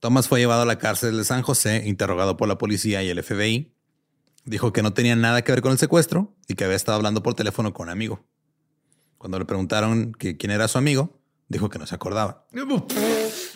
Thomas 0.00 0.26
fue 0.26 0.40
llevado 0.40 0.62
a 0.62 0.66
la 0.66 0.80
cárcel 0.80 1.16
de 1.16 1.24
San 1.24 1.42
José, 1.42 1.84
interrogado 1.86 2.36
por 2.36 2.48
la 2.48 2.58
policía 2.58 3.00
y 3.04 3.08
el 3.08 3.22
FBI. 3.22 3.72
Dijo 4.46 4.72
que 4.72 4.82
no 4.82 4.94
tenía 4.94 5.14
nada 5.14 5.42
que 5.42 5.52
ver 5.52 5.62
con 5.62 5.70
el 5.70 5.78
secuestro 5.78 6.34
y 6.48 6.56
que 6.56 6.64
había 6.64 6.74
estado 6.74 6.96
hablando 6.96 7.22
por 7.22 7.34
teléfono 7.34 7.72
con 7.72 7.86
un 7.86 7.92
amigo. 7.92 8.24
Cuando 9.16 9.38
le 9.38 9.44
preguntaron 9.44 10.10
quién 10.10 10.50
era 10.50 10.66
su 10.66 10.76
amigo, 10.76 11.20
dijo 11.46 11.68
que 11.68 11.78
no 11.78 11.86
se 11.86 11.94
acordaba. 11.94 12.48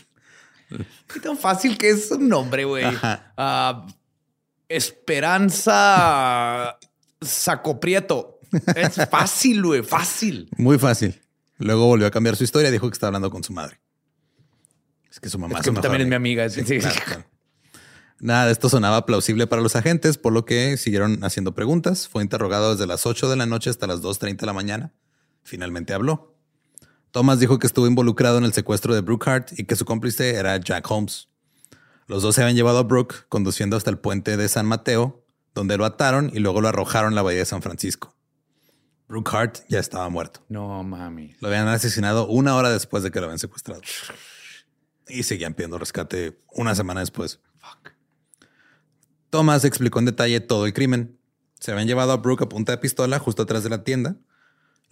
Qué 1.13 1.21
tan 1.21 1.37
fácil 1.37 1.77
que 1.79 1.91
es 1.91 2.11
un 2.11 2.29
nombre, 2.29 2.65
güey. 2.65 2.85
Ah, 3.37 3.87
Esperanza 4.69 5.69
Sacoprieto. 7.21 8.41
Es 8.75 8.97
fácil, 9.11 9.63
güey, 9.63 9.83
fácil. 9.83 10.49
Muy 10.57 10.79
fácil. 10.79 11.21
Luego 11.59 11.87
volvió 11.87 12.07
a 12.07 12.11
cambiar 12.11 12.37
su 12.37 12.45
historia 12.45 12.71
dijo 12.71 12.89
que 12.89 12.95
estaba 12.95 13.09
hablando 13.09 13.31
con 13.31 13.45
su 13.45 13.53
madre. 13.53 13.81
Es 15.11 15.21
que 15.21 15.29
su 15.29 15.39
mamá 15.39 15.61
también 15.61 16.03
es 16.03 16.09
mi 16.09 16.15
amiga. 16.15 16.47
Nada 18.19 18.47
de 18.47 18.53
esto 18.53 18.69
sonaba 18.69 19.05
plausible 19.05 19.47
para 19.47 19.61
los 19.61 19.77
agentes, 19.77 20.17
por 20.17 20.33
lo 20.33 20.45
que 20.45 20.77
siguieron 20.77 21.25
haciendo 21.25 21.55
preguntas. 21.55 22.09
Fue 22.09 22.23
interrogado 22.23 22.73
desde 22.73 22.87
las 22.87 23.05
8 23.05 23.29
de 23.29 23.37
la 23.37 23.47
noche 23.47 23.69
hasta 23.69 23.87
las 23.87 24.01
2.30 24.01 24.37
de 24.37 24.47
la 24.47 24.53
mañana. 24.53 24.93
Finalmente 25.43 25.93
habló. 25.93 26.32
Thomas 27.13 27.39
dijo 27.39 27.59
que 27.59 27.67
estuvo 27.67 27.87
involucrado 27.87 28.39
en 28.39 28.45
el 28.45 28.55
secuestro 28.55 28.95
de 28.95 29.03
Brooke 29.03 29.29
Hart 29.29 29.53
y 29.59 29.65
que 29.65 29.77
su 29.77 29.85
cómplice 29.85 30.35
era 30.35 30.57
Jack 30.57 30.91
Holmes. 30.91 31.29
Los 32.07 32.23
dos 32.23 32.35
se 32.35 32.43
habían 32.43 32.57
llevado 32.57 32.79
a 32.79 32.83
Brooke 32.85 33.27
conduciendo 33.29 33.77
hasta 33.77 33.91
el 33.91 33.99
puente 33.99 34.39
de 34.39 34.49
San 34.49 34.65
Mateo, 34.65 35.23
donde 35.55 35.77
lo 35.77 35.85
ataron 35.85 36.31
y 36.33 36.39
luego 36.39 36.63
lo 36.63 36.69
arrojaron 36.69 37.13
en 37.13 37.15
la 37.15 37.23
bahía 37.23 37.41
de 37.41 37.45
San 37.45 37.61
Francisco. 37.61 38.17
Brooke 39.09 39.31
Hart 39.37 39.59
ya 39.69 39.79
estaba 39.79 40.09
muerto. 40.09 40.43
No 40.49 40.83
mami. 40.83 41.37
Lo 41.41 41.49
habían 41.49 41.69
asesinado 41.69 42.27
una 42.29 42.57
hora 42.57 42.71
después 42.71 43.03
de 43.03 43.11
que 43.11 43.21
lo 43.21 43.27
habían 43.27 43.39
secuestrado. 43.39 43.83
Y 45.07 45.25
seguían 45.25 45.53
pidiendo 45.53 45.77
rescate 45.77 46.41
una 46.51 46.75
semana 46.75 47.01
después. 47.01 47.41
Thomas 49.29 49.67
explicó 49.67 49.99
en 49.99 50.07
detalle 50.07 50.41
todo 50.41 50.65
el 50.65 50.73
crimen. 50.73 51.19
Se 51.61 51.73
habían 51.73 51.89
llevado 51.89 52.13
a 52.13 52.17
Brooke 52.17 52.45
a 52.45 52.49
punta 52.49 52.73
de 52.73 52.79
pistola 52.79 53.19
justo 53.19 53.43
atrás 53.43 53.65
de 53.65 53.71
la 53.71 53.85
tienda. 53.85 54.17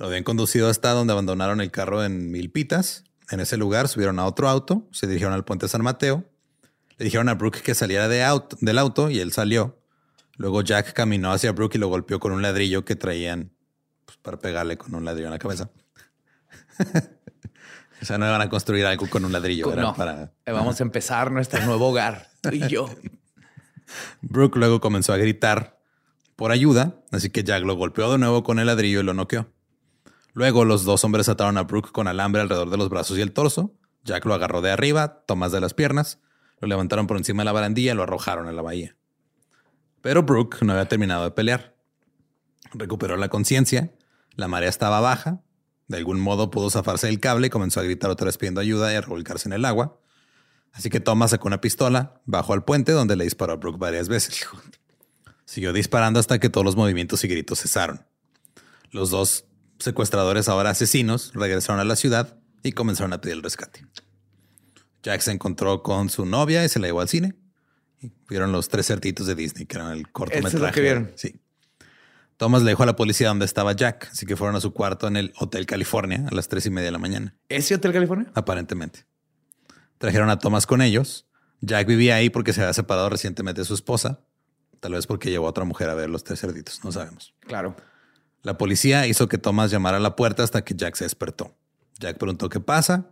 Lo 0.00 0.06
habían 0.06 0.24
conducido 0.24 0.70
hasta 0.70 0.92
donde 0.92 1.12
abandonaron 1.12 1.60
el 1.60 1.70
carro 1.70 2.02
en 2.02 2.30
Milpitas. 2.30 3.04
En 3.30 3.38
ese 3.38 3.58
lugar 3.58 3.86
subieron 3.86 4.18
a 4.18 4.24
otro 4.24 4.48
auto, 4.48 4.88
se 4.92 5.06
dirigieron 5.06 5.34
al 5.34 5.44
puente 5.44 5.68
San 5.68 5.82
Mateo. 5.82 6.24
Le 6.96 7.04
dijeron 7.04 7.28
a 7.28 7.34
Brooke 7.34 7.60
que 7.60 7.74
saliera 7.74 8.08
de 8.08 8.26
del 8.62 8.78
auto 8.78 9.10
y 9.10 9.20
él 9.20 9.30
salió. 9.30 9.78
Luego 10.38 10.62
Jack 10.62 10.94
caminó 10.94 11.32
hacia 11.32 11.52
Brooke 11.52 11.74
y 11.74 11.78
lo 11.78 11.88
golpeó 11.88 12.18
con 12.18 12.32
un 12.32 12.40
ladrillo 12.40 12.82
que 12.86 12.96
traían 12.96 13.52
pues, 14.06 14.16
para 14.16 14.38
pegarle 14.38 14.78
con 14.78 14.94
un 14.94 15.04
ladrillo 15.04 15.26
en 15.26 15.32
la 15.32 15.38
cabeza. 15.38 15.68
o 18.00 18.04
sea, 18.06 18.16
no 18.16 18.26
iban 18.26 18.40
a 18.40 18.48
construir 18.48 18.86
algo 18.86 19.06
con 19.06 19.26
un 19.26 19.32
ladrillo. 19.32 19.70
Para... 19.94 20.32
Eh, 20.46 20.52
vamos 20.52 20.80
a 20.80 20.82
empezar 20.82 21.30
nuestro 21.30 21.60
nuevo 21.66 21.88
hogar, 21.88 22.30
tú 22.40 22.48
y 22.54 22.66
yo. 22.68 22.88
Brooke 24.22 24.56
luego 24.58 24.80
comenzó 24.80 25.12
a 25.12 25.18
gritar 25.18 25.78
por 26.36 26.52
ayuda, 26.52 26.94
así 27.12 27.28
que 27.28 27.44
Jack 27.44 27.64
lo 27.64 27.74
golpeó 27.74 28.10
de 28.10 28.16
nuevo 28.16 28.42
con 28.44 28.58
el 28.60 28.66
ladrillo 28.66 29.00
y 29.00 29.02
lo 29.02 29.12
noqueó. 29.12 29.46
Luego 30.32 30.64
los 30.64 30.84
dos 30.84 31.04
hombres 31.04 31.28
ataron 31.28 31.58
a 31.58 31.64
Brooke 31.64 31.92
con 31.92 32.08
alambre 32.08 32.42
alrededor 32.42 32.70
de 32.70 32.76
los 32.76 32.88
brazos 32.88 33.18
y 33.18 33.20
el 33.20 33.32
torso. 33.32 33.74
Jack 34.04 34.24
lo 34.24 34.34
agarró 34.34 34.60
de 34.62 34.70
arriba, 34.70 35.24
Tomás 35.26 35.52
de 35.52 35.60
las 35.60 35.74
piernas, 35.74 36.20
lo 36.60 36.68
levantaron 36.68 37.06
por 37.06 37.16
encima 37.16 37.42
de 37.42 37.46
la 37.46 37.52
barandilla 37.52 37.92
y 37.92 37.94
lo 37.96 38.02
arrojaron 38.02 38.48
a 38.48 38.52
la 38.52 38.62
bahía. 38.62 38.96
Pero 40.02 40.22
Brooke 40.22 40.62
no 40.62 40.72
había 40.72 40.88
terminado 40.88 41.24
de 41.24 41.30
pelear. 41.30 41.74
Recuperó 42.72 43.16
la 43.16 43.28
conciencia, 43.28 43.92
la 44.36 44.48
marea 44.48 44.68
estaba 44.68 45.00
baja, 45.00 45.42
de 45.88 45.96
algún 45.96 46.20
modo 46.20 46.50
pudo 46.50 46.70
zafarse 46.70 47.08
del 47.08 47.20
cable 47.20 47.48
y 47.48 47.50
comenzó 47.50 47.80
a 47.80 47.82
gritar 47.82 48.10
otra 48.10 48.26
vez 48.26 48.38
pidiendo 48.38 48.60
ayuda 48.60 48.92
y 48.92 48.96
a 48.96 49.00
revolcarse 49.00 49.48
en 49.48 49.54
el 49.54 49.64
agua. 49.64 49.98
Así 50.72 50.88
que 50.88 51.00
Thomas 51.00 51.32
sacó 51.32 51.48
una 51.48 51.60
pistola, 51.60 52.20
bajó 52.26 52.52
al 52.52 52.64
puente 52.64 52.92
donde 52.92 53.16
le 53.16 53.24
disparó 53.24 53.54
a 53.54 53.56
Brooke 53.56 53.78
varias 53.78 54.08
veces. 54.08 54.46
Siguió 55.44 55.72
disparando 55.72 56.20
hasta 56.20 56.38
que 56.38 56.48
todos 56.48 56.64
los 56.64 56.76
movimientos 56.76 57.24
y 57.24 57.28
gritos 57.28 57.60
cesaron. 57.60 58.06
Los 58.92 59.10
dos 59.10 59.46
secuestradores, 59.80 60.48
ahora 60.48 60.70
asesinos, 60.70 61.32
regresaron 61.34 61.80
a 61.80 61.84
la 61.84 61.96
ciudad 61.96 62.38
y 62.62 62.72
comenzaron 62.72 63.12
a 63.12 63.20
pedir 63.20 63.36
el 63.36 63.42
rescate. 63.42 63.84
Jack 65.02 65.20
se 65.22 65.32
encontró 65.32 65.82
con 65.82 66.10
su 66.10 66.26
novia 66.26 66.64
y 66.64 66.68
se 66.68 66.78
la 66.78 66.86
llevó 66.86 67.00
al 67.00 67.08
cine. 67.08 67.34
Y 68.00 68.12
vieron 68.28 68.52
los 68.52 68.68
tres 68.68 68.86
certitos 68.86 69.26
de 69.26 69.34
Disney, 69.34 69.66
que 69.66 69.76
eran 69.76 69.92
el 69.92 70.10
cortometraje. 70.10 70.74
que 70.74 70.80
vieron. 70.80 71.12
Sí. 71.16 71.40
Thomas 72.36 72.62
le 72.62 72.70
dijo 72.70 72.82
a 72.82 72.86
la 72.86 72.96
policía 72.96 73.28
dónde 73.28 73.44
estaba 73.44 73.72
Jack, 73.72 74.08
así 74.12 74.24
que 74.24 74.34
fueron 74.36 74.56
a 74.56 74.60
su 74.60 74.72
cuarto 74.72 75.06
en 75.06 75.16
el 75.16 75.32
Hotel 75.38 75.66
California 75.66 76.26
a 76.30 76.34
las 76.34 76.48
tres 76.48 76.64
y 76.64 76.70
media 76.70 76.86
de 76.86 76.92
la 76.92 76.98
mañana. 76.98 77.36
¿Ese 77.50 77.74
Hotel 77.74 77.92
California? 77.92 78.30
Aparentemente. 78.34 79.04
Trajeron 79.98 80.30
a 80.30 80.38
Thomas 80.38 80.66
con 80.66 80.80
ellos. 80.80 81.26
Jack 81.60 81.86
vivía 81.86 82.14
ahí 82.14 82.30
porque 82.30 82.54
se 82.54 82.62
había 82.62 82.72
separado 82.72 83.10
recientemente 83.10 83.60
de 83.60 83.66
su 83.66 83.74
esposa. 83.74 84.20
Tal 84.80 84.92
vez 84.92 85.06
porque 85.06 85.30
llevó 85.30 85.46
a 85.46 85.50
otra 85.50 85.64
mujer 85.64 85.90
a 85.90 85.94
ver 85.94 86.08
los 86.08 86.24
tres 86.24 86.40
cerditos. 86.40 86.82
No 86.82 86.92
sabemos. 86.92 87.34
Claro. 87.40 87.76
La 88.42 88.56
policía 88.56 89.06
hizo 89.06 89.28
que 89.28 89.38
Thomas 89.38 89.70
llamara 89.70 89.98
a 89.98 90.00
la 90.00 90.16
puerta 90.16 90.42
hasta 90.42 90.64
que 90.64 90.74
Jack 90.74 90.96
se 90.96 91.04
despertó. 91.04 91.54
Jack 91.98 92.18
preguntó 92.18 92.48
qué 92.48 92.60
pasa 92.60 93.10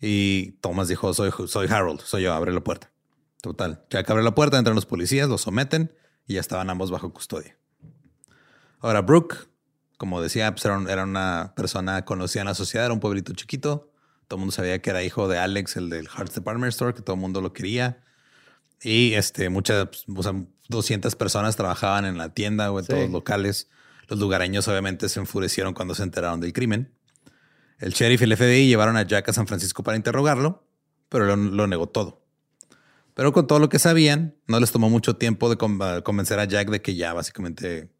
y 0.00 0.52
Thomas 0.60 0.88
dijo, 0.88 1.14
soy, 1.14 1.30
soy 1.46 1.68
Harold, 1.68 2.00
soy 2.00 2.22
yo, 2.22 2.34
abre 2.34 2.52
la 2.52 2.62
puerta. 2.62 2.90
Total, 3.40 3.84
Jack 3.90 4.10
abre 4.10 4.22
la 4.22 4.34
puerta, 4.34 4.58
entran 4.58 4.74
los 4.74 4.86
policías, 4.86 5.28
los 5.28 5.42
someten 5.42 5.94
y 6.26 6.34
ya 6.34 6.40
estaban 6.40 6.70
ambos 6.70 6.90
bajo 6.90 7.12
custodia. 7.12 7.56
Ahora, 8.80 9.02
Brooke, 9.02 9.48
como 9.96 10.20
decía, 10.20 10.50
pues 10.52 10.64
era, 10.64 11.04
una 11.04 11.52
persona 11.56 12.04
conocida 12.04 12.42
en 12.42 12.48
la 12.48 12.54
sociedad, 12.54 12.86
era 12.86 12.94
un 12.94 13.00
pueblito 13.00 13.32
chiquito. 13.32 13.90
Todo 14.28 14.36
el 14.36 14.40
mundo 14.40 14.52
sabía 14.52 14.80
que 14.82 14.90
era 14.90 15.02
hijo 15.02 15.28
de 15.28 15.38
Alex, 15.38 15.76
el 15.76 15.88
del 15.88 16.08
Hearts 16.08 16.34
Department 16.34 16.70
Store, 16.70 16.94
que 16.94 17.02
todo 17.02 17.14
el 17.14 17.20
mundo 17.20 17.40
lo 17.40 17.52
quería. 17.52 18.02
Y 18.82 19.14
este, 19.14 19.48
muchas, 19.48 19.88
o 20.14 20.22
sea, 20.22 20.34
200 20.68 21.14
personas 21.16 21.56
trabajaban 21.56 22.04
en 22.04 22.18
la 22.18 22.34
tienda 22.34 22.70
o 22.72 22.78
en 22.80 22.86
todos 22.86 23.00
los 23.00 23.10
locales. 23.10 23.70
Los 24.08 24.18
lugareños 24.18 24.68
obviamente 24.68 25.08
se 25.08 25.20
enfurecieron 25.20 25.74
cuando 25.74 25.94
se 25.94 26.02
enteraron 26.02 26.40
del 26.40 26.52
crimen. 26.52 26.92
El 27.78 27.92
sheriff 27.92 28.20
y 28.20 28.24
el 28.24 28.36
FBI 28.36 28.68
llevaron 28.68 28.96
a 28.96 29.02
Jack 29.02 29.28
a 29.28 29.32
San 29.32 29.46
Francisco 29.46 29.82
para 29.82 29.96
interrogarlo, 29.96 30.66
pero 31.08 31.36
lo, 31.36 31.66
negó 31.66 31.88
todo. 31.88 32.24
Pero 33.14 33.32
con 33.32 33.46
todo 33.46 33.58
lo 33.58 33.68
que 33.68 33.78
sabían, 33.78 34.36
no 34.46 34.58
les 34.60 34.72
tomó 34.72 34.90
mucho 34.90 35.16
tiempo 35.16 35.48
de 35.48 35.56
convencer 36.02 36.38
a 36.38 36.44
Jack 36.44 36.70
de 36.70 36.82
que 36.82 36.94
ya 36.94 37.12
básicamente 37.12 37.90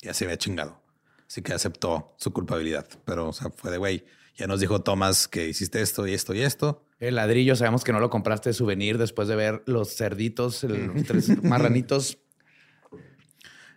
ya 0.00 0.14
se 0.14 0.24
había 0.24 0.38
chingado. 0.38 0.82
Así 1.26 1.42
que 1.42 1.52
aceptó 1.52 2.14
su 2.18 2.32
culpabilidad. 2.32 2.86
Pero 3.04 3.28
o 3.28 3.32
sea, 3.32 3.50
fue 3.50 3.70
de 3.70 3.78
güey, 3.78 4.04
ya 4.36 4.46
nos 4.46 4.60
dijo 4.60 4.82
Thomas 4.82 5.28
que 5.28 5.48
hiciste 5.48 5.80
esto 5.80 6.06
y 6.06 6.14
esto 6.14 6.34
y 6.34 6.42
esto. 6.42 6.84
El 6.98 7.16
ladrillo, 7.16 7.56
sabemos 7.56 7.84
que 7.84 7.92
no 7.92 8.00
lo 8.00 8.10
compraste 8.10 8.50
de 8.50 8.54
souvenir 8.54 8.96
después 8.96 9.28
de 9.28 9.36
ver 9.36 9.62
los 9.66 9.96
cerditos, 9.96 10.62
los 10.62 11.04
tres 11.04 11.42
marranitos 11.42 12.18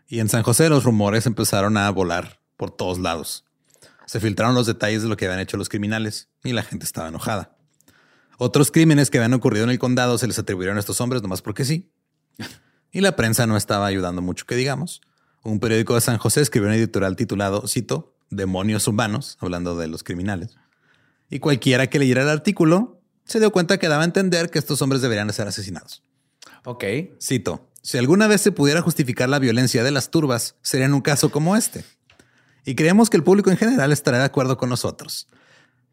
y 0.08 0.20
en 0.20 0.30
San 0.30 0.44
José 0.44 0.70
los 0.70 0.84
rumores 0.84 1.26
empezaron 1.26 1.78
a 1.78 1.90
volar 1.90 2.40
por 2.58 2.72
todos 2.72 3.00
lados. 3.00 3.46
Se 4.06 4.20
filtraron 4.20 4.56
los 4.56 4.68
detalles 4.68 5.02
de 5.02 5.10
lo 5.10 5.18
que 5.18 5.26
habían 5.26 5.40
hecho 5.40 5.58
los 5.58 5.70
criminales 5.70 6.30
y 6.44 6.54
la 6.54 6.64
gente 6.64 6.86
estaba 6.86 7.10
enojada. 7.10 7.58
Otros 8.38 8.72
crímenes 8.72 9.10
que 9.10 9.18
habían 9.18 9.34
ocurrido 9.34 9.64
en 9.64 9.72
el 9.72 9.80
condado 9.80 10.18
se 10.18 10.28
les 10.28 10.38
atribuyeron 10.38 10.78
a 10.78 10.80
estos 10.80 11.02
hombres 11.02 11.22
nomás 11.22 11.42
porque 11.42 11.66
sí. 11.66 11.92
Y 12.92 13.02
la 13.02 13.16
prensa 13.16 13.48
no 13.48 13.58
estaba 13.58 13.88
ayudando 13.88 14.22
mucho 14.22 14.46
que 14.46 14.56
digamos. 14.56 15.02
Un 15.44 15.60
periódico 15.60 15.96
de 15.96 16.02
San 16.02 16.18
José 16.18 16.42
escribió 16.42 16.70
un 16.70 16.76
editorial 16.76 17.16
titulado, 17.16 17.68
cito, 17.68 18.16
Demonios 18.30 18.88
humanos, 18.88 19.38
hablando 19.40 19.78
de 19.78 19.88
los 19.88 20.04
criminales. 20.04 20.56
Y 21.30 21.40
cualquiera 21.40 21.88
que 21.88 22.00
leyera 22.00 22.24
el 22.24 22.30
artículo 22.30 23.02
se 23.24 23.40
dio 23.40 23.52
cuenta 23.52 23.78
que 23.78 23.88
daba 23.88 24.04
a 24.04 24.06
entender 24.06 24.50
que 24.50 24.60
estos 24.60 24.82
hombres 24.82 25.02
deberían 25.02 25.32
ser 25.32 25.48
asesinados. 25.48 26.04
Ok. 26.64 26.84
Cito, 27.22 27.70
si 27.86 28.00
alguna 28.00 28.26
vez 28.26 28.42
se 28.42 28.52
pudiera 28.52 28.82
justificar 28.82 29.30
la 29.30 29.38
violencia 29.38 29.84
de 29.84 29.92
las 29.92 30.10
turbas, 30.10 30.56
sería 30.64 30.88
en 30.88 30.96
un 30.96 31.02
caso 31.02 31.30
como 31.30 31.56
este. 31.56 31.86
Y 32.66 32.74
creemos 32.74 33.12
que 33.12 33.18
el 33.18 33.24
público 33.24 33.52
en 33.52 33.58
general 33.58 33.92
estará 33.92 34.18
de 34.18 34.24
acuerdo 34.24 34.58
con 34.58 34.70
nosotros. 34.70 35.28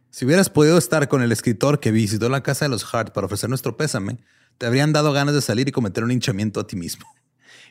Si 0.08 0.24
hubieras 0.24 0.48
podido 0.48 0.78
estar 0.78 1.06
con 1.08 1.20
el 1.20 1.32
escritor 1.32 1.80
que 1.80 1.90
visitó 1.90 2.30
la 2.30 2.42
casa 2.42 2.64
de 2.64 2.70
los 2.70 2.94
Hart 2.94 3.12
para 3.12 3.26
ofrecer 3.26 3.50
nuestro 3.50 3.76
pésame, 3.76 4.16
te 4.56 4.64
habrían 4.64 4.94
dado 4.94 5.12
ganas 5.12 5.34
de 5.34 5.42
salir 5.42 5.68
y 5.68 5.72
cometer 5.72 6.02
un 6.02 6.12
hinchamiento 6.12 6.60
a 6.60 6.66
ti 6.66 6.76
mismo. 6.76 7.06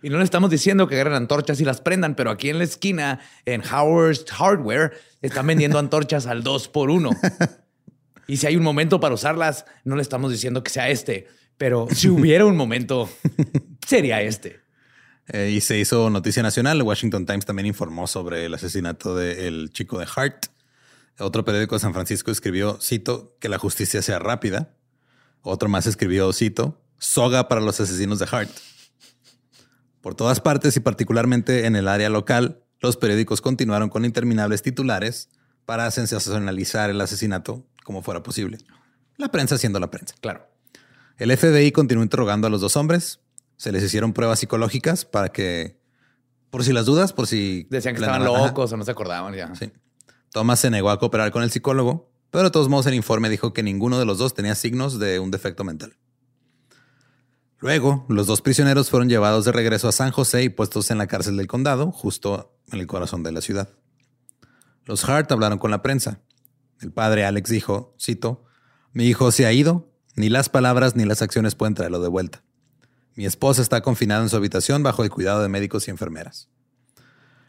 Y 0.03 0.12
no 0.12 0.19
le 0.19 0.23
estamos 0.23 0.51
diciendo 0.51 0.88
que 0.88 0.93
agarren 0.93 1.15
antorchas 1.15 1.60
y 1.60 1.65
las 1.65 1.81
prendan, 1.81 2.13
pero 2.13 2.29
aquí 2.29 2.49
en 2.49 2.60
la 2.60 2.63
esquina, 2.63 3.21
en 3.45 3.63
Howard's 3.63 4.31
Hardware, 4.31 5.01
están 5.23 5.47
vendiendo 5.47 5.79
antorchas 5.79 6.27
al 6.27 6.43
2 6.43 6.67
por 6.67 6.91
1 6.91 7.10
Y 8.27 8.38
si 8.38 8.47
hay 8.47 8.55
un 8.55 8.63
momento 8.63 8.99
para 8.99 9.15
usarlas, 9.15 9.65
no 9.84 9.95
le 9.95 10.01
estamos 10.01 10.31
diciendo 10.31 10.63
que 10.63 10.69
sea 10.69 10.89
este, 10.89 11.27
pero 11.62 11.88
si 11.93 12.10
hubiera 12.10 12.43
un 12.43 12.58
momento, 12.58 13.08
sería 13.88 14.19
este. 14.24 14.62
Eh, 15.28 15.52
y 15.56 15.62
se 15.62 15.78
hizo 15.78 16.10
noticia 16.10 16.41
nacional. 16.41 16.78
El 16.78 16.82
Washington 16.82 17.28
Times 17.28 17.45
también 17.45 17.67
informó 17.67 18.08
sobre 18.08 18.45
el 18.45 18.54
asesinato 18.56 19.15
del 19.15 19.69
chico 19.71 20.00
de 20.00 20.08
Hart. 20.15 20.47
Otro 21.19 21.45
periódico 21.45 21.76
de 21.76 21.80
San 21.80 21.93
Francisco 21.93 22.32
escribió, 22.32 22.80
cito, 22.82 23.38
que 23.39 23.47
la 23.47 23.60
justicia 23.60 24.02
sea 24.02 24.17
rápida. 24.17 24.74
Otro 25.43 25.69
más 25.69 25.86
escribió, 25.86 26.34
cito, 26.34 26.82
soga 26.97 27.47
para 27.47 27.62
los 27.62 27.80
asesinos 27.80 28.17
de 28.17 28.28
Hart. 28.32 28.50
Por 30.02 30.15
todas 30.15 30.39
partes 30.39 30.76
y 30.78 30.80
particularmente 30.80 31.67
en 31.67 31.76
el 31.76 31.88
área 31.88 32.10
local, 32.10 32.63
los 32.80 32.97
periódicos 32.97 33.39
continuaron 33.39 33.89
con 33.89 34.04
interminables 34.04 34.63
titulares 34.63 35.30
para 35.65 35.91
sensacionalizar 35.91 36.89
el 36.89 37.00
asesinato 37.02 37.67
como 37.84 38.02
fuera 38.02 38.24
posible. 38.24 38.58
La 39.17 39.30
prensa 39.30 39.60
siendo 39.60 39.80
la 39.80 39.91
prensa. 39.91 40.15
Claro. 40.21 40.50
El 41.17 41.36
FBI 41.36 41.71
continuó 41.71 42.04
interrogando 42.04 42.47
a 42.47 42.50
los 42.50 42.62
dos 42.62 42.76
hombres. 42.76 43.19
Se 43.58 43.71
les 43.71 43.84
hicieron 43.84 44.13
pruebas 44.13 44.39
psicológicas 44.39 45.06
para 45.06 45.30
que, 45.30 45.80
por 46.50 46.63
si 46.63 46.74
las 46.74 46.86
dudas, 46.86 47.13
por 47.13 47.28
si... 47.28 47.67
Decían 47.69 47.95
que 47.95 48.02
estaban 48.02 48.24
locos 48.26 48.71
o 48.71 48.78
no 48.78 48.84
se 48.84 48.91
acordaban 48.91 49.34
ya. 49.34 49.54
Sí. 49.56 49.71
Thomas 50.32 50.60
se 50.60 50.69
negó 50.69 50.89
a 50.89 51.00
cooperar 51.00 51.32
con 51.32 51.43
el 51.43 51.52
psicólogo, 51.52 52.12
pero 52.32 52.45
de 52.45 52.52
todos 52.52 52.69
modos 52.69 52.88
el 52.88 52.93
informe 52.93 53.30
dijo 53.30 53.54
que 53.54 53.63
ninguno 53.63 54.00
de 54.00 54.06
los 54.06 54.17
dos 54.17 54.34
tenía 54.34 54.56
signos 54.56 54.97
de 54.97 55.19
un 55.19 55.30
defecto 55.30 55.63
mental. 55.63 55.95
Luego, 57.60 58.06
los 58.10 58.26
dos 58.26 58.41
prisioneros 58.41 58.89
fueron 58.89 59.08
llevados 59.08 59.45
de 59.45 59.52
regreso 59.52 59.88
a 59.88 59.91
San 59.91 60.12
José 60.12 60.41
y 60.43 60.50
puestos 60.50 60.89
en 60.89 60.97
la 60.97 61.06
cárcel 61.06 61.38
del 61.38 61.45
condado, 61.45 61.91
justo 61.91 62.58
en 62.71 62.80
el 62.80 62.88
corazón 62.88 63.21
de 63.21 63.32
la 63.32 63.41
ciudad. 63.41 63.69
Los 64.86 65.08
Hart 65.08 65.32
hablaron 65.32 65.60
con 65.60 65.69
la 65.69 65.84
prensa. 65.84 66.21
El 66.80 66.91
padre 66.91 67.24
Alex 67.24 67.52
dijo, 67.52 67.95
cito, 68.02 68.45
mi 68.93 69.06
hijo 69.06 69.32
se 69.32 69.45
ha 69.45 69.54
ido, 69.54 69.90
ni 70.15 70.30
las 70.30 70.50
palabras 70.50 70.95
ni 70.95 71.06
las 71.06 71.21
acciones 71.21 71.56
pueden 71.56 71.74
traerlo 71.74 72.02
de 72.02 72.10
vuelta. 72.10 72.43
Mi 73.15 73.26
esposa 73.26 73.62
está 73.62 73.82
confinada 73.82 74.24
en 74.24 74.30
su 74.30 74.38
habitación 74.38 74.84
bajo 74.84 75.04
el 75.04 75.10
cuidado 75.10 75.41
de 75.41 75.50
médicos 75.50 75.88
y 75.88 75.91
enfermeras. 75.91 76.50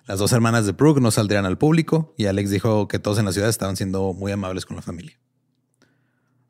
Las 0.07 0.19
dos 0.19 0.33
hermanas 0.33 0.67
de 0.67 0.73
Brooke 0.73 1.01
no 1.01 1.11
saldrían 1.11 1.47
al 1.47 1.59
público 1.59 2.15
y 2.17 2.27
Alex 2.27 2.51
dijo 2.51 2.89
que 2.89 2.99
todos 2.99 3.19
en 3.19 3.25
la 3.25 3.33
ciudad 3.33 3.49
estaban 3.49 3.77
siendo 3.77 4.13
muy 4.13 4.33
amables 4.33 4.67
con 4.67 4.77
la 4.77 4.83
familia. 4.83 5.19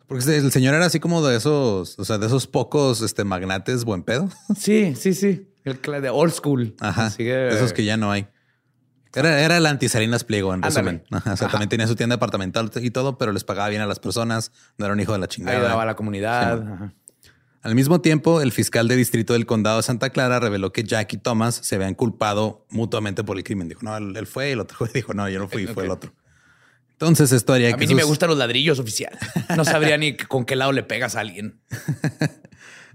Porque 0.07 0.37
el 0.37 0.51
señor 0.53 0.75
era 0.75 0.87
así 0.87 1.01
como 1.01 1.27
de 1.27 1.37
esos, 1.37 1.99
o 1.99 2.05
sea, 2.05 2.19
de 2.19 2.27
esos 2.27 2.47
pocos 2.47 3.03
este, 3.03 3.25
magnates 3.25 3.85
buen 3.85 4.03
pedo. 4.03 4.29
Sí, 4.59 4.95
sí, 4.95 5.15
sí. 5.15 5.49
El 5.65 5.81
de 5.81 6.11
old 6.11 6.33
school. 6.33 6.75
Ajá. 6.81 7.13
Esos 7.17 7.73
que 7.73 7.85
ya 7.85 7.97
no 7.97 8.11
hay. 8.11 8.27
Era, 9.15 9.41
era 9.41 9.59
el 9.59 9.67
antisarinas 9.67 10.25
pliego, 10.25 10.55
en 10.55 10.63
resumen. 10.63 11.05
o 11.11 11.37
sea, 11.37 11.49
también 11.49 11.69
tenía 11.69 11.87
su 11.87 11.97
tienda 11.97 12.17
departamental 12.17 12.71
y 12.77 12.91
todo, 12.91 13.19
pero 13.19 13.33
les 13.33 13.45
pagaba 13.45 13.69
bien 13.69 13.83
a 13.83 13.87
las 13.87 13.99
personas. 13.99 14.53
No 14.79 14.87
era 14.87 14.95
un 14.95 15.01
hijo 15.01 15.13
de 15.13 15.19
la 15.19 15.29
chingada. 15.29 15.59
Ayudaba 15.59 15.83
a 15.83 15.87
la 15.87 15.97
comunidad. 15.97 16.93
Al 17.63 17.77
mismo 17.77 18.01
tiempo, 18.01 18.41
el 18.41 18.51
fiscal 18.51 18.89
de 18.89 18.97
distrito 18.97 19.35
del 19.35 19.47
condado 19.47 19.77
de 19.77 19.83
Santa 19.85 20.11
Clara 20.11 20.41
reveló 20.41 20.73
que 20.73 20.83
Jack 20.83 21.13
y 21.13 21.17
Thomas 21.19 21.55
se 21.63 21.77
habían 21.77 21.95
culpado 21.95 22.67
mutuamente 22.71 23.23
por 23.23 23.37
el 23.37 23.45
crimen. 23.45 23.69
Dijo, 23.69 23.83
no, 23.83 23.97
él, 23.97 24.27
fue 24.27 24.49
y 24.49 24.53
el 24.53 24.61
otro 24.61 24.87
dijo, 24.95 25.15
no, 25.15 25.29
yo 25.29 25.39
no 25.39 25.49
fui, 25.49 25.67
fue 25.67 25.85
el 25.85 25.91
otro. 25.91 26.13
Entonces 26.91 27.33
esto 27.33 27.53
haría 27.53 27.75
a 27.75 27.77
mí 27.77 27.87
ni 27.87 27.95
me 27.95 28.05
gustan 28.05 28.29
los 28.29 28.39
ladrillos 28.39 28.79
oficial. 28.79 29.17
No 29.57 29.65
sabría 29.65 29.97
ni 29.97 30.17
con 30.29 30.45
qué 30.45 30.57
lado 30.57 30.73
le 30.73 30.83
pegas 30.83 31.17
a 31.17 31.21
alguien. 31.21 31.61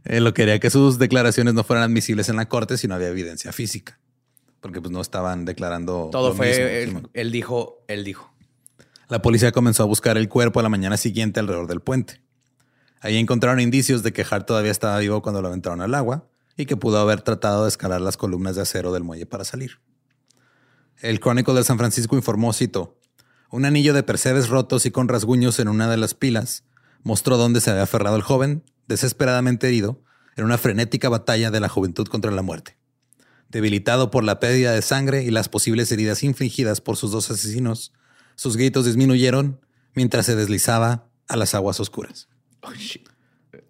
Él 0.06 0.24
lo 0.24 0.34
quería 0.34 0.60
que 0.60 0.70
sus 0.70 0.98
declaraciones 0.98 1.54
no 1.54 1.64
fueran 1.64 1.84
admisibles 1.84 2.30
en 2.30 2.38
la 2.38 2.48
corte 2.48 2.78
si 2.78 2.88
no 2.88 2.96
había 2.96 3.10
evidencia 3.10 3.52
física. 3.52 4.00
Porque 4.62 4.82
pues 4.82 4.91
no 4.91 5.02
estaban 5.02 5.46
declarando. 5.46 6.10
Todo 6.12 6.34
fue, 6.34 6.84
él, 7.13 7.32
dijo, 7.32 7.84
él 7.88 8.04
dijo. 8.04 8.34
La 9.08 9.22
policía 9.22 9.52
comenzó 9.52 9.84
a 9.84 9.86
buscar 9.86 10.17
el 10.17 10.28
cuerpo 10.28 10.60
a 10.60 10.63
la 10.63 10.70
mañana 10.70 10.98
siguiente 10.98 11.39
alrededor 11.39 11.67
del 11.67 11.82
puente. 11.82 12.22
Ahí 13.00 13.17
encontraron 13.17 13.60
indicios 13.60 14.04
de 14.04 14.12
que 14.12 14.26
Hart 14.30 14.48
todavía 14.48 14.72
estaba 14.72 14.98
vivo 15.00 15.22
cuando 15.22 15.41
lo 15.41 15.48
aventaron 15.48 15.82
al 15.82 15.93
agua 15.93 16.28
y 16.58 16.65
que 16.65 16.76
pudo 16.76 16.98
haber 16.98 17.22
tratado 17.22 17.63
de 17.63 17.70
escalar 17.70 18.02
las 18.02 18.17
columnas 18.17 18.56
de 18.56 18.63
acero 18.63 18.91
del 18.91 19.04
muelle 19.04 19.26
para 19.26 19.46
salir. 19.46 19.80
El 21.00 21.20
Chronicle 21.20 21.54
de 21.54 21.63
San 21.63 21.78
Francisco 21.78 22.15
informó, 22.15 22.52
cito, 22.54 23.00
un 23.52 23.65
anillo 23.65 23.93
de 23.93 24.04
percebes 24.04 24.50
rotos 24.50 24.86
y 24.86 24.91
con 24.91 25.08
rasguños 25.08 25.60
en 25.60 25.67
una 25.67 25.88
de 25.89 25.98
las 25.98 26.15
pilas 26.15 26.63
mostró 27.04 27.38
dónde 27.38 27.62
se 27.62 27.70
había 27.70 27.84
aferrado 27.84 28.15
el 28.15 28.24
joven, 28.24 28.63
desesperadamente 28.88 29.67
herido, 29.67 30.02
en 30.36 30.46
una 30.46 30.58
frenética 30.58 31.08
batalla 31.10 31.52
de 31.52 31.60
la 31.60 31.70
juventud 31.70 32.08
contra 32.08 32.32
la 32.32 32.41
muerte. 32.41 32.77
Debilitado 33.50 34.12
por 34.12 34.24
la 34.24 34.40
pérdida 34.40 34.72
de 34.74 34.82
sangre 34.82 35.24
y 35.24 35.32
las 35.32 35.50
posibles 35.50 35.92
heridas 35.92 36.24
infligidas 36.24 36.82
por 36.82 36.98
sus 36.98 37.12
dos 37.12 37.32
asesinos, 37.32 37.94
sus 38.36 38.58
gritos 38.58 38.86
disminuyeron 38.86 39.62
mientras 39.96 40.26
se 40.26 40.36
deslizaba 40.36 41.08
a 41.28 41.38
las 41.38 41.56
aguas 41.56 41.80
oscuras. 41.80 42.28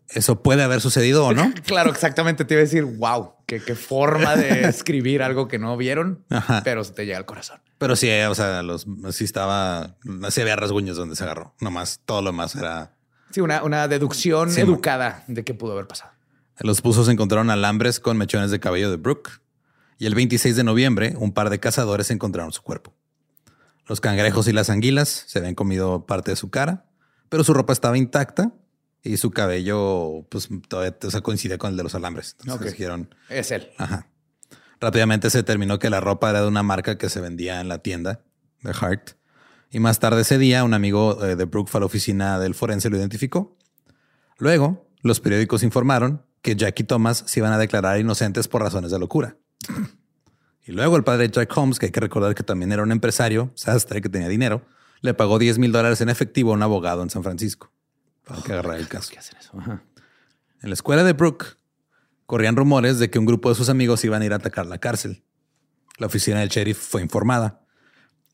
Eso 0.09 0.41
puede 0.41 0.63
haber 0.63 0.81
sucedido 0.81 1.25
o 1.25 1.33
no. 1.33 1.53
claro, 1.65 1.91
exactamente. 1.91 2.45
Te 2.45 2.53
iba 2.53 2.61
a 2.61 2.63
decir, 2.63 2.83
wow, 2.83 3.33
qué, 3.45 3.59
forma 3.75 4.35
de 4.35 4.61
escribir 4.69 5.21
algo 5.21 5.47
que 5.47 5.59
no 5.59 5.75
vieron, 5.75 6.23
pero 6.63 6.83
se 6.83 6.93
te 6.93 7.05
llega 7.05 7.17
al 7.17 7.25
corazón. 7.25 7.59
Pero 7.77 7.95
sí, 7.95 8.09
o 8.09 8.35
sea, 8.35 8.63
los, 8.63 8.87
sí 9.11 9.23
estaba, 9.23 9.97
sí 10.29 10.41
había 10.41 10.55
rasguños 10.55 10.97
donde 10.97 11.15
se 11.15 11.23
agarró. 11.23 11.53
Nomás 11.59 12.01
todo 12.05 12.21
lo 12.21 12.33
más 12.33 12.55
era. 12.55 12.95
Sí, 13.31 13.41
una, 13.41 13.63
una 13.63 13.87
deducción 13.87 14.49
educada 14.57 15.23
de 15.27 15.43
qué 15.43 15.53
pudo 15.53 15.73
haber 15.73 15.87
pasado. 15.87 16.11
los 16.59 16.81
buzos 16.81 17.09
encontraron 17.09 17.49
alambres 17.49 17.99
con 17.99 18.17
mechones 18.17 18.49
de 18.51 18.59
cabello 18.59 18.89
de 18.89 18.97
Brooke. 18.97 19.41
Y 19.97 20.05
el 20.05 20.15
26 20.15 20.55
de 20.55 20.63
noviembre, 20.63 21.15
un 21.17 21.33
par 21.33 21.49
de 21.49 21.59
cazadores 21.59 22.11
encontraron 22.11 22.51
su 22.51 22.61
cuerpo. 22.61 22.93
Los 23.87 24.01
cangrejos 24.01 24.47
y 24.47 24.53
las 24.53 24.69
anguilas 24.69 25.25
se 25.27 25.39
habían 25.39 25.55
comido 25.55 26.05
parte 26.05 26.31
de 26.31 26.35
su 26.37 26.49
cara, 26.49 26.85
pero 27.29 27.43
su 27.43 27.53
ropa 27.53 27.73
estaba 27.73 27.97
intacta 27.97 28.51
y 29.01 29.17
su 29.17 29.31
cabello, 29.31 30.25
pues 30.29 30.49
todavía 30.67 30.97
coincide 31.23 31.57
con 31.57 31.71
el 31.71 31.77
de 31.77 31.83
los 31.83 31.95
alambres. 31.95 32.35
Entonces 32.41 32.73
dijeron. 32.73 33.13
Es 33.29 33.51
él. 33.51 33.71
Ajá. 33.77 34.07
Rápidamente 34.79 35.29
se 35.29 35.39
determinó 35.39 35.79
que 35.79 35.89
la 35.89 36.01
ropa 36.01 36.29
era 36.29 36.41
de 36.41 36.47
una 36.47 36.63
marca 36.63 36.97
que 36.97 37.09
se 37.09 37.21
vendía 37.21 37.61
en 37.61 37.67
la 37.67 37.79
tienda 37.79 38.21
de 38.61 38.75
Hart. 38.79 39.11
Y 39.71 39.79
más 39.79 39.99
tarde 39.99 40.21
ese 40.21 40.37
día, 40.37 40.63
un 40.63 40.73
amigo 40.73 41.23
eh, 41.25 41.35
de 41.35 41.45
Brooke 41.45 41.69
fue 41.69 41.79
a 41.79 41.81
la 41.81 41.85
oficina 41.87 42.39
del 42.39 42.53
forense 42.53 42.89
lo 42.89 42.97
identificó. 42.97 43.57
Luego, 44.37 44.87
los 45.01 45.19
periódicos 45.19 45.63
informaron 45.63 46.23
que 46.41 46.55
Jack 46.55 46.79
y 46.81 46.83
Thomas 46.83 47.23
se 47.25 47.39
iban 47.39 47.53
a 47.53 47.57
declarar 47.57 47.99
inocentes 47.99 48.47
por 48.47 48.61
razones 48.61 48.91
de 48.91 48.99
locura. 48.99 49.37
Y 50.65 50.71
luego 50.71 50.97
el 50.97 51.03
padre 51.03 51.29
Jack 51.29 51.55
Holmes, 51.57 51.79
que 51.79 51.87
hay 51.87 51.91
que 51.91 51.99
recordar 51.99 52.35
que 52.35 52.43
también 52.43 52.71
era 52.71 52.83
un 52.83 52.91
empresario, 52.91 53.51
sastre 53.55 54.01
que 54.01 54.09
tenía 54.09 54.27
dinero, 54.27 54.65
le 55.01 55.13
pagó 55.13 55.39
10 55.39 55.59
mil 55.59 55.71
dólares 55.71 56.01
en 56.01 56.09
efectivo 56.09 56.51
a 56.51 56.55
un 56.55 56.63
abogado 56.63 57.03
en 57.03 57.09
San 57.09 57.23
Francisco 57.23 57.71
para 58.25 58.41
que 58.41 58.51
agarrara 58.51 58.77
el 58.77 58.87
caso. 58.89 59.13
En 60.61 60.69
la 60.69 60.73
escuela 60.73 61.03
de 61.03 61.13
Brooke, 61.13 61.57
Corrían 62.27 62.57
rumores 62.57 62.99
de 62.99 63.09
que 63.09 63.19
un 63.19 63.25
grupo 63.25 63.47
de 63.47 63.55
sus 63.55 63.69
amigos 63.69 64.03
iban 64.03 64.21
a 64.21 64.25
ir 64.25 64.33
a 64.33 64.35
atacar 64.35 64.65
la 64.65 64.79
cárcel. 64.79 65.23
La 65.97 66.07
oficina 66.07 66.41
del 66.41 66.49
sheriff 66.49 66.77
fue 66.77 67.01
informada. 67.01 67.61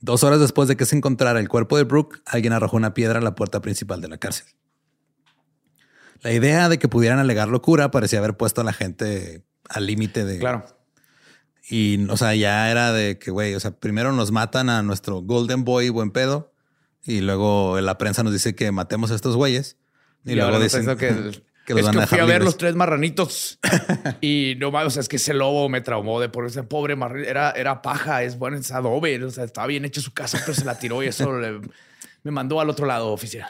Dos 0.01 0.23
horas 0.23 0.39
después 0.39 0.67
de 0.67 0.75
que 0.75 0.85
se 0.85 0.97
encontrara 0.97 1.39
el 1.39 1.47
cuerpo 1.47 1.77
de 1.77 1.83
Brooke, 1.83 2.19
alguien 2.25 2.53
arrojó 2.53 2.75
una 2.75 2.95
piedra 2.95 3.19
a 3.19 3.21
la 3.21 3.35
puerta 3.35 3.61
principal 3.61 4.01
de 4.01 4.07
la 4.07 4.17
cárcel. 4.17 4.47
La 6.21 6.31
idea 6.31 6.69
de 6.69 6.79
que 6.79 6.87
pudieran 6.87 7.19
alegar 7.19 7.49
locura 7.49 7.91
parecía 7.91 8.17
haber 8.17 8.35
puesto 8.35 8.61
a 8.61 8.63
la 8.63 8.73
gente 8.73 9.45
al 9.69 9.85
límite 9.85 10.25
de. 10.25 10.39
Claro. 10.39 10.65
Y, 11.69 12.05
o 12.09 12.17
sea, 12.17 12.35
ya 12.35 12.69
era 12.69 12.91
de 12.91 13.17
que, 13.17 13.31
güey, 13.31 13.55
o 13.55 13.59
sea, 13.59 13.71
primero 13.71 14.11
nos 14.11 14.31
matan 14.31 14.69
a 14.69 14.83
nuestro 14.83 15.21
Golden 15.21 15.63
Boy 15.63 15.89
buen 15.89 16.11
pedo 16.11 16.53
y 17.03 17.21
luego 17.21 17.79
la 17.79 17.97
prensa 17.97 18.23
nos 18.23 18.33
dice 18.33 18.55
que 18.55 18.71
matemos 18.71 19.11
a 19.11 19.15
estos 19.15 19.35
güeyes. 19.35 19.77
Y, 20.25 20.35
luego 20.35 20.59
dicen 20.59 20.85
que 20.97 21.31
que 21.65 21.73
es 21.79 21.89
que 21.89 22.07
fui 22.07 22.19
a 22.19 22.25
ver 22.25 22.43
los 22.43 22.57
tres 22.57 22.75
marranitos 22.75 23.59
y 24.21 24.55
no 24.57 24.71
más, 24.71 24.85
o 24.85 24.89
sea, 24.89 25.01
es 25.01 25.07
que 25.07 25.15
ese 25.15 25.33
lobo 25.33 25.69
me 25.69 25.81
traumó 25.81 26.19
de 26.19 26.29
por 26.29 26.45
ese 26.45 26.63
pobre 26.63 26.95
marranito. 26.95 27.29
Era, 27.29 27.51
era 27.51 27.81
paja, 27.81 28.23
es 28.23 28.37
bueno, 28.37 28.57
es 28.57 28.71
adobe, 28.71 29.23
o 29.23 29.31
sea, 29.31 29.45
estaba 29.45 29.67
bien 29.67 29.85
hecho 29.85 30.01
su 30.01 30.13
casa, 30.13 30.39
pero 30.41 30.53
se 30.53 30.65
la 30.65 30.77
tiró 30.77 31.01
y 31.03 31.07
eso 31.07 31.31
me 32.23 32.31
mandó 32.31 32.59
al 32.59 32.69
otro 32.69 32.85
lado 32.85 33.11
oficial. 33.11 33.47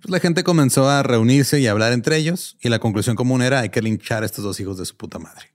Pues 0.00 0.10
la 0.10 0.20
gente 0.20 0.42
comenzó 0.42 0.88
a 0.88 1.02
reunirse 1.02 1.60
y 1.60 1.66
a 1.66 1.70
hablar 1.70 1.92
entre 1.92 2.16
ellos 2.16 2.56
y 2.60 2.68
la 2.68 2.78
conclusión 2.78 3.16
común 3.16 3.42
era 3.42 3.60
hay 3.60 3.68
que 3.68 3.82
linchar 3.82 4.22
a 4.22 4.26
estos 4.26 4.44
dos 4.44 4.58
hijos 4.58 4.76
de 4.76 4.84
su 4.84 4.96
puta 4.96 5.18
madre. 5.18 5.53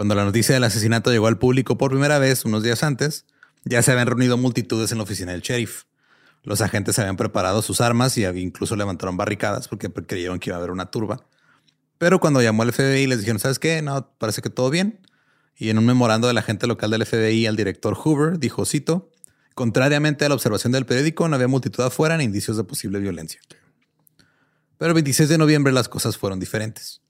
Cuando 0.00 0.14
la 0.14 0.24
noticia 0.24 0.54
del 0.54 0.64
asesinato 0.64 1.12
llegó 1.12 1.26
al 1.26 1.36
público 1.36 1.76
por 1.76 1.90
primera 1.90 2.18
vez 2.18 2.46
unos 2.46 2.62
días 2.62 2.82
antes, 2.82 3.26
ya 3.66 3.82
se 3.82 3.92
habían 3.92 4.06
reunido 4.06 4.38
multitudes 4.38 4.92
en 4.92 4.96
la 4.96 5.04
oficina 5.04 5.32
del 5.32 5.42
sheriff. 5.42 5.82
Los 6.42 6.62
agentes 6.62 6.98
habían 6.98 7.18
preparado 7.18 7.60
sus 7.60 7.82
armas 7.82 8.16
y 8.16 8.24
incluso 8.24 8.76
levantaron 8.76 9.18
barricadas 9.18 9.68
porque 9.68 9.90
creyeron 9.90 10.38
que 10.38 10.48
iba 10.48 10.56
a 10.56 10.58
haber 10.58 10.70
una 10.70 10.90
turba. 10.90 11.26
Pero 11.98 12.18
cuando 12.18 12.40
llamó 12.40 12.62
al 12.62 12.72
FBI 12.72 13.08
les 13.08 13.18
dijeron, 13.18 13.40
¿sabes 13.40 13.58
qué? 13.58 13.82
No, 13.82 14.10
parece 14.16 14.40
que 14.40 14.48
todo 14.48 14.70
bien. 14.70 15.06
Y 15.54 15.68
en 15.68 15.76
un 15.76 15.84
memorando 15.84 16.28
del 16.28 16.38
agente 16.38 16.66
local 16.66 16.90
del 16.92 17.04
FBI 17.04 17.44
al 17.44 17.56
director 17.56 17.94
Hoover 17.94 18.38
dijo, 18.38 18.64
cito, 18.64 19.10
contrariamente 19.54 20.24
a 20.24 20.30
la 20.30 20.34
observación 20.34 20.72
del 20.72 20.86
periódico, 20.86 21.28
no 21.28 21.34
había 21.34 21.46
multitud 21.46 21.84
afuera 21.84 22.16
ni 22.16 22.24
indicios 22.24 22.56
de 22.56 22.64
posible 22.64 23.00
violencia. 23.00 23.42
Pero 24.78 24.92
el 24.92 24.94
26 24.94 25.28
de 25.28 25.36
noviembre 25.36 25.74
las 25.74 25.90
cosas 25.90 26.16
fueron 26.16 26.40
diferentes. 26.40 27.02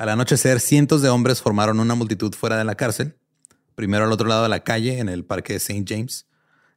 Al 0.00 0.08
anochecer, 0.08 0.60
cientos 0.60 1.02
de 1.02 1.10
hombres 1.10 1.42
formaron 1.42 1.78
una 1.78 1.94
multitud 1.94 2.34
fuera 2.34 2.56
de 2.56 2.64
la 2.64 2.74
cárcel, 2.74 3.16
primero 3.74 4.04
al 4.04 4.12
otro 4.12 4.26
lado 4.26 4.42
de 4.42 4.48
la 4.48 4.64
calle, 4.64 4.98
en 4.98 5.08
el 5.08 5.24
parque 5.24 5.52
de 5.52 5.58
St. 5.58 5.84
James, 5.86 6.26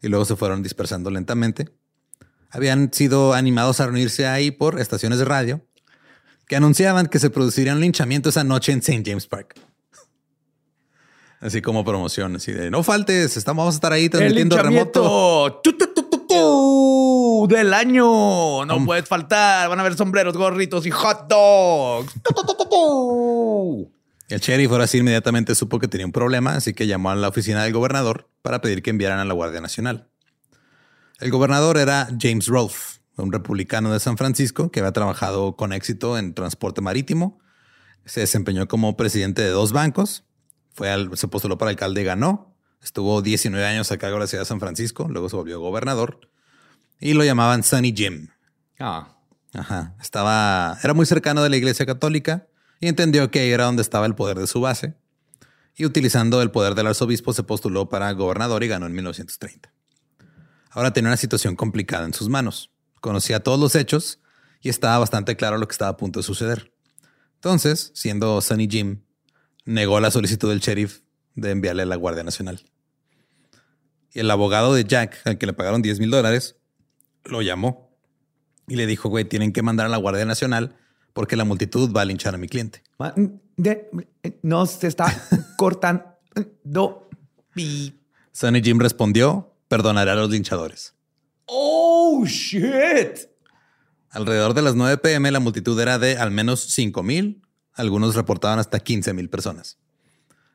y 0.01 0.09
luego 0.09 0.25
se 0.25 0.35
fueron 0.35 0.61
dispersando 0.61 1.09
lentamente 1.09 1.71
habían 2.53 2.93
sido 2.93 3.33
animados 3.33 3.79
a 3.79 3.85
reunirse 3.85 4.27
ahí 4.27 4.51
por 4.51 4.79
estaciones 4.79 5.17
de 5.19 5.25
radio 5.25 5.65
que 6.47 6.55
anunciaban 6.55 7.07
que 7.07 7.17
se 7.17 7.31
produciría 7.31 7.73
un 7.73 7.79
linchamiento 7.81 8.29
esa 8.29 8.43
noche 8.43 8.71
en 8.71 8.79
St. 8.79 9.01
James 9.03 9.25
Park. 9.25 9.55
Así 11.39 11.61
como 11.61 11.83
promoción, 11.83 12.35
así 12.35 12.51
de 12.51 12.69
no 12.69 12.83
faltes, 12.83 13.35
estamos, 13.37 13.63
vamos 13.63 13.75
a 13.75 13.77
estar 13.77 13.91
ahí 13.91 14.07
transmitiendo 14.07 14.55
remoto. 14.61 15.61
Show 17.43 17.47
del 17.47 17.73
año. 17.73 18.65
No 18.65 18.85
puedes 18.85 19.07
faltar. 19.07 19.69
Van 19.69 19.79
a 19.79 19.81
haber 19.81 19.95
sombreros, 19.95 20.35
gorritos 20.35 20.85
y 20.85 20.91
hot 20.91 21.27
dogs. 21.27 22.13
El 24.29 24.39
sheriff 24.39 24.71
ahora 24.71 24.87
sí 24.87 24.99
inmediatamente 24.99 25.53
supo 25.53 25.79
que 25.79 25.87
tenía 25.87 26.05
un 26.05 26.11
problema, 26.11 26.55
así 26.55 26.73
que 26.73 26.87
llamó 26.87 27.11
a 27.11 27.15
la 27.15 27.27
oficina 27.27 27.63
del 27.63 27.73
gobernador 27.73 28.29
para 28.41 28.61
pedir 28.61 28.81
que 28.81 28.89
enviaran 28.89 29.19
a 29.19 29.25
la 29.25 29.33
Guardia 29.33 29.61
Nacional. 29.61 30.09
El 31.19 31.29
gobernador 31.29 31.77
era 31.77 32.07
James 32.19 32.47
Rolfe, 32.47 32.99
un 33.17 33.31
republicano 33.31 33.93
de 33.93 33.99
San 33.99 34.17
Francisco 34.17 34.71
que 34.71 34.79
había 34.79 34.91
trabajado 34.91 35.55
con 35.55 35.71
éxito 35.71 36.17
en 36.17 36.33
transporte 36.33 36.81
marítimo. 36.81 37.39
Se 38.05 38.21
desempeñó 38.21 38.67
como 38.67 38.97
presidente 38.97 39.41
de 39.41 39.49
dos 39.49 39.71
bancos. 39.71 40.25
Fue 40.73 40.89
al, 40.89 41.15
se 41.15 41.27
postuló 41.27 41.57
para 41.57 41.69
alcalde 41.69 42.01
y 42.01 42.05
ganó. 42.05 42.55
Estuvo 42.81 43.21
19 43.21 43.65
años 43.65 43.91
a 43.91 43.97
cargo 43.97 44.15
de 44.15 44.21
la 44.21 44.27
ciudad 44.27 44.41
de 44.41 44.47
San 44.47 44.59
Francisco. 44.59 45.07
Luego 45.09 45.29
se 45.29 45.35
volvió 45.35 45.59
gobernador. 45.59 46.32
Y 47.03 47.15
lo 47.15 47.25
llamaban 47.25 47.63
Sunny 47.63 47.93
Jim. 47.93 48.29
Ah. 48.79 49.17
Ajá. 49.53 49.93
Estaba, 50.01 50.77
era 50.81 50.93
muy 50.93 51.05
cercano 51.05 51.43
de 51.43 51.49
la 51.49 51.57
iglesia 51.57 51.85
católica 51.85 52.47
y 52.79 52.87
entendió 52.87 53.29
que 53.29 53.41
ahí 53.41 53.49
era 53.49 53.65
donde 53.65 53.81
estaba 53.81 54.05
el 54.05 54.15
poder 54.15 54.39
de 54.39 54.47
su 54.47 54.61
base. 54.61 54.95
Y 55.75 55.85
utilizando 55.85 56.41
el 56.41 56.49
poder 56.49 56.75
del 56.75 56.87
arzobispo 56.87 57.33
se 57.33 57.43
postuló 57.43 57.89
para 57.89 58.09
gobernador 58.13 58.63
y 58.63 58.69
ganó 58.69 58.85
en 58.85 58.93
1930. 58.93 59.73
Ahora 60.69 60.93
tenía 60.93 61.09
una 61.09 61.17
situación 61.17 61.57
complicada 61.57 62.05
en 62.05 62.13
sus 62.13 62.29
manos. 62.29 62.71
Conocía 63.01 63.41
todos 63.41 63.59
los 63.59 63.75
hechos 63.75 64.21
y 64.61 64.69
estaba 64.69 64.97
bastante 64.97 65.35
claro 65.35 65.57
lo 65.57 65.67
que 65.67 65.73
estaba 65.73 65.91
a 65.91 65.97
punto 65.97 66.21
de 66.21 66.23
suceder. 66.23 66.71
Entonces, 67.35 67.91
siendo 67.95 68.39
Sunny 68.39 68.69
Jim, 68.71 69.03
negó 69.65 69.99
la 69.99 70.09
solicitud 70.09 70.49
del 70.49 70.61
sheriff 70.61 71.01
de 71.35 71.51
enviarle 71.51 71.83
a 71.83 71.85
la 71.85 71.97
Guardia 71.97 72.23
Nacional. 72.23 72.63
Y 74.13 74.21
el 74.21 74.31
abogado 74.31 74.73
de 74.73 74.85
Jack, 74.85 75.19
al 75.25 75.37
que 75.37 75.47
le 75.47 75.51
pagaron 75.51 75.81
10 75.81 75.99
mil 75.99 76.09
dólares, 76.09 76.55
lo 77.25 77.41
llamó 77.41 77.95
y 78.67 78.75
le 78.75 78.85
dijo, 78.87 79.09
güey, 79.09 79.25
tienen 79.25 79.51
que 79.53 79.61
mandar 79.61 79.85
a 79.85 79.89
la 79.89 79.97
Guardia 79.97 80.25
Nacional 80.25 80.75
porque 81.13 81.35
la 81.35 81.45
multitud 81.45 81.93
va 81.95 82.01
a 82.01 82.05
linchar 82.05 82.35
a 82.35 82.37
mi 82.37 82.47
cliente. 82.47 82.83
No 84.41 84.65
se 84.65 84.87
está 84.87 85.13
cortando. 85.57 87.09
Sunny 88.31 88.61
Jim 88.61 88.79
respondió, 88.79 89.55
perdonaré 89.67 90.11
a 90.11 90.15
los 90.15 90.29
linchadores. 90.29 90.95
Oh, 91.45 92.23
shit. 92.25 93.29
Alrededor 94.09 94.53
de 94.53 94.61
las 94.61 94.75
9 94.75 94.97
pm 94.97 95.31
la 95.31 95.39
multitud 95.39 95.79
era 95.79 95.99
de 95.99 96.17
al 96.17 96.31
menos 96.31 96.61
5 96.61 97.03
mil. 97.03 97.41
Algunos 97.73 98.15
reportaban 98.15 98.59
hasta 98.59 98.79
15 98.79 99.13
mil 99.13 99.29
personas. 99.29 99.77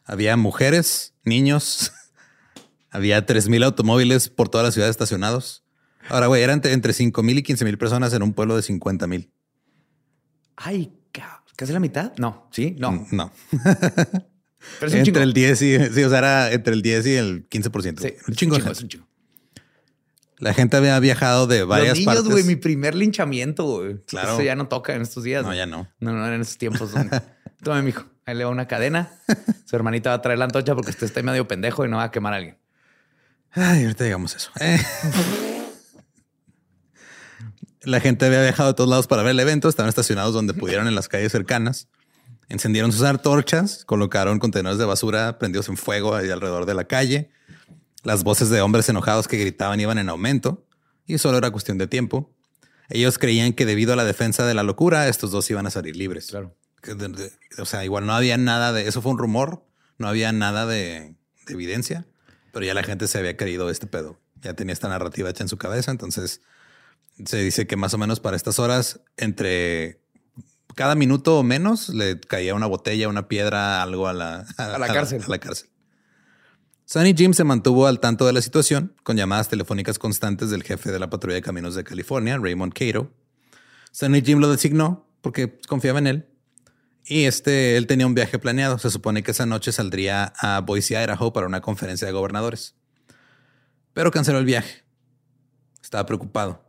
Había 0.05 0.37
mujeres, 0.37 1.15
niños. 1.25 1.93
Había 2.91 3.27
3 3.27 3.49
mil 3.49 3.63
automóviles 3.65 4.29
por 4.29 4.49
toda 4.49 4.65
la 4.65 4.71
ciudad 4.71 4.89
estacionados. 4.89 5.65
Ahora, 6.09 6.27
güey, 6.27 6.43
eran 6.43 6.61
entre, 6.65 6.93
5 6.93 7.23
mil 7.23 7.39
y 7.39 7.43
15 7.43 7.65
mil 7.65 7.79
personas 7.79 8.13
en 8.15 8.23
un 8.23 8.33
pueblo 8.33 8.57
de 8.57 8.63
50 8.63 9.07
mil. 9.07 9.31
Ay, 10.57 10.93
casi 11.57 11.73
la 11.73 11.81
mitad. 11.81 12.13
No, 12.19 12.49
sí, 12.51 12.77
no. 12.79 12.93
Mm, 12.93 13.07
no. 13.13 13.33
Pero 14.81 14.93
es 14.93 14.95
entre 14.95 15.23
el 15.23 15.33
10 15.33 15.63
y 15.63 15.79
sí, 15.91 16.03
o 16.03 16.11
sea, 16.11 16.19
era 16.19 16.53
entre 16.53 16.75
el 16.75 16.83
10 16.83 17.07
y 17.07 17.15
el 17.15 17.49
15%. 17.49 18.01
Sí, 18.01 18.15
un 18.27 18.35
chingo, 18.35 18.57
es 18.57 18.83
un 18.83 18.89
chingo. 18.89 19.07
La 20.39 20.55
gente 20.55 20.77
había 20.77 20.99
viajado 21.01 21.47
de 21.49 21.65
varias 21.65 21.99
Los 21.99 22.07
niños, 22.07 22.29
güey, 22.29 22.45
mi 22.45 22.57
primer 22.57 22.95
linchamiento, 22.95 23.65
güey. 23.65 23.99
Claro. 24.07 24.35
Eso 24.35 24.43
ya 24.43 24.55
no 24.55 24.69
toca 24.69 24.95
en 24.95 25.03
estos 25.03 25.25
días. 25.25 25.45
No, 25.45 25.53
ya 25.53 25.67
no. 25.67 25.89
No, 25.99 26.13
no, 26.13 26.33
en 26.33 26.41
esos 26.41 26.59
tiempos. 26.59 26.93
Tome, 27.63 27.83
mijo. 27.83 28.05
Ahí 28.25 28.37
le 28.37 28.45
va 28.45 28.51
una 28.51 28.69
cadena. 28.69 29.11
Su 29.65 29.75
hermanita 29.75 30.11
va 30.11 30.17
a 30.17 30.23
traer 30.23 30.39
la 30.39 30.45
antorcha 30.45 30.75
porque 30.77 30.91
usted 30.91 31.07
está 31.07 31.23
medio 31.23 31.49
pendejo 31.49 31.85
y 31.85 31.89
no 31.89 31.97
va 31.97 32.05
a 32.05 32.11
quemar 32.13 32.35
a 32.35 32.37
alguien. 32.37 32.59
Ay, 33.51 33.83
ahorita 33.83 34.05
digamos 34.05 34.37
eso. 34.37 34.51
Eh. 34.61 34.79
La 37.83 38.01
gente 38.01 38.27
había 38.27 38.43
viajado 38.43 38.71
de 38.71 38.75
todos 38.75 38.91
lados 38.91 39.07
para 39.07 39.23
ver 39.23 39.33
el 39.33 39.41
evento. 39.41 39.69
Estaban 39.69 39.89
estacionados 39.89 40.35
donde 40.35 40.55
pudieron 40.55 40.89
en 40.89 40.95
las 40.95 41.09
calles 41.09 41.33
cercanas. 41.33 41.89
Encendieron 42.49 42.93
sus 42.93 43.03
antorchas, 43.03 43.85
colocaron 43.85 44.39
contenedores 44.39 44.79
de 44.79 44.87
basura 44.87 45.39
prendidos 45.39 45.69
en 45.69 45.77
fuego 45.77 46.15
ahí 46.15 46.31
alrededor 46.31 46.65
de 46.67 46.75
la 46.75 46.85
calle. 46.85 47.31
Las 48.05 48.25
voces 48.25 48.49
de 48.49 48.61
hombres 48.63 48.89
enojados 48.89 49.29
que 49.29 49.37
gritaban 49.37 49.79
iban 49.81 49.99
en 49.99 50.09
aumento 50.09 50.67
y 51.07 51.19
solo 51.19 51.39
era 51.39 51.51
cuestión 51.51 51.79
de 51.79 51.87
tiempo. 51.87 52.35
Ellos 52.89 53.19
creían 53.19 53.53
que 53.53 53.67
debido 53.67 53.93
a 53.93 53.97
la 53.97 54.05
defensa 54.05 54.47
de 54.47 54.55
la 54.55 54.63
locura, 54.63 55.09
estos 55.09 55.31
dos 55.31 55.51
iban 55.51 55.67
a 55.67 55.71
salir 55.71 55.95
libres. 55.95 56.29
Claro. 56.29 56.57
O 57.59 57.65
sea, 57.67 57.85
igual 57.85 58.07
no 58.07 58.15
había 58.15 58.39
nada 58.39 58.73
de 58.73 58.89
eso, 58.89 59.03
fue 59.03 59.13
un 59.13 59.19
rumor, 59.19 59.67
no 59.99 60.09
había 60.09 60.33
nada 60.33 60.65
de, 60.65 61.15
de 61.47 61.53
evidencia, 61.53 62.07
pero 62.53 62.65
ya 62.65 62.73
la 62.73 62.83
gente 62.83 63.09
se 63.09 63.19
había 63.19 63.37
creído 63.37 63.69
este 63.69 63.87
pedo. 63.87 64.19
Ya 64.41 64.55
tenía 64.55 64.73
esta 64.73 64.89
narrativa 64.89 65.29
hecha 65.29 65.43
en 65.43 65.49
su 65.49 65.59
cabeza. 65.59 65.91
Entonces 65.91 66.41
se 67.25 67.39
dice 67.39 67.67
que 67.67 67.77
más 67.77 67.95
o 67.95 67.99
menos 67.99 68.21
para 68.21 68.37
estas 68.37 68.59
horas, 68.59 69.01
entre 69.17 70.01
cada 70.75 70.95
minuto 70.95 71.39
o 71.39 71.43
menos, 71.43 71.89
le 71.89 72.21
caía 72.21 72.55
una 72.55 72.67
botella, 72.67 73.09
una 73.09 73.29
piedra, 73.29 73.83
algo 73.83 74.07
a 74.07 74.13
la, 74.13 74.47
a, 74.57 74.79
la 74.79 74.87
cárcel. 74.93 75.23
A 75.25 75.29
la 75.29 75.39
cárcel. 75.39 75.69
Sunny 76.85 77.15
Jim 77.15 77.35
se 77.35 77.45
mantuvo 77.45 77.87
al 77.87 78.01
tanto 78.01 78.27
de 78.27 78.33
la 78.33 78.41
situación 78.41 78.95
con 79.03 79.17
llamadas 79.17 79.49
telefónicas 79.49 79.99
constantes 79.99 80.51
del 80.51 80.63
jefe 80.63 80.91
de 80.91 80.99
la 80.99 81.11
patrulla 81.11 81.35
de 81.35 81.43
caminos 81.43 81.75
de 81.75 81.85
California, 81.85 82.39
Raymond 82.39 82.73
Cato. 82.73 83.11
Sunny 83.93 84.23
Jim 84.23 84.39
lo 84.39 84.51
designó 84.51 85.07
porque 85.21 85.59
confiaba 85.67 85.99
en 85.99 86.07
él. 86.07 86.29
Y 87.05 87.25
este, 87.25 87.77
él 87.77 87.87
tenía 87.87 88.07
un 88.07 88.15
viaje 88.15 88.39
planeado. 88.39 88.79
Se 88.79 88.91
supone 88.91 89.23
que 89.23 89.31
esa 89.31 89.47
noche 89.47 89.73
saldría 89.73 90.33
a 90.37 90.61
Boise, 90.61 90.95
Idaho 90.95 91.33
para 91.33 91.47
una 91.47 91.61
conferencia 91.61 92.07
de 92.07 92.13
gobernadores. 92.13 92.75
Pero 93.95 94.11
canceló 94.11 94.39
el 94.39 94.45
viaje. 94.45 94.85
Estaba 95.83 96.05
preocupado 96.07 96.68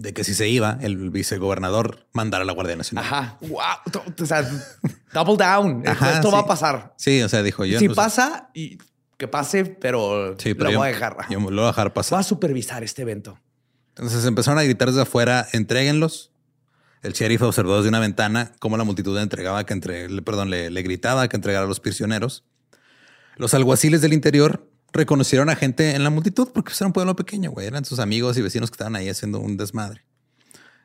de 0.00 0.14
que 0.14 0.24
si 0.24 0.32
se 0.32 0.48
iba, 0.48 0.78
el 0.80 1.10
vicegobernador 1.10 2.06
mandara 2.12 2.42
a 2.42 2.46
la 2.46 2.54
Guardia 2.54 2.74
Nacional. 2.74 3.04
Ajá. 3.04 3.36
Wow. 3.42 4.04
O 4.18 4.26
sea, 4.26 4.42
double 5.12 5.36
down. 5.36 5.82
Esto 5.86 6.32
va 6.32 6.40
a 6.40 6.46
pasar. 6.46 6.94
Sí, 6.96 7.20
o 7.20 7.28
sea, 7.28 7.42
dijo 7.42 7.66
yo. 7.66 7.78
Si 7.78 7.90
pasa 7.90 8.48
y 8.54 8.78
que 9.18 9.28
pase, 9.28 9.66
pero, 9.66 10.34
lo 10.34 10.72
voy 10.72 10.88
a 10.88 10.90
dejar. 10.90 11.18
Yo 11.28 11.38
lo 11.38 11.50
voy 11.50 11.64
a 11.64 11.66
dejar 11.66 11.92
pasar. 11.92 12.16
Va 12.16 12.20
a 12.20 12.24
supervisar 12.24 12.82
este 12.82 13.02
evento. 13.02 13.38
Entonces 13.90 14.24
empezaron 14.24 14.58
a 14.58 14.62
gritar 14.62 14.88
desde 14.88 15.02
afuera, 15.02 15.46
entréguenlos. 15.52 16.32
El 17.02 17.12
sheriff 17.12 17.42
observó 17.42 17.76
desde 17.76 17.90
una 17.90 18.00
ventana 18.00 18.52
cómo 18.58 18.78
la 18.78 18.84
multitud 18.84 19.14
le 19.14 19.22
entregaba 19.22 19.66
que 19.66 19.74
entre, 19.74 20.08
perdón, 20.22 20.48
le, 20.48 20.70
le 20.70 20.82
gritaba 20.82 21.28
que 21.28 21.36
entregara 21.36 21.66
a 21.66 21.68
los 21.68 21.80
prisioneros. 21.80 22.44
Los 23.36 23.52
alguaciles 23.52 24.00
del 24.00 24.14
interior 24.14 24.69
reconocieron 24.92 25.48
a 25.50 25.56
gente 25.56 25.94
en 25.94 26.04
la 26.04 26.10
multitud 26.10 26.48
porque 26.52 26.70
pues, 26.70 26.80
era 26.80 26.86
un 26.86 26.92
pueblo 26.92 27.16
pequeño, 27.16 27.50
güey. 27.50 27.66
Eran 27.66 27.84
sus 27.84 27.98
amigos 27.98 28.36
y 28.36 28.42
vecinos 28.42 28.70
que 28.70 28.74
estaban 28.74 28.96
ahí 28.96 29.08
haciendo 29.08 29.40
un 29.40 29.56
desmadre. 29.56 30.02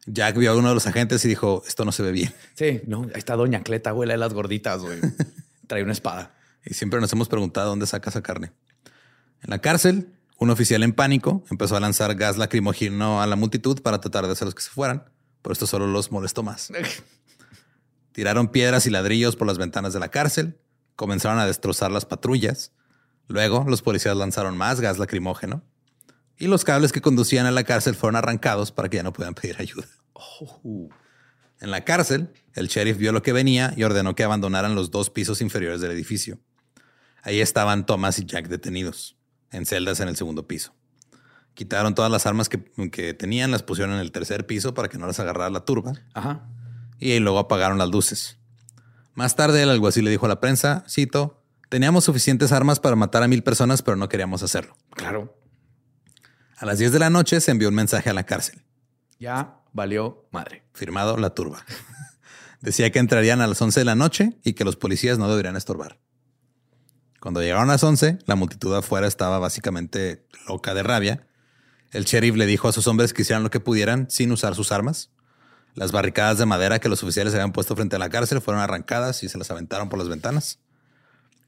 Jack 0.08 0.38
vio 0.38 0.52
a 0.52 0.56
uno 0.56 0.70
de 0.70 0.76
los 0.76 0.86
agentes 0.86 1.26
y 1.26 1.28
dijo, 1.28 1.64
esto 1.68 1.84
no 1.84 1.92
se 1.92 2.04
ve 2.04 2.12
bien. 2.12 2.34
Sí, 2.54 2.82
no, 2.86 3.04
ahí 3.04 3.18
está 3.18 3.36
Doña 3.36 3.64
Cleta, 3.64 3.92
güey, 3.92 4.08
de 4.08 4.18
las 4.18 4.34
gorditas, 4.34 4.82
güey. 4.82 5.00
Trae 5.68 5.84
una 5.84 5.94
espada. 5.94 6.36
Y 6.64 6.74
siempre 6.74 7.00
nos 7.02 7.12
hemos 7.14 7.28
preguntado 7.28 7.70
dónde 7.70 7.88
saca 7.88 8.10
esa 8.10 8.22
carne. 8.22 8.52
En 9.42 9.50
la 9.50 9.60
cárcel, 9.60 10.10
un 10.38 10.50
oficial 10.50 10.84
en 10.84 10.94
pánico 10.94 11.44
empezó 11.50 11.76
a 11.76 11.80
lanzar 11.80 12.14
gas 12.16 12.38
lacrimógeno 12.38 13.22
a 13.22 13.28
la 13.28 13.36
multitud 13.36 13.82
para 13.82 14.00
tratar 14.00 14.26
de 14.26 14.34
hacerlos 14.34 14.54
que 14.54 14.64
se 14.64 14.70
fueran, 14.70 15.06
pero 15.42 15.54
esto 15.54 15.66
solo 15.66 15.88
los 15.88 16.12
molestó 16.12 16.44
más. 16.44 16.72
Tiraron 18.12 18.50
piedras 18.50 18.86
y 18.86 18.90
ladrillos 18.90 19.36
por 19.36 19.48
las 19.48 19.58
ventanas 19.58 19.94
de 19.94 20.00
la 20.00 20.10
cárcel, 20.10 20.58
comenzaron 20.96 21.40
a 21.40 21.46
destrozar 21.46 21.92
las 21.92 22.06
patrullas. 22.06 22.72
Luego, 23.28 23.66
los 23.68 23.82
policías 23.82 24.16
lanzaron 24.16 24.58
más 24.58 24.82
gas 24.82 25.00
lacrimógeno 25.00 25.64
y 26.38 26.48
los 26.48 26.64
cables 26.64 26.92
que 26.92 27.02
conducían 27.02 27.46
a 27.46 27.52
la 27.52 27.64
cárcel 27.64 27.96
fueron 27.96 28.16
arrancados 28.16 28.72
para 28.72 28.90
que 28.90 28.98
ya 28.98 29.04
no 29.04 29.14
pudieran 29.14 29.36
pedir 29.36 29.56
ayuda. 29.60 29.88
Oh. 30.14 30.90
En 31.60 31.72
la 31.72 31.86
cárcel, 31.86 32.32
el 32.54 32.68
sheriff 32.68 32.98
vio 32.98 33.12
lo 33.12 33.22
que 33.22 33.34
venía 33.34 33.74
y 33.76 33.84
ordenó 33.84 34.16
que 34.16 34.24
abandonaran 34.24 34.76
los 34.76 34.92
dos 34.92 35.10
pisos 35.10 35.42
inferiores 35.42 35.82
del 35.82 35.92
edificio. 35.92 36.40
Ahí 37.24 37.40
estaban 37.40 37.86
Thomas 37.86 38.20
y 38.20 38.26
Jack 38.26 38.48
detenidos, 38.50 39.18
en 39.52 39.66
celdas 39.66 40.00
en 40.00 40.10
el 40.10 40.16
segundo 40.18 40.48
piso. 40.48 40.76
Quitaron 41.54 41.96
todas 41.96 42.12
las 42.12 42.26
armas 42.26 42.50
que, 42.50 43.14
tenían, 43.14 43.50
las 43.50 43.64
pusieron 43.64 43.96
en 43.96 44.02
el 44.02 44.12
tercer 44.12 44.46
piso 44.46 44.74
para 44.74 44.90
que 44.90 44.98
no 44.98 45.08
las 45.08 45.20
agarrara 45.22 45.50
la 45.50 45.64
turba. 45.64 45.94
Ajá. 46.14 46.50
Y 47.00 47.18
luego 47.20 47.40
apagaron 47.40 47.78
las 47.78 47.90
luces. 47.90 48.38
Más 49.14 49.38
tarde 49.38 49.64
el 49.64 49.70
alguacil 49.70 50.04
le 50.04 50.12
dijo 50.12 50.26
a 50.26 50.30
la 50.30 50.42
prensa, 50.42 50.84
cito, 50.90 51.45
teníamos 51.70 52.04
suficientes 52.04 52.52
armas 52.52 52.80
para 52.80 52.96
matar 52.96 53.24
a 53.24 53.28
mil 53.28 53.44
personas, 53.44 53.82
pero 53.82 53.98
no 53.98 54.10
queríamos 54.10 54.44
hacerlo. 54.44 54.76
Claro. 54.92 55.38
A 56.58 56.66
las 56.66 56.80
10 56.80 56.94
de 56.94 57.00
la 57.00 57.10
noche 57.10 57.42
se 57.42 57.52
envió 57.52 57.70
un 57.70 57.76
mensaje 57.76 58.10
a 58.10 58.14
la 58.14 58.26
cárcel. 58.26 58.64
Ya 59.20 59.62
valió 59.74 60.28
madre. 60.32 60.64
Firmado 60.74 61.18
la 61.18 61.32
turba. 61.32 61.66
Decía 62.62 62.92
que 62.92 63.00
entrarían 63.00 63.42
a 63.42 63.48
las 63.48 63.62
11 63.62 63.82
de 63.82 63.86
la 63.86 63.96
noche 63.96 64.38
y 64.44 64.54
que 64.54 64.64
los 64.64 64.78
policías 64.78 65.18
no 65.18 65.30
deberían 65.30 65.56
estorbar. 65.56 66.00
Cuando 67.20 67.42
llegaron 67.42 67.70
a 67.70 67.74
las 67.74 67.84
11, 67.84 68.20
la 68.26 68.36
multitud 68.36 68.74
afuera 68.74 69.08
estaba 69.08 69.40
básicamente 69.40 70.26
loca 70.48 70.74
de 70.74 70.84
rabia. 70.84 71.28
El 71.92 72.06
sheriff 72.06 72.36
le 72.36 72.46
dijo 72.46 72.68
a 72.68 72.72
sus 72.72 72.88
hombres 72.88 73.14
que 73.14 73.24
hicieran 73.24 73.44
lo 73.44 73.50
que 73.50 73.60
pudieran 73.60 74.10
sin 74.10 74.32
usar 74.32 74.56
sus 74.56 74.72
armas. 74.72 75.12
Las 75.74 75.92
barricadas 75.92 76.38
de 76.38 76.46
madera 76.46 76.80
que 76.80 76.88
los 76.88 77.04
oficiales 77.04 77.34
habían 77.34 77.52
puesto 77.52 77.76
frente 77.76 77.98
a 77.98 78.00
la 78.00 78.10
cárcel 78.10 78.42
fueron 78.42 78.62
arrancadas 78.62 79.24
y 79.24 79.30
se 79.30 79.38
las 79.38 79.52
aventaron 79.52 79.90
por 79.90 80.00
las 80.00 80.08
ventanas. 80.08 80.60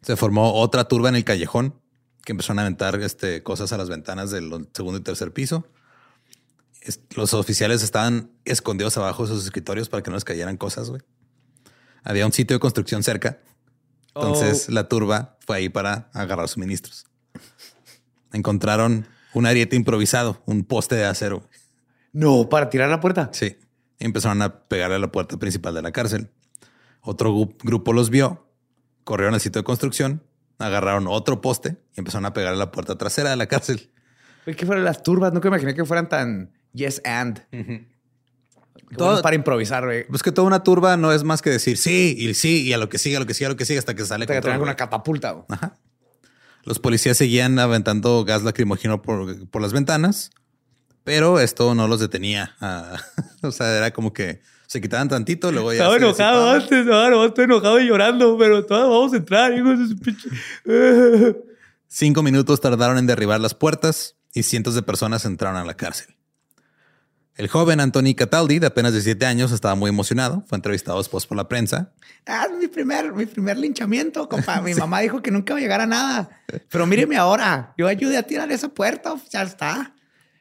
Se 0.01 0.15
formó 0.15 0.53
otra 0.53 0.87
turba 0.87 1.09
en 1.09 1.15
el 1.15 1.23
callejón 1.23 1.79
que 2.23 2.33
empezaron 2.33 2.59
a 2.59 2.63
aventar 2.63 2.99
este, 3.01 3.41
cosas 3.41 3.71
a 3.71 3.77
las 3.77 3.89
ventanas 3.89 4.31
del 4.31 4.67
segundo 4.73 4.99
y 4.99 5.01
tercer 5.01 5.31
piso. 5.31 5.65
los 7.15 7.33
oficiales 7.33 7.83
estaban 7.83 8.31
escondidos 8.43 8.97
abajo 8.97 9.23
de 9.23 9.33
sus 9.33 9.45
escritorios 9.45 9.87
para 9.89 10.03
que 10.03 10.09
no 10.09 10.17
les 10.17 10.25
cayeran 10.25 10.57
cosas, 10.57 10.89
güey. 10.89 11.01
Había 12.03 12.25
un 12.25 12.33
sitio 12.33 12.55
de 12.55 12.59
construcción 12.59 13.03
cerca. 13.03 13.39
Entonces 14.15 14.67
oh. 14.67 14.71
la 14.71 14.87
turba 14.87 15.37
fue 15.45 15.57
ahí 15.57 15.69
para 15.69 16.09
agarrar 16.13 16.47
suministros. 16.47 17.05
Encontraron 18.33 19.07
un 19.33 19.45
ariete 19.45 19.75
improvisado, 19.75 20.41
un 20.45 20.63
poste 20.63 20.95
de 20.95 21.05
acero. 21.05 21.47
No, 22.11 22.49
para 22.49 22.69
tirar 22.69 22.89
la 22.89 22.99
puerta. 22.99 23.29
Sí. 23.33 23.57
empezaron 23.99 24.41
a 24.41 24.67
pegarle 24.67 24.95
a 24.95 24.99
la 24.99 25.11
puerta 25.11 25.37
principal 25.37 25.75
de 25.75 25.81
la 25.81 25.91
cárcel. 25.91 26.29
Otro 27.01 27.49
grupo 27.63 27.93
los 27.93 28.09
vio, 28.09 28.46
corrieron 29.07 29.33
al 29.33 29.39
sitio 29.39 29.61
de 29.61 29.63
construcción, 29.63 30.21
agarraron 30.59 31.07
otro 31.07 31.39
poste 31.39 31.77
y 31.95 32.01
empezaron 32.01 32.25
a 32.25 32.33
pegar 32.33 32.51
a 32.51 32.57
la 32.57 32.71
puerta 32.71 32.97
trasera 32.97 33.29
de 33.29 33.37
la 33.37 33.47
cárcel. 33.47 33.89
¿Qué 34.45 34.65
fueron 34.65 34.83
las 34.83 35.01
turbas? 35.01 35.31
Nunca 35.31 35.47
imaginé 35.47 35.73
que 35.73 35.85
fueran 35.85 36.09
tan 36.09 36.51
yes 36.73 37.01
and. 37.05 37.41
Todo 38.97 39.21
para 39.21 39.37
improvisar, 39.37 39.85
güey. 39.85 40.05
Pues 40.07 40.23
que 40.23 40.33
toda 40.33 40.45
una 40.45 40.61
turba 40.61 40.97
no 40.97 41.13
es 41.13 41.23
más 41.23 41.41
que 41.41 41.49
decir 41.49 41.77
sí 41.77 42.15
y 42.17 42.33
sí 42.33 42.63
y 42.63 42.73
a 42.73 42.77
lo 42.77 42.89
que 42.89 42.97
sigue, 42.97 43.15
a 43.15 43.19
lo 43.21 43.25
que 43.25 43.33
sigue, 43.33 43.45
a 43.45 43.49
lo 43.49 43.55
que 43.55 43.63
sigue 43.63 43.79
hasta 43.79 43.95
que 43.95 44.03
sale. 44.03 44.25
Hasta 44.25 44.41
que 44.41 44.61
una 44.61 44.75
catapulta. 44.75 45.45
Ajá. 45.47 45.77
Los 46.63 46.79
policías 46.79 47.15
seguían 47.15 47.57
aventando 47.59 48.25
gas 48.25 48.43
lacrimógeno 48.43 49.01
por, 49.01 49.49
por 49.49 49.61
las 49.61 49.71
ventanas, 49.71 50.31
pero 51.05 51.39
esto 51.39 51.75
no 51.75 51.87
los 51.87 52.01
detenía. 52.01 52.57
Ah, 52.59 52.97
o 53.41 53.51
sea, 53.51 53.77
era 53.77 53.91
como 53.91 54.11
que 54.11 54.41
se 54.67 54.81
quitaban 54.81 55.07
tantito, 55.07 55.51
luego 55.51 55.71
ya. 55.71 55.79
Estaba 55.79 55.95
enojado 55.97 56.51
antes, 56.51 56.87
ahora 56.87 57.25
estoy 57.25 57.45
enojado 57.45 57.79
y 57.79 57.87
llorando, 57.87 58.37
pero 58.37 58.65
todos 58.65 58.89
vamos 58.89 59.13
a 59.13 59.17
entrar, 59.17 59.53
hijos 59.53 59.79
de 59.79 59.87
su 59.87 59.97
pinche. 59.97 60.29
Cinco 61.87 62.21
minutos 62.21 62.59
tardaron 62.59 62.97
en 62.97 63.07
derribar 63.07 63.39
las 63.39 63.53
puertas 63.53 64.17
y 64.33 64.43
cientos 64.43 64.75
de 64.75 64.83
personas 64.83 65.23
entraron 65.25 65.55
a 65.55 65.65
la 65.65 65.75
cárcel. 65.75 66.17
El 67.37 67.47
joven 67.47 67.79
Anthony 67.79 68.15
Cataldi, 68.15 68.57
de 68.57 68.67
apenas 68.67 68.93
17 68.93 69.23
años, 69.25 69.51
estaba 69.51 69.75
muy 69.75 69.89
emocionado. 69.89 70.43
Fue 70.47 70.57
entrevistado 70.57 70.97
después 70.97 71.27
por 71.27 71.37
la 71.37 71.47
prensa. 71.47 71.93
Ah, 72.25 72.47
mi 72.59 72.67
primer, 72.67 73.13
mi 73.13 73.27
primer 73.27 73.57
linchamiento, 73.57 74.27
compa. 74.27 74.59
Mi 74.59 74.73
mamá 74.75 75.01
dijo 75.01 75.21
que 75.21 75.29
nunca 75.29 75.53
iba 75.53 75.59
a 75.59 75.61
llegar 75.61 75.81
a 75.81 75.85
nada. 75.85 76.29
Pero 76.69 76.87
míreme 76.87 77.15
ahora. 77.15 77.75
Yo 77.77 77.87
ayudé 77.87 78.17
a 78.17 78.23
tirar 78.23 78.51
esa 78.51 78.69
puerta. 78.69 79.15
Ya 79.29 79.43
está. 79.43 79.93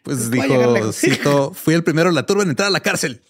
Pues 0.03 0.31
dijo, 0.31 0.93
cito, 0.93 1.53
fui 1.53 1.75
el 1.75 1.85
primero 1.85 2.09
en 2.09 2.15
la 2.15 2.25
turba 2.25 2.45
en 2.45 2.51
entrar 2.51 2.69
a 2.69 2.71
la 2.71 2.81
cárcel. 2.81 3.23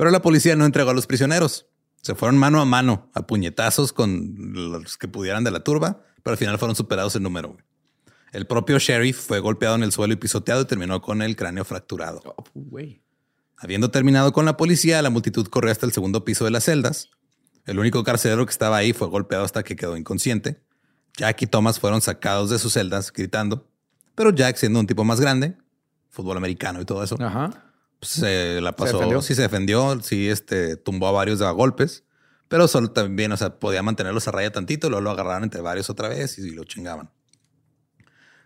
Pero 0.00 0.10
la 0.10 0.22
policía 0.22 0.56
no 0.56 0.64
entregó 0.64 0.88
a 0.88 0.94
los 0.94 1.06
prisioneros. 1.06 1.66
Se 2.00 2.14
fueron 2.14 2.38
mano 2.38 2.62
a 2.62 2.64
mano, 2.64 3.10
a 3.12 3.26
puñetazos 3.26 3.92
con 3.92 4.34
los 4.54 4.96
que 4.96 5.08
pudieran 5.08 5.44
de 5.44 5.50
la 5.50 5.62
turba, 5.62 6.00
pero 6.22 6.32
al 6.32 6.38
final 6.38 6.58
fueron 6.58 6.74
superados 6.74 7.16
en 7.16 7.22
número. 7.22 7.58
El 8.32 8.46
propio 8.46 8.78
sheriff 8.78 9.20
fue 9.20 9.40
golpeado 9.40 9.74
en 9.74 9.82
el 9.82 9.92
suelo 9.92 10.14
y 10.14 10.16
pisoteado 10.16 10.62
y 10.62 10.64
terminó 10.64 11.02
con 11.02 11.20
el 11.20 11.36
cráneo 11.36 11.66
fracturado. 11.66 12.22
Oh, 12.24 12.44
Habiendo 13.58 13.90
terminado 13.90 14.32
con 14.32 14.46
la 14.46 14.56
policía, 14.56 15.02
la 15.02 15.10
multitud 15.10 15.46
corrió 15.48 15.70
hasta 15.70 15.84
el 15.84 15.92
segundo 15.92 16.24
piso 16.24 16.46
de 16.46 16.50
las 16.50 16.64
celdas. 16.64 17.10
El 17.66 17.78
único 17.78 18.02
carcelero 18.02 18.46
que 18.46 18.52
estaba 18.52 18.78
ahí 18.78 18.94
fue 18.94 19.06
golpeado 19.08 19.44
hasta 19.44 19.64
que 19.64 19.76
quedó 19.76 19.98
inconsciente. 19.98 20.62
Jack 21.18 21.42
y 21.42 21.46
Thomas 21.46 21.78
fueron 21.78 22.00
sacados 22.00 22.48
de 22.48 22.58
sus 22.58 22.72
celdas 22.72 23.12
gritando, 23.12 23.68
pero 24.14 24.30
Jack, 24.30 24.56
siendo 24.56 24.80
un 24.80 24.86
tipo 24.86 25.04
más 25.04 25.20
grande, 25.20 25.58
fútbol 26.08 26.38
americano 26.38 26.80
y 26.80 26.86
todo 26.86 27.04
eso, 27.04 27.18
pues, 27.18 27.30
se 28.02 28.60
la 28.60 28.72
pasó. 28.72 29.22
sí 29.22 29.34
se 29.34 29.42
defendió, 29.42 30.00
sí 30.02 30.28
este, 30.28 30.76
tumbó 30.76 31.08
a 31.08 31.12
varios 31.12 31.38
de 31.38 31.50
golpes, 31.50 32.04
pero 32.48 32.68
solo 32.68 32.90
también, 32.90 33.32
o 33.32 33.36
sea, 33.36 33.58
podía 33.58 33.82
mantenerlos 33.82 34.26
a 34.28 34.32
raya 34.32 34.50
tantito, 34.50 34.88
luego 34.88 35.02
lo 35.02 35.10
agarraron 35.10 35.44
entre 35.44 35.60
varios 35.60 35.90
otra 35.90 36.08
vez 36.08 36.38
y 36.38 36.50
lo 36.50 36.64
chingaban. 36.64 37.10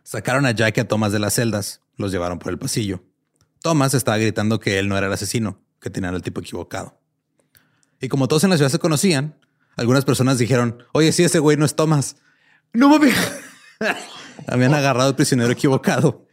Sacaron 0.03 0.45
a 0.45 0.51
Jack 0.51 0.77
y 0.77 0.81
a 0.81 0.89
Thomas 0.89 1.13
de 1.13 1.19
las 1.19 1.35
celdas, 1.35 1.81
los 1.97 2.13
llevaron 2.13 2.39
por 2.39 2.53
el 2.53 2.59
pasillo. 2.59 3.03
Thomas 3.63 3.95
estaba 3.95 4.19
gritando 4.19 4.61
que 4.61 4.79
él 4.79 4.89
no 4.89 4.99
era 4.99 5.07
el 5.07 5.13
asesino, 5.13 5.63
que 5.81 5.89
tenían 5.89 6.15
al 6.15 6.23
tipo 6.23 6.41
equivocado. 6.41 7.01
Y 8.01 8.09
como 8.09 8.29
todos 8.29 8.45
en 8.45 8.51
la 8.51 8.57
ciudad 8.57 8.71
se 8.71 8.79
conocían, 8.79 9.39
algunas 9.77 10.05
personas 10.05 10.37
dijeron, 10.37 10.85
oye, 10.93 11.13
sí, 11.13 11.25
ese 11.25 11.39
güey 11.39 11.57
no 11.57 11.65
es 11.65 11.75
Thomas. 11.75 12.17
No 12.75 12.91
mames. 12.91 13.15
Habían 14.47 14.75
agarrado 14.75 15.09
al 15.09 15.17
prisionero 15.17 15.51
equivocado. 15.51 16.27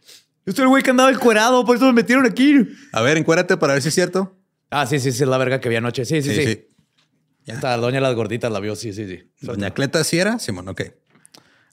Yo 0.44 0.52
soy 0.52 0.62
el 0.64 0.68
güey 0.68 0.82
que 0.82 0.90
andaba 0.90 1.10
encuerado, 1.10 1.64
por 1.64 1.76
eso 1.76 1.86
me 1.86 1.92
metieron 1.92 2.26
aquí. 2.26 2.68
A 2.92 3.00
ver, 3.00 3.16
encuérate 3.16 3.56
para 3.56 3.74
ver 3.74 3.82
si 3.82 3.88
es 3.88 3.94
cierto. 3.94 4.36
Ah, 4.70 4.86
sí, 4.86 4.98
sí, 4.98 5.12
sí, 5.12 5.22
es 5.22 5.28
la 5.28 5.38
verga 5.38 5.60
que 5.60 5.68
vi 5.68 5.76
anoche. 5.76 6.04
Sí, 6.04 6.22
sí, 6.22 6.34
sí. 6.34 6.68
Ya. 7.44 7.54
está, 7.54 7.76
doña 7.76 8.00
las 8.00 8.14
gorditas 8.14 8.50
la 8.50 8.60
vio, 8.60 8.76
sí, 8.76 8.92
sí, 8.92 9.06
sí. 9.06 9.30
Doña 9.40 9.72
Cleta 9.72 10.02
sí 10.04 10.18
era, 10.18 10.38
Simón, 10.38 10.68
ok. 10.68 10.82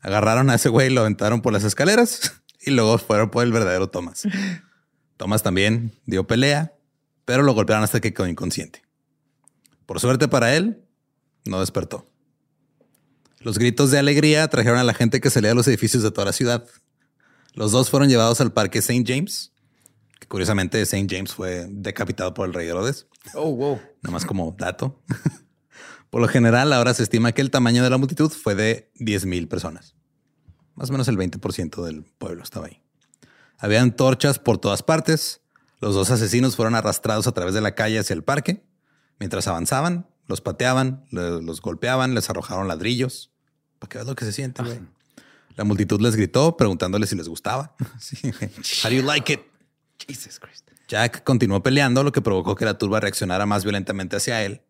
Agarraron 0.01 0.49
a 0.49 0.55
ese 0.55 0.69
güey, 0.69 0.89
lo 0.89 1.01
aventaron 1.01 1.41
por 1.41 1.53
las 1.53 1.63
escaleras 1.63 2.41
y 2.61 2.71
luego 2.71 2.97
fueron 2.97 3.29
por 3.29 3.43
el 3.43 3.51
verdadero 3.51 3.89
Thomas. 3.89 4.27
Thomas 5.17 5.43
también 5.43 5.91
dio 6.05 6.25
pelea, 6.25 6.73
pero 7.25 7.43
lo 7.43 7.53
golpearon 7.53 7.83
hasta 7.83 7.99
que 7.99 8.13
quedó 8.13 8.27
inconsciente. 8.27 8.81
Por 9.85 9.99
suerte 9.99 10.27
para 10.27 10.55
él, 10.55 10.83
no 11.45 11.59
despertó. 11.59 12.05
Los 13.39 13.57
gritos 13.57 13.91
de 13.91 13.99
alegría 13.99 14.47
trajeron 14.47 14.79
a 14.79 14.83
la 14.83 14.93
gente 14.93 15.21
que 15.21 15.29
salía 15.29 15.51
a 15.51 15.55
los 15.55 15.67
edificios 15.67 16.03
de 16.03 16.11
toda 16.11 16.25
la 16.25 16.33
ciudad. 16.33 16.65
Los 17.53 17.71
dos 17.71 17.89
fueron 17.89 18.09
llevados 18.09 18.41
al 18.41 18.53
parque 18.53 18.79
St. 18.79 19.03
James, 19.05 19.53
que 20.19 20.27
curiosamente 20.27 20.81
St. 20.81 21.07
James 21.09 21.33
fue 21.33 21.67
decapitado 21.69 22.33
por 22.33 22.47
el 22.47 22.53
rey 22.53 22.67
Herodes. 22.67 23.07
Oh, 23.33 23.55
wow. 23.55 23.79
Nada 24.01 24.13
más 24.13 24.25
como 24.25 24.55
dato. 24.57 25.01
Por 26.09 26.21
lo 26.21 26.27
general, 26.27 26.73
ahora 26.73 26.93
se 26.93 27.03
estima 27.03 27.33
que 27.33 27.41
el 27.41 27.51
tamaño 27.51 27.83
de 27.83 27.89
la 27.89 27.97
multitud 27.97 28.31
fue 28.31 28.55
de 28.55 28.91
10.000 28.95 29.47
personas. 29.47 29.95
Más 30.73 30.89
o 30.89 30.93
menos 30.93 31.07
el 31.07 31.17
20% 31.17 31.83
del 31.83 32.03
pueblo 32.03 32.41
estaba 32.41 32.65
ahí. 32.65 32.81
Habían 33.59 33.95
torchas 33.95 34.39
por 34.39 34.57
todas 34.57 34.81
partes. 34.81 35.41
Los 35.81 35.93
dos 35.93 36.09
asesinos 36.09 36.55
fueron 36.55 36.75
arrastrados 36.75 37.27
a 37.27 37.33
través 37.33 37.53
de 37.53 37.61
la 37.61 37.75
calle 37.75 37.99
hacia 37.99 38.13
el 38.13 38.23
parque. 38.23 38.65
Mientras 39.19 39.47
avanzaban, 39.47 40.09
los 40.25 40.41
pateaban, 40.41 41.05
los 41.11 41.61
golpeaban, 41.61 42.15
les 42.15 42.29
arrojaron 42.29 42.67
ladrillos. 42.67 43.31
Para 43.77 43.89
que 43.89 43.97
veas 43.97 44.07
lo 44.07 44.15
que 44.15 44.25
se 44.25 44.31
siente, 44.31 44.63
La 45.59 45.65
multitud 45.65 45.99
les 45.99 46.15
gritó 46.15 46.55
preguntándoles 46.55 47.09
si 47.09 47.17
les 47.17 47.27
gustaba. 47.27 47.75
How 48.81 48.89
do 48.89 48.95
you 48.95 49.03
like 49.03 49.33
it? 49.33 49.41
Jesus 50.07 50.39
Christ. 50.39 50.69
Jack 50.87 51.25
continuó 51.25 51.61
peleando, 51.61 52.01
lo 52.01 52.13
que 52.13 52.21
provocó 52.21 52.55
que 52.55 52.63
la 52.63 52.77
turba 52.77 53.01
reaccionara 53.01 53.45
más 53.45 53.65
violentamente 53.65 54.15
hacia 54.15 54.41
él 54.41 54.61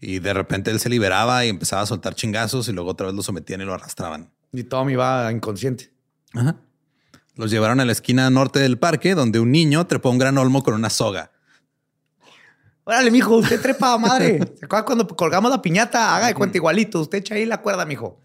y 0.00 0.18
de 0.18 0.34
repente 0.34 0.72
él 0.72 0.80
se 0.80 0.88
liberaba 0.88 1.44
y 1.44 1.48
empezaba 1.48 1.82
a 1.82 1.86
soltar 1.86 2.16
chingazos 2.16 2.66
y 2.68 2.72
luego 2.72 2.90
otra 2.90 3.06
vez 3.06 3.14
lo 3.14 3.22
sometían 3.22 3.60
y 3.60 3.66
lo 3.66 3.74
arrastraban. 3.74 4.32
Y 4.50 4.64
Tom 4.64 4.90
iba 4.90 5.30
inconsciente. 5.30 5.92
Ajá. 6.34 6.56
Los 7.36 7.52
llevaron 7.52 7.78
a 7.78 7.84
la 7.84 7.92
esquina 7.92 8.28
norte 8.28 8.58
del 8.58 8.80
parque, 8.80 9.14
donde 9.14 9.38
un 9.38 9.52
niño 9.52 9.86
trepó 9.86 10.10
un 10.10 10.18
gran 10.18 10.36
olmo 10.38 10.64
con 10.64 10.74
una 10.74 10.90
soga. 10.90 11.30
Órale, 12.82 13.12
mijo, 13.12 13.36
usted 13.36 13.62
trepa, 13.62 13.96
madre. 13.96 14.40
¿Se 14.58 14.64
acuerda 14.64 14.84
cuando 14.84 15.06
colgamos 15.06 15.52
la 15.52 15.62
piñata? 15.62 16.16
Haga 16.16 16.26
de 16.26 16.34
cuenta 16.34 16.58
igualito. 16.58 17.00
Usted 17.00 17.18
echa 17.18 17.36
ahí 17.36 17.46
la 17.46 17.62
cuerda, 17.62 17.86
mijo. 17.86 18.18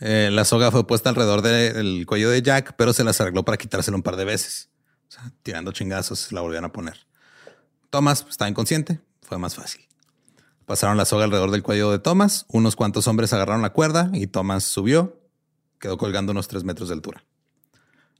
Eh, 0.00 0.30
la 0.32 0.44
soga 0.44 0.70
fue 0.70 0.86
puesta 0.86 1.10
alrededor 1.10 1.42
del 1.42 2.06
cuello 2.06 2.30
de 2.30 2.42
Jack, 2.42 2.74
pero 2.76 2.92
se 2.92 3.04
las 3.04 3.20
arregló 3.20 3.44
para 3.44 3.58
quitárselo 3.58 3.96
un 3.96 4.02
par 4.02 4.16
de 4.16 4.24
veces. 4.24 4.70
O 5.08 5.12
sea, 5.12 5.32
tirando 5.42 5.72
chingazos, 5.72 6.32
la 6.32 6.40
volvieron 6.40 6.64
a 6.64 6.72
poner. 6.72 7.06
Thomas 7.90 8.24
estaba 8.28 8.48
inconsciente, 8.48 9.00
fue 9.22 9.38
más 9.38 9.54
fácil. 9.54 9.86
Pasaron 10.64 10.96
la 10.96 11.04
soga 11.04 11.24
alrededor 11.24 11.50
del 11.50 11.62
cuello 11.62 11.90
de 11.90 11.98
Thomas. 11.98 12.46
Unos 12.48 12.76
cuantos 12.76 13.08
hombres 13.08 13.32
agarraron 13.32 13.60
la 13.60 13.72
cuerda 13.72 14.10
y 14.12 14.28
Thomas 14.28 14.64
subió. 14.64 15.20
Quedó 15.80 15.98
colgando 15.98 16.32
unos 16.32 16.46
tres 16.48 16.62
metros 16.64 16.88
de 16.88 16.94
altura. 16.94 17.24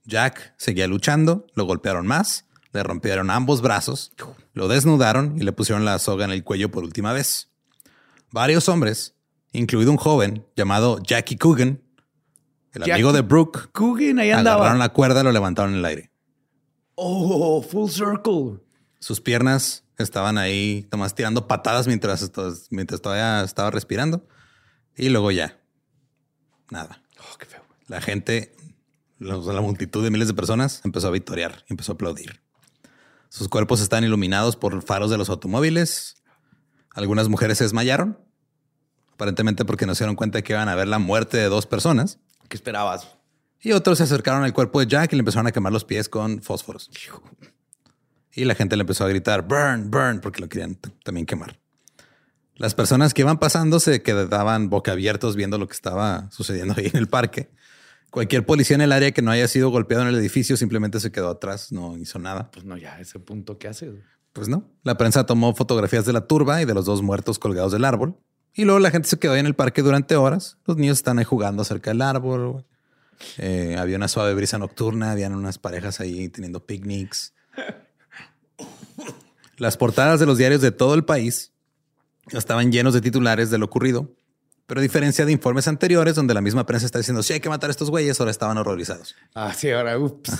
Jack 0.04 0.54
seguía 0.56 0.86
luchando, 0.88 1.46
lo 1.54 1.64
golpearon 1.64 2.06
más, 2.06 2.46
le 2.72 2.82
rompieron 2.82 3.30
ambos 3.30 3.62
brazos, 3.62 4.12
lo 4.52 4.66
desnudaron 4.66 5.36
y 5.38 5.44
le 5.44 5.52
pusieron 5.52 5.84
la 5.84 5.98
soga 5.98 6.24
en 6.24 6.32
el 6.32 6.42
cuello 6.42 6.70
por 6.70 6.84
última 6.84 7.12
vez. 7.12 7.50
Varios 8.32 8.68
hombres, 8.68 9.14
incluido 9.52 9.90
un 9.90 9.96
joven 9.96 10.46
llamado 10.56 10.98
Jackie 11.02 11.36
Coogan, 11.36 11.82
el 12.72 12.90
amigo 12.90 13.12
de 13.12 13.22
Brooke, 13.22 13.70
Coogan, 13.72 14.18
ahí 14.18 14.30
andaba. 14.30 14.56
agarraron 14.56 14.78
la 14.78 14.90
cuerda 14.90 15.20
y 15.20 15.24
lo 15.24 15.32
levantaron 15.32 15.72
en 15.72 15.78
el 15.78 15.84
aire. 15.84 16.12
Oh, 16.94 17.62
full 17.62 17.90
circle. 17.90 18.60
Sus 19.00 19.20
piernas 19.20 19.84
estaban 19.98 20.38
ahí 20.38 20.86
nomás 20.92 21.14
tirando 21.14 21.48
patadas 21.48 21.86
mientras, 21.86 22.30
mientras 22.70 23.00
todavía 23.00 23.42
estaba 23.42 23.70
respirando. 23.70 24.26
Y 24.96 25.08
luego 25.08 25.30
ya, 25.30 25.58
nada. 26.70 27.02
Oh, 27.18 27.38
qué 27.38 27.46
feo. 27.46 27.62
La 27.86 28.00
gente, 28.00 28.54
la 29.18 29.60
multitud 29.60 30.04
de 30.04 30.10
miles 30.10 30.28
de 30.28 30.34
personas 30.34 30.82
empezó 30.84 31.08
a 31.08 31.10
victoriar, 31.10 31.64
empezó 31.68 31.92
a 31.92 31.94
aplaudir. 31.94 32.40
Sus 33.30 33.48
cuerpos 33.48 33.80
están 33.80 34.04
iluminados 34.04 34.56
por 34.56 34.82
faros 34.82 35.10
de 35.10 35.16
los 35.16 35.30
automóviles. 35.30 36.16
Algunas 36.92 37.28
mujeres 37.28 37.58
se 37.58 37.64
desmayaron, 37.64 38.18
aparentemente 39.20 39.66
porque 39.66 39.84
no 39.84 39.94
se 39.94 40.04
dieron 40.04 40.16
cuenta 40.16 40.38
de 40.38 40.42
que 40.42 40.54
iban 40.54 40.70
a 40.70 40.74
ver 40.74 40.88
la 40.88 40.98
muerte 40.98 41.36
de 41.36 41.50
dos 41.50 41.66
personas. 41.66 42.18
¿Qué 42.48 42.56
esperabas? 42.56 43.06
Y 43.60 43.72
otros 43.72 43.98
se 43.98 44.04
acercaron 44.04 44.44
al 44.44 44.54
cuerpo 44.54 44.80
de 44.80 44.86
Jack 44.86 45.12
y 45.12 45.16
le 45.16 45.20
empezaron 45.20 45.46
a 45.46 45.52
quemar 45.52 45.74
los 45.74 45.84
pies 45.84 46.08
con 46.08 46.40
fósforos. 46.40 46.90
Y 48.32 48.46
la 48.46 48.54
gente 48.54 48.76
le 48.76 48.80
empezó 48.80 49.04
a 49.04 49.08
gritar, 49.08 49.46
burn, 49.46 49.90
burn, 49.90 50.20
porque 50.22 50.40
lo 50.40 50.48
querían 50.48 50.78
también 51.04 51.26
quemar. 51.26 51.60
Las 52.54 52.74
personas 52.74 53.12
que 53.12 53.20
iban 53.20 53.38
pasando 53.38 53.78
se 53.78 54.00
quedaban 54.00 54.70
boca 54.70 54.92
abiertos 54.92 55.36
viendo 55.36 55.58
lo 55.58 55.68
que 55.68 55.74
estaba 55.74 56.30
sucediendo 56.30 56.72
ahí 56.78 56.86
en 56.86 56.96
el 56.96 57.06
parque. 57.06 57.50
Cualquier 58.10 58.46
policía 58.46 58.76
en 58.76 58.80
el 58.80 58.92
área 58.92 59.12
que 59.12 59.20
no 59.20 59.30
haya 59.30 59.48
sido 59.48 59.68
golpeado 59.68 60.02
en 60.02 60.08
el 60.08 60.14
edificio 60.14 60.56
simplemente 60.56 60.98
se 60.98 61.12
quedó 61.12 61.28
atrás, 61.28 61.72
no 61.72 61.98
hizo 61.98 62.18
nada. 62.18 62.50
Pues 62.50 62.64
no, 62.64 62.78
ya 62.78 62.94
a 62.94 63.00
ese 63.00 63.18
punto, 63.18 63.58
¿qué 63.58 63.68
hace? 63.68 63.92
Pues 64.32 64.48
no. 64.48 64.64
La 64.82 64.96
prensa 64.96 65.26
tomó 65.26 65.54
fotografías 65.54 66.06
de 66.06 66.14
la 66.14 66.26
turba 66.26 66.62
y 66.62 66.64
de 66.64 66.72
los 66.72 66.86
dos 66.86 67.02
muertos 67.02 67.38
colgados 67.38 67.72
del 67.72 67.84
árbol. 67.84 68.16
Y 68.54 68.64
luego 68.64 68.80
la 68.80 68.90
gente 68.90 69.08
se 69.08 69.18
quedó 69.18 69.32
ahí 69.32 69.40
en 69.40 69.46
el 69.46 69.54
parque 69.54 69.82
durante 69.82 70.16
horas. 70.16 70.58
Los 70.66 70.76
niños 70.76 70.98
están 70.98 71.18
ahí 71.18 71.24
jugando 71.24 71.64
cerca 71.64 71.90
del 71.90 72.02
árbol. 72.02 72.64
Eh, 73.38 73.76
había 73.78 73.96
una 73.96 74.08
suave 74.08 74.34
brisa 74.34 74.58
nocturna, 74.58 75.12
habían 75.12 75.34
unas 75.34 75.58
parejas 75.58 76.00
ahí 76.00 76.28
teniendo 76.28 76.64
picnics. 76.64 77.34
Las 79.56 79.76
portadas 79.76 80.20
de 80.20 80.26
los 80.26 80.38
diarios 80.38 80.62
de 80.62 80.72
todo 80.72 80.94
el 80.94 81.04
país 81.04 81.52
estaban 82.30 82.72
llenos 82.72 82.94
de 82.94 83.00
titulares 83.00 83.50
de 83.50 83.58
lo 83.58 83.66
ocurrido, 83.66 84.14
pero 84.66 84.80
a 84.80 84.82
diferencia 84.82 85.26
de 85.26 85.32
informes 85.32 85.68
anteriores 85.68 86.14
donde 86.14 86.32
la 86.32 86.40
misma 86.40 86.64
prensa 86.64 86.86
está 86.86 86.98
diciendo 86.98 87.22
si 87.22 87.34
hay 87.34 87.40
que 87.40 87.48
matar 87.48 87.68
a 87.68 87.72
estos 87.72 87.90
güeyes, 87.90 88.18
ahora 88.20 88.30
estaban 88.30 88.56
horrorizados. 88.56 89.16
Ah, 89.34 89.52
sí, 89.52 89.70
ahora 89.70 89.98
ups. 89.98 90.32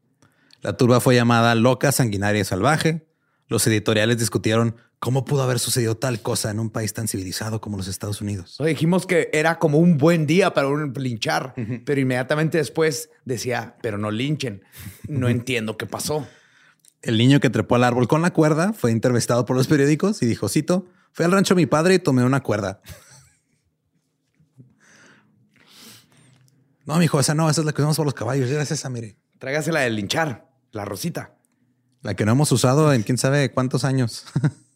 La 0.62 0.76
turba 0.76 1.00
fue 1.00 1.14
llamada 1.14 1.54
loca, 1.54 1.90
sanguinaria 1.90 2.42
y 2.42 2.44
salvaje. 2.44 3.06
Los 3.48 3.66
editoriales 3.66 4.18
discutieron 4.18 4.76
cómo 5.00 5.24
pudo 5.24 5.42
haber 5.42 5.58
sucedido 5.58 5.96
tal 5.96 6.20
cosa 6.20 6.50
en 6.50 6.60
un 6.60 6.68
país 6.68 6.92
tan 6.92 7.08
civilizado 7.08 7.60
como 7.60 7.78
los 7.78 7.88
Estados 7.88 8.20
Unidos. 8.20 8.58
dijimos 8.64 9.06
que 9.06 9.30
era 9.32 9.58
como 9.58 9.78
un 9.78 9.96
buen 9.96 10.26
día 10.26 10.52
para 10.52 10.68
un 10.68 10.92
linchar, 10.92 11.54
pero 11.84 12.00
inmediatamente 12.00 12.58
después 12.58 13.10
decía, 13.24 13.76
pero 13.82 13.96
no 13.96 14.10
linchen. 14.10 14.62
No 15.08 15.28
entiendo 15.28 15.76
qué 15.78 15.86
pasó. 15.86 16.28
El 17.02 17.16
niño 17.16 17.40
que 17.40 17.48
trepó 17.48 17.76
al 17.76 17.84
árbol 17.84 18.08
con 18.08 18.20
la 18.20 18.30
cuerda 18.30 18.74
fue 18.74 18.90
entrevistado 18.90 19.46
por 19.46 19.56
los 19.56 19.66
periódicos 19.66 20.22
y 20.22 20.26
dijo, 20.26 20.50
cito, 20.50 20.86
fui 21.12 21.24
al 21.24 21.32
rancho 21.32 21.54
de 21.54 21.62
mi 21.62 21.66
padre 21.66 21.94
y 21.94 21.98
tomé 21.98 22.22
una 22.22 22.42
cuerda. 22.42 22.82
no, 26.84 26.98
mijo, 26.98 27.18
esa 27.18 27.34
no, 27.34 27.48
esa 27.48 27.62
es 27.62 27.64
la 27.64 27.72
que 27.72 27.80
usamos 27.80 27.96
por 27.96 28.04
los 28.04 28.14
caballos. 28.14 28.50
Era 28.50 28.62
esa, 28.62 28.90
mire. 28.90 29.16
Tráigase 29.38 29.72
la 29.72 29.80
de 29.80 29.88
linchar, 29.88 30.50
la 30.72 30.84
rosita. 30.84 31.36
La 32.02 32.14
que 32.14 32.26
no 32.26 32.32
hemos 32.32 32.52
usado 32.52 32.92
en 32.92 33.02
quién 33.02 33.16
sabe 33.16 33.50
cuántos 33.50 33.84
años. 33.84 34.26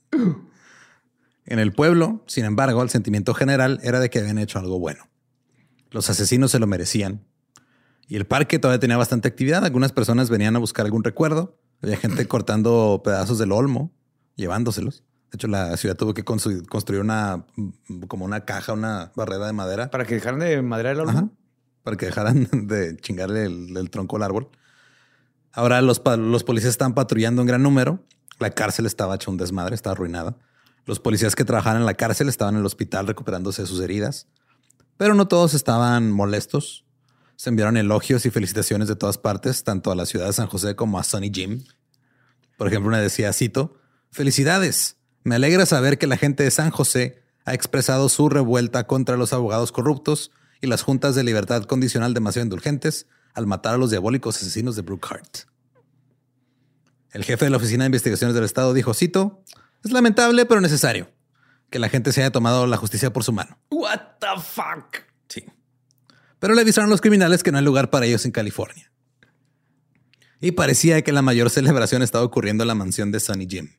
en 1.47 1.59
el 1.59 1.73
pueblo, 1.73 2.23
sin 2.27 2.45
embargo, 2.45 2.83
el 2.83 2.91
sentimiento 2.91 3.35
general 3.35 3.81
era 3.83 4.01
de 4.01 4.11
que 4.11 4.19
habían 4.19 4.39
hecho 4.39 4.59
algo 4.59 4.79
bueno. 4.79 5.09
Los 5.91 6.11
asesinos 6.11 6.51
se 6.51 6.59
lo 6.59 6.67
merecían. 6.67 7.25
Y 8.09 8.17
el 8.17 8.27
parque 8.27 8.59
todavía 8.59 8.81
tenía 8.81 8.97
bastante 8.97 9.29
actividad. 9.29 9.65
Algunas 9.65 9.93
personas 9.93 10.31
venían 10.31 10.57
a 10.57 10.59
buscar 10.59 10.87
algún 10.87 11.05
recuerdo. 11.05 11.59
Había 11.83 11.97
gente 11.97 12.27
cortando 12.29 13.03
pedazos 13.05 13.39
del 13.39 13.53
olmo, 13.53 13.93
llevándoselos. 14.37 15.05
De 15.31 15.37
hecho, 15.37 15.49
la 15.49 15.77
ciudad 15.77 15.97
tuvo 15.97 16.15
que 16.15 16.25
construir 16.25 17.01
una 17.01 17.45
como 18.09 18.25
una 18.25 18.45
caja, 18.45 18.73
una 18.73 19.13
barrera 19.17 19.47
de 19.47 19.53
madera. 19.53 19.91
Para 19.91 20.05
que 20.05 20.15
dejaran 20.15 20.41
de 20.41 20.63
madera 20.63 20.93
el 20.93 21.01
olmo. 21.01 21.33
Para 21.83 21.97
que 21.97 22.07
dejaran 22.07 22.49
de 22.69 22.97
chingarle 22.97 23.45
el, 23.45 23.91
tronco 23.91 24.17
al 24.17 24.23
árbol. 24.23 24.49
Ahora 25.53 25.83
los, 25.83 26.03
los 26.19 26.45
policías 26.45 26.71
estaban 26.71 26.95
patrullando 26.95 27.43
en 27.43 27.49
gran 27.49 27.63
número. 27.63 28.05
La 28.39 28.51
cárcel 28.51 28.87
estaba 28.87 29.15
hecha 29.15 29.31
un 29.31 29.37
desmadre, 29.37 29.75
estaba 29.75 29.93
arruinada. 29.93 30.37
Los 30.87 31.01
policías 31.01 31.35
que 31.35 31.45
trabajaban 31.45 31.81
en 31.81 31.87
la 31.87 31.95
cárcel 31.95 32.29
estaban 32.29 32.55
en 32.55 32.61
el 32.61 32.67
hospital 32.67 33.07
recuperándose 33.07 33.63
de 33.63 33.69
sus 33.69 33.81
heridas. 33.81 34.27
Pero 34.97 35.15
no 35.15 35.29
todos 35.29 35.55
estaban 35.55 36.11
molestos. 36.11 36.85
Se 37.37 37.51
enviaron 37.51 37.77
elogios 37.77 38.27
y 38.27 38.31
felicitaciones 38.31 38.89
de 38.89 38.97
todas 38.97 39.19
partes, 39.19 39.65
tanto 39.65 39.91
a 39.91 39.95
la 39.95 40.07
ciudad 40.07 40.27
de 40.27 40.33
San 40.33 40.47
José 40.47 40.77
como 40.77 40.99
a 40.99 41.05
Sonny 41.05 41.31
Jim. 41.33 41.65
Por 42.57 42.69
ejemplo, 42.69 42.89
una 42.89 43.01
decía, 43.01 43.33
cito, 43.33 43.79
Felicidades. 44.15 44.97
Me 45.25 45.35
alegra 45.35 45.67
saber 45.67 45.99
que 45.99 46.07
la 46.07 46.17
gente 46.17 46.45
de 46.45 46.51
San 46.53 46.71
José 46.71 47.25
ha 47.45 47.53
expresado 47.53 48.09
su 48.09 48.29
revuelta 48.29 48.87
contra 48.87 49.17
los 49.17 49.33
abogados 49.33 49.73
corruptos 49.73 50.31
y 50.61 50.69
las 50.69 50.83
juntas 50.83 51.17
de 51.17 51.25
libertad 51.25 51.65
condicional 51.65 52.15
demasiado 52.15 52.45
indulgentes 52.45 53.07
al 53.35 53.47
matar 53.47 53.75
a 53.75 53.79
los 53.79 53.91
diabólicos 53.91 54.37
asesinos 54.37 54.77
de 54.77 54.83
Brookhart. 54.83 55.47
El 57.15 57.25
jefe 57.25 57.47
de 57.47 57.51
la 57.51 57.57
Oficina 57.57 57.85
de 57.85 57.87
Investigaciones 57.87 58.35
del 58.35 58.45
Estado 58.45 58.75
dijo, 58.75 58.93
cito, 58.93 59.43
es 59.83 59.93
lamentable 59.93 60.45
pero 60.45 60.61
necesario 60.61 61.11
que 61.71 61.79
la 61.79 61.89
gente 61.89 62.13
se 62.13 62.21
haya 62.21 62.31
tomado 62.31 62.67
la 62.67 62.77
justicia 62.77 63.13
por 63.13 63.25
su 63.25 63.33
mano. 63.33 63.59
What 63.71 64.01
the 64.21 64.41
fuck? 64.43 64.97
Sí 65.29 65.47
pero 66.45 66.53
le 66.55 66.61
avisaron 66.61 66.89
a 66.89 66.91
los 66.91 67.01
criminales 67.01 67.43
que 67.43 67.51
no 67.51 67.57
hay 67.57 67.65
lugar 67.65 67.89
para 67.89 68.05
ellos 68.05 68.27
en 68.27 68.31
California. 68.31 68.93
Y 70.43 70.53
parecía 70.53 71.01
que 71.01 71.11
la 71.11 71.23
mayor 71.23 71.49
celebración 71.49 72.03
estaba 72.03 72.23
ocurriendo 72.23 72.65
en 72.65 72.69
la 72.69 72.75
mansión 72.75 73.11
de 73.13 73.19
Sonny 73.19 73.47
Jim. 73.49 73.71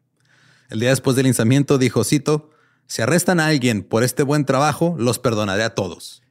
El 0.71 0.79
día 0.79 0.89
después 0.89 1.15
del 1.15 1.25
lanzamiento 1.25 1.77
dijo, 1.77 2.03
cito, 2.03 2.49
si 2.87 3.03
arrestan 3.03 3.39
a 3.39 3.45
alguien 3.45 3.83
por 3.83 4.01
este 4.01 4.23
buen 4.23 4.45
trabajo, 4.45 4.95
los 4.97 5.19
perdonaré 5.19 5.61
a 5.61 5.75
todos. 5.75 6.23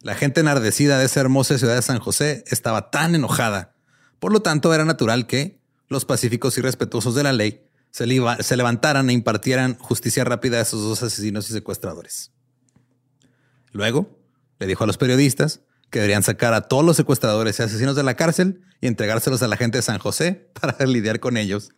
La 0.00 0.14
gente 0.14 0.40
enardecida 0.40 0.98
de 0.98 1.04
esa 1.04 1.20
hermosa 1.20 1.58
ciudad 1.58 1.74
de 1.74 1.82
San 1.82 1.98
José 1.98 2.42
estaba 2.46 2.90
tan 2.90 3.14
enojada. 3.14 3.74
Por 4.18 4.32
lo 4.32 4.40
tanto, 4.40 4.72
era 4.72 4.86
natural 4.86 5.26
que 5.26 5.59
los 5.90 6.06
pacíficos 6.06 6.56
y 6.56 6.62
respetuosos 6.62 7.14
de 7.14 7.24
la 7.24 7.32
ley 7.32 7.66
se, 7.90 8.06
se 8.40 8.56
levantaran 8.56 9.10
e 9.10 9.12
impartieran 9.12 9.76
justicia 9.78 10.24
rápida 10.24 10.58
a 10.58 10.62
esos 10.62 10.80
dos 10.82 11.02
asesinos 11.02 11.50
y 11.50 11.52
secuestradores. 11.52 12.32
Luego, 13.72 14.18
le 14.60 14.66
dijo 14.66 14.84
a 14.84 14.86
los 14.86 14.96
periodistas 14.96 15.60
que 15.90 15.98
deberían 15.98 16.22
sacar 16.22 16.54
a 16.54 16.62
todos 16.62 16.84
los 16.84 16.96
secuestradores 16.96 17.58
y 17.58 17.64
asesinos 17.64 17.96
de 17.96 18.04
la 18.04 18.14
cárcel 18.14 18.62
y 18.80 18.86
entregárselos 18.86 19.42
a 19.42 19.48
la 19.48 19.56
gente 19.56 19.78
de 19.78 19.82
San 19.82 19.98
José 19.98 20.48
para 20.60 20.86
lidiar 20.86 21.18
con 21.18 21.36
ellos. 21.36 21.70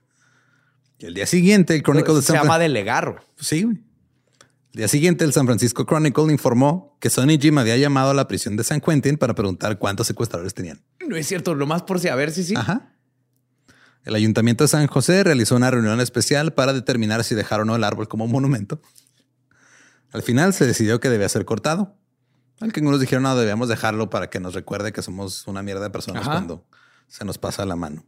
Y 0.98 1.06
el 1.06 1.14
día 1.14 1.26
siguiente, 1.26 1.74
el 1.74 1.82
Chronicle 1.82 2.14
de 2.14 2.22
San 2.22 2.36
Se 2.36 2.42
llama 2.42 2.58
delegar. 2.58 3.24
Sí. 3.40 3.60
El 3.62 4.78
día 4.78 4.88
siguiente, 4.88 5.24
el 5.24 5.32
San 5.32 5.46
Francisco 5.46 5.86
Chronicle 5.86 6.30
informó 6.30 6.96
que 7.00 7.08
Sonny 7.08 7.38
Jim 7.38 7.56
había 7.58 7.76
llamado 7.78 8.10
a 8.10 8.14
la 8.14 8.28
prisión 8.28 8.56
de 8.56 8.64
San 8.64 8.80
Quentin 8.80 9.16
para 9.16 9.34
preguntar 9.34 9.78
cuántos 9.78 10.06
secuestradores 10.06 10.54
tenían. 10.54 10.82
No 11.06 11.16
es 11.16 11.26
cierto, 11.26 11.54
lo 11.54 11.66
más 11.66 11.82
por 11.82 11.98
si 11.98 12.08
a 12.08 12.14
ver 12.14 12.30
si 12.30 12.44
sí. 12.44 12.54
Ajá. 12.56 12.91
El 14.04 14.14
ayuntamiento 14.16 14.64
de 14.64 14.68
San 14.68 14.86
José 14.88 15.22
realizó 15.22 15.54
una 15.54 15.70
reunión 15.70 16.00
especial 16.00 16.52
para 16.52 16.72
determinar 16.72 17.22
si 17.22 17.34
dejar 17.34 17.60
o 17.60 17.64
no 17.64 17.76
el 17.76 17.84
árbol 17.84 18.08
como 18.08 18.26
monumento. 18.26 18.80
Al 20.12 20.22
final 20.22 20.52
se 20.52 20.66
decidió 20.66 21.00
que 21.00 21.08
debía 21.08 21.28
ser 21.28 21.44
cortado. 21.44 21.96
Al 22.60 22.72
que 22.72 22.80
algunos 22.80 23.00
dijeron, 23.00 23.22
no, 23.22 23.34
debemos 23.36 23.68
dejarlo 23.68 24.10
para 24.10 24.28
que 24.28 24.40
nos 24.40 24.54
recuerde 24.54 24.92
que 24.92 25.02
somos 25.02 25.46
una 25.46 25.62
mierda 25.62 25.84
de 25.84 25.90
personas 25.90 26.26
cuando 26.26 26.66
se 27.08 27.24
nos 27.24 27.38
pasa 27.38 27.64
la 27.64 27.76
mano. 27.76 28.04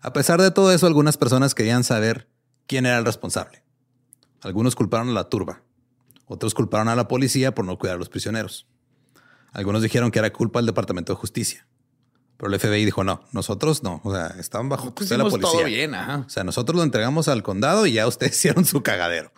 A 0.00 0.12
pesar 0.12 0.40
de 0.40 0.50
todo 0.50 0.72
eso, 0.72 0.86
algunas 0.86 1.16
personas 1.16 1.54
querían 1.54 1.84
saber 1.84 2.28
quién 2.66 2.86
era 2.86 2.98
el 2.98 3.04
responsable. 3.04 3.64
Algunos 4.40 4.76
culparon 4.76 5.10
a 5.10 5.12
la 5.12 5.28
turba. 5.28 5.62
Otros 6.26 6.54
culparon 6.54 6.88
a 6.88 6.96
la 6.96 7.08
policía 7.08 7.54
por 7.54 7.64
no 7.64 7.78
cuidar 7.78 7.96
a 7.96 7.98
los 7.98 8.08
prisioneros. 8.08 8.66
Algunos 9.52 9.82
dijeron 9.82 10.10
que 10.10 10.18
era 10.18 10.32
culpa 10.32 10.58
del 10.58 10.66
Departamento 10.66 11.12
de 11.12 11.18
Justicia. 11.18 11.66
Pero 12.38 12.54
el 12.54 12.60
FBI 12.60 12.84
dijo, 12.84 13.02
no, 13.02 13.20
nosotros 13.32 13.82
no. 13.82 14.00
O 14.04 14.14
sea, 14.14 14.28
estaban 14.38 14.68
bajo 14.68 14.94
pues 14.94 15.10
la 15.10 15.18
policía. 15.24 15.40
Todo 15.40 15.64
bien, 15.64 15.94
ajá. 15.94 16.24
O 16.24 16.30
sea, 16.30 16.44
nosotros 16.44 16.76
lo 16.76 16.84
entregamos 16.84 17.26
al 17.26 17.42
condado 17.42 17.84
y 17.84 17.94
ya 17.94 18.06
ustedes 18.06 18.32
hicieron 18.36 18.64
su 18.64 18.82
cagadero. 18.82 19.32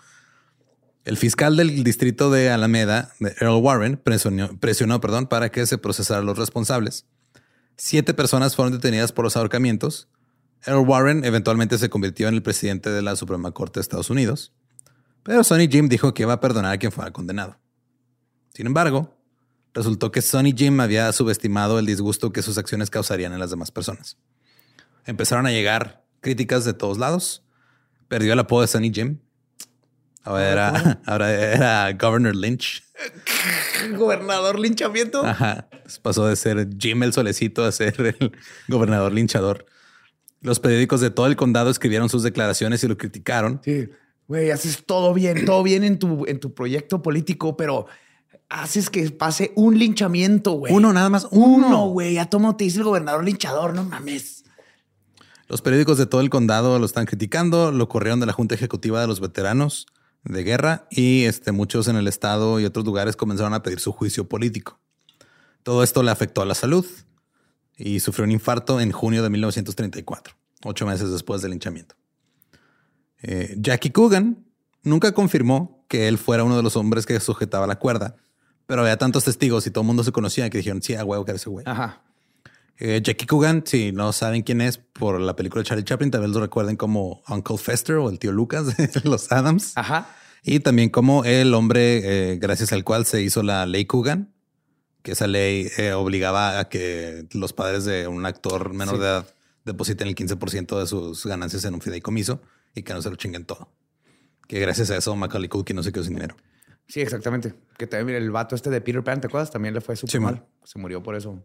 El 1.07 1.17
fiscal 1.17 1.57
del 1.57 1.83
distrito 1.83 2.31
de 2.31 2.51
Alameda, 2.51 3.15
Earl 3.41 3.63
Warren, 3.63 3.97
presionó, 3.97 5.01
perdón, 5.01 5.29
para 5.29 5.51
que 5.51 5.65
se 5.67 5.79
procesaran 5.79 6.27
los 6.27 6.37
responsables. 6.37 7.07
Siete 7.77 8.13
personas 8.13 8.55
fueron 8.55 8.75
detenidas 8.75 9.13
por 9.13 9.25
los 9.25 9.35
ahorcamientos. 9.35 10.09
Earl 10.67 10.87
Warren 10.87 11.25
eventualmente 11.25 11.79
se 11.79 11.89
convirtió 11.89 12.29
en 12.29 12.35
el 12.35 12.43
presidente 12.43 12.91
de 12.91 13.01
la 13.01 13.17
Suprema 13.17 13.51
Corte 13.53 13.81
de 13.81 13.83
Estados 13.83 14.11
Unidos. 14.11 14.53
Pero 15.23 15.43
Sonny 15.43 15.69
Jim 15.69 15.89
dijo 15.89 16.13
que 16.13 16.25
iba 16.25 16.35
a 16.35 16.41
perdonar 16.41 16.75
a 16.75 16.79
quien 16.79 16.93
fuera 16.93 17.13
condenado. 17.13 17.59
Sin 18.53 18.67
embargo, 18.67 19.17
resultó 19.75 20.11
que 20.11 20.23
Sonny 20.23 20.55
Jim 20.57 20.81
había 20.81 21.13
subestimado 21.13 21.79
el 21.79 21.87
disgusto 21.87 22.33
que 22.33 22.43
sus 22.43 22.59
acciones 22.59 22.91
causarían 22.91 23.33
en 23.33 23.39
las 23.41 23.51
demás 23.51 23.71
personas. 23.71 24.17
Empezaron 25.07 25.47
a 25.47 25.51
llegar 25.51 26.05
críticas 26.21 26.65
de 26.65 26.75
todos 26.75 26.99
lados. 26.99 27.43
Perdió 28.09 28.33
el 28.33 28.39
apodo 28.39 28.63
de 28.63 28.67
Sonny 28.67 28.93
Jim 28.93 29.19
Ahora 30.23 30.51
era, 30.51 31.01
ahora 31.07 31.33
era 31.33 31.93
Governor 31.93 32.37
Lynch. 32.37 32.85
Gobernador 33.97 34.59
linchamiento. 34.59 35.25
Ajá. 35.25 35.69
Pasó 36.03 36.27
de 36.27 36.37
ser 36.37 36.69
Jim 36.79 37.03
el 37.03 37.13
solecito 37.13 37.65
a 37.65 37.73
ser 37.73 38.17
el 38.21 38.33
gobernador 38.69 39.13
linchador. 39.13 39.67
Los 40.43 40.61
periódicos 40.61 41.01
de 41.01 41.11
todo 41.11 41.27
el 41.27 41.37
condado 41.37 41.71
escribieron 41.71 42.09
sus 42.09 42.23
declaraciones 42.23 42.83
y 42.85 42.89
lo 42.89 42.97
criticaron. 42.97 43.61
Sí. 43.65 43.89
Güey, 44.29 44.51
haces 44.51 44.85
todo 44.87 45.13
bien, 45.13 45.45
todo 45.45 45.63
bien 45.63 45.83
en 45.83 45.99
tu, 45.99 46.25
en 46.27 46.39
tu 46.39 46.55
proyecto 46.55 47.03
político, 47.03 47.57
pero 47.57 47.87
haces 48.51 48.91
que 48.91 49.11
pase 49.11 49.53
un 49.55 49.79
linchamiento, 49.79 50.53
güey. 50.53 50.75
Uno, 50.75 50.93
nada 50.93 51.09
más. 51.09 51.29
Uno, 51.31 51.87
güey. 51.87 52.19
A 52.19 52.29
tomo 52.29 52.57
te 52.57 52.65
dice 52.65 52.79
el 52.79 52.85
gobernador 52.85 53.25
linchador, 53.25 53.75
no 53.75 53.85
mames. 53.85 54.45
Los 55.49 55.63
periódicos 55.63 55.99
de 55.99 56.07
todo 56.07 56.21
el 56.21 56.31
condado 56.31 56.79
lo 56.79 56.85
están 56.85 57.07
criticando, 57.07 57.73
lo 57.73 57.89
corrieron 57.89 58.21
de 58.21 58.27
la 58.27 58.33
Junta 58.33 58.55
Ejecutiva 58.55 59.01
de 59.01 59.07
los 59.07 59.21
Veteranos 59.21 59.87
de 60.25 60.45
guerra 60.45 60.87
y 60.91 61.25
este, 61.25 61.51
muchos 61.51 61.89
en 61.89 61.97
el 61.97 62.07
estado 62.07 62.61
y 62.61 62.65
otros 62.67 62.85
lugares 62.85 63.17
comenzaron 63.17 63.55
a 63.55 63.63
pedir 63.63 63.81
su 63.81 63.93
juicio 63.93 64.29
político. 64.29 64.79
Todo 65.63 65.83
esto 65.83 66.03
le 66.03 66.11
afectó 66.11 66.43
a 66.43 66.45
la 66.45 66.55
salud 66.55 66.87
y 67.77 68.01
sufrió 68.01 68.25
un 68.25 68.31
infarto 68.31 68.81
en 68.81 68.93
junio 68.93 69.23
de 69.23 69.31
1934, 69.31 70.35
ocho 70.65 70.87
meses 70.87 71.11
después 71.11 71.43
del 71.43 71.53
linchamiento. 71.53 71.97
Eh, 73.23 73.57
Jackie 73.59 73.91
Coogan 73.91 74.47
nunca 74.83 75.13
confirmó 75.13 75.85
que 75.89 76.07
él 76.07 76.19
fuera 76.19 76.45
uno 76.45 76.57
de 76.57 76.63
los 76.63 76.77
hombres 76.77 77.07
que 77.07 77.19
sujetaba 77.19 77.67
la 77.67 77.79
cuerda, 77.79 78.17
Pero 78.71 78.83
había 78.83 78.97
tantos 78.97 79.25
testigos 79.25 79.67
y 79.67 79.73
todo 79.73 79.83
el 79.83 79.89
mundo 79.89 80.05
se 80.05 80.13
conocía 80.13 80.49
que 80.49 80.59
dijeron, 80.59 80.81
sí, 80.81 80.95
a 80.95 81.05
huevo 81.05 81.25
que 81.25 81.33
era 81.33 81.37
ese 81.39 81.51
güey. 81.51 81.65
Ajá. 81.67 82.03
Eh, 82.79 83.01
Jackie 83.03 83.27
Coogan, 83.27 83.65
si 83.67 83.91
no 83.91 84.13
saben 84.13 84.43
quién 84.43 84.61
es 84.61 84.79
por 84.79 85.21
la 85.21 85.35
película 85.35 85.63
de 85.63 85.69
Charlie 85.69 85.83
Chaplin, 85.83 86.13
tal 86.13 86.21
vez 86.21 86.31
lo 86.31 86.39
recuerden 86.39 86.77
como 86.77 87.21
Uncle 87.29 87.59
Fester 87.59 87.97
o 87.97 88.09
el 88.09 88.21
tío 88.21 88.31
Lucas 88.31 88.77
de 88.77 89.01
los 89.03 89.33
Adams. 89.33 89.73
Ajá. 89.75 90.07
Y 90.45 90.61
también 90.61 90.89
como 90.89 91.25
el 91.25 91.53
hombre 91.53 92.33
eh, 92.33 92.37
gracias 92.37 92.73
al 92.73 92.85
cual 92.85 93.07
se 93.07 93.21
hizo 93.21 93.43
la 93.43 93.67
ley 93.67 93.87
Coogan, 93.87 94.33
que 95.03 95.13
esa 95.13 95.27
ley 95.27 95.69
eh, 95.77 95.93
obligaba 95.93 96.61
a 96.61 96.69
que 96.69 97.27
los 97.33 97.53
padres 97.53 97.85
de 97.87 98.07
un 98.07 98.25
actor 98.25 98.73
menor 98.73 98.99
de 98.99 99.05
edad 99.05 99.35
depositen 99.65 100.07
el 100.07 100.15
15% 100.15 100.79
de 100.79 100.87
sus 100.87 101.27
ganancias 101.27 101.65
en 101.65 101.75
un 101.75 101.81
fideicomiso 101.81 102.41
y 102.73 102.85
que 102.85 102.95
no 102.95 103.03
se 103.03 103.11
lo 103.11 103.17
chinguen 103.17 103.47
todo. 103.47 103.69
Que 104.47 104.61
gracias 104.61 104.93
a 104.93 104.97
eso 104.97 105.17
Macaulay 105.17 105.49
Culkin 105.49 105.75
no 105.75 105.83
se 105.83 105.91
quedó 105.91 106.05
sin 106.05 106.15
dinero. 106.15 106.37
Sí, 106.91 107.01
exactamente. 107.01 107.55
Que 107.79 107.87
también 107.87 108.07
mira, 108.07 108.19
el 108.19 108.31
vato 108.33 108.57
este 108.57 108.69
de 108.69 108.81
Peter 108.81 109.03
Pan, 109.05 109.21
¿te 109.21 109.29
acuerdas? 109.29 109.51
También 109.51 109.75
le 109.75 109.81
fue 109.81 109.95
súper 109.95 110.11
Sí, 110.11 110.19
mal. 110.19 110.45
Se 110.65 110.79
murió 110.79 111.03
por 111.03 111.15
eso. 111.15 111.41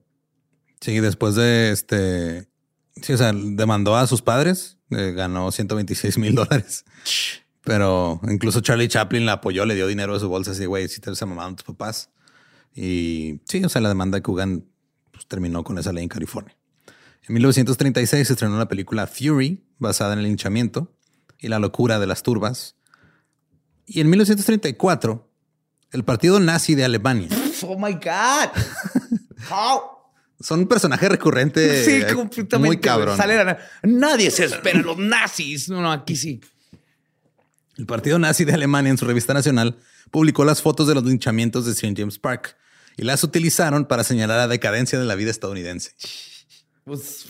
Sí, 0.82 1.00
después 1.00 1.36
de 1.36 1.72
este, 1.72 2.50
sí, 2.96 3.14
o 3.14 3.18
sea, 3.18 3.32
demandó 3.34 3.96
a 3.96 4.08
sus 4.08 4.24
padres, 4.24 4.80
eh, 4.89 5.14
ganó 5.16 5.52
126 5.52 6.18
mil 6.18 6.34
dólares. 6.36 6.84
Pero 7.64 8.20
incluso 8.28 8.62
Charlie 8.62 8.88
Chaplin 8.88 9.26
la 9.26 9.34
apoyó, 9.34 9.66
le 9.66 9.76
dio 9.76 9.88
dinero 9.88 10.14
de 10.14 10.20
su 10.20 10.30
bolsa, 10.30 10.52
así, 10.52 10.66
güey, 10.66 10.88
si 10.88 11.00
te 11.00 11.14
se 11.16 11.26
mamaron 11.26 11.56
tus 11.56 11.66
papás. 11.66 12.10
Y 12.74 13.41
sí, 13.46 13.64
o 13.64 13.70
sea, 13.70 13.82
la 13.82 13.89
demanda 13.89 14.18
de 14.18 14.22
Coogan 14.24 14.66
pues, 15.12 15.28
terminó 15.28 15.64
con 15.64 15.78
esa 15.78 15.93
ley 15.93 16.04
en 16.04 16.10
California. 16.10 16.56
En 17.28 17.34
1936 17.34 18.28
se 18.28 18.34
estrenó 18.34 18.58
la 18.58 18.68
película 18.68 19.08
Fury, 19.08 19.64
basada 19.80 20.14
en 20.14 20.20
el 20.20 20.26
linchamiento 20.26 20.96
y 21.39 21.48
la 21.48 21.60
locura 21.60 22.00
de 22.00 22.08
las 22.08 22.22
turbas. 22.22 22.76
Y 23.88 24.02
en 24.02 24.10
1934, 24.10 25.24
el 25.96 26.04
partido 26.04 26.39
nazi 26.39 26.76
de 26.76 26.86
Alemania. 26.86 27.30
Oh 27.68 27.80
my 27.80 27.93
God. 27.93 28.50
How? 29.50 29.82
Son 30.39 30.60
un 30.60 30.68
personaje 30.68 31.08
recurrente 31.08 31.84
Sí, 31.86 32.14
completamente. 32.14 32.68
muy 32.68 32.78
cabrón. 32.80 33.18
Nadie 33.84 34.30
se 34.30 34.43
espera 34.46 34.82
los 34.82 34.98
nazis. 34.98 35.70
No, 35.70 35.82
no, 35.82 35.91
aquí 35.91 36.16
sí. 36.18 36.41
El 37.78 37.86
partido 37.86 38.20
nazi 38.20 38.43
de 38.46 38.54
Alemania 38.54 38.91
en 38.91 38.98
su 38.98 39.06
revista 39.06 39.34
nacional 39.34 39.78
publicó 40.12 40.43
las 40.46 40.62
fotos 40.62 40.88
de 40.88 40.96
los 40.96 41.06
linchamientos 41.06 41.66
de 41.66 41.72
St. 41.72 41.93
James 41.98 42.20
Park 42.20 42.58
y 42.98 43.04
las 43.04 43.24
utilizaron 43.24 43.86
para 43.86 44.04
señalar 44.04 44.38
la 44.38 44.48
decadencia 44.50 45.00
de 45.00 45.06
la 45.06 45.16
vida 45.16 45.32
estadounidense. 45.32 45.93
Pues, 46.84 47.26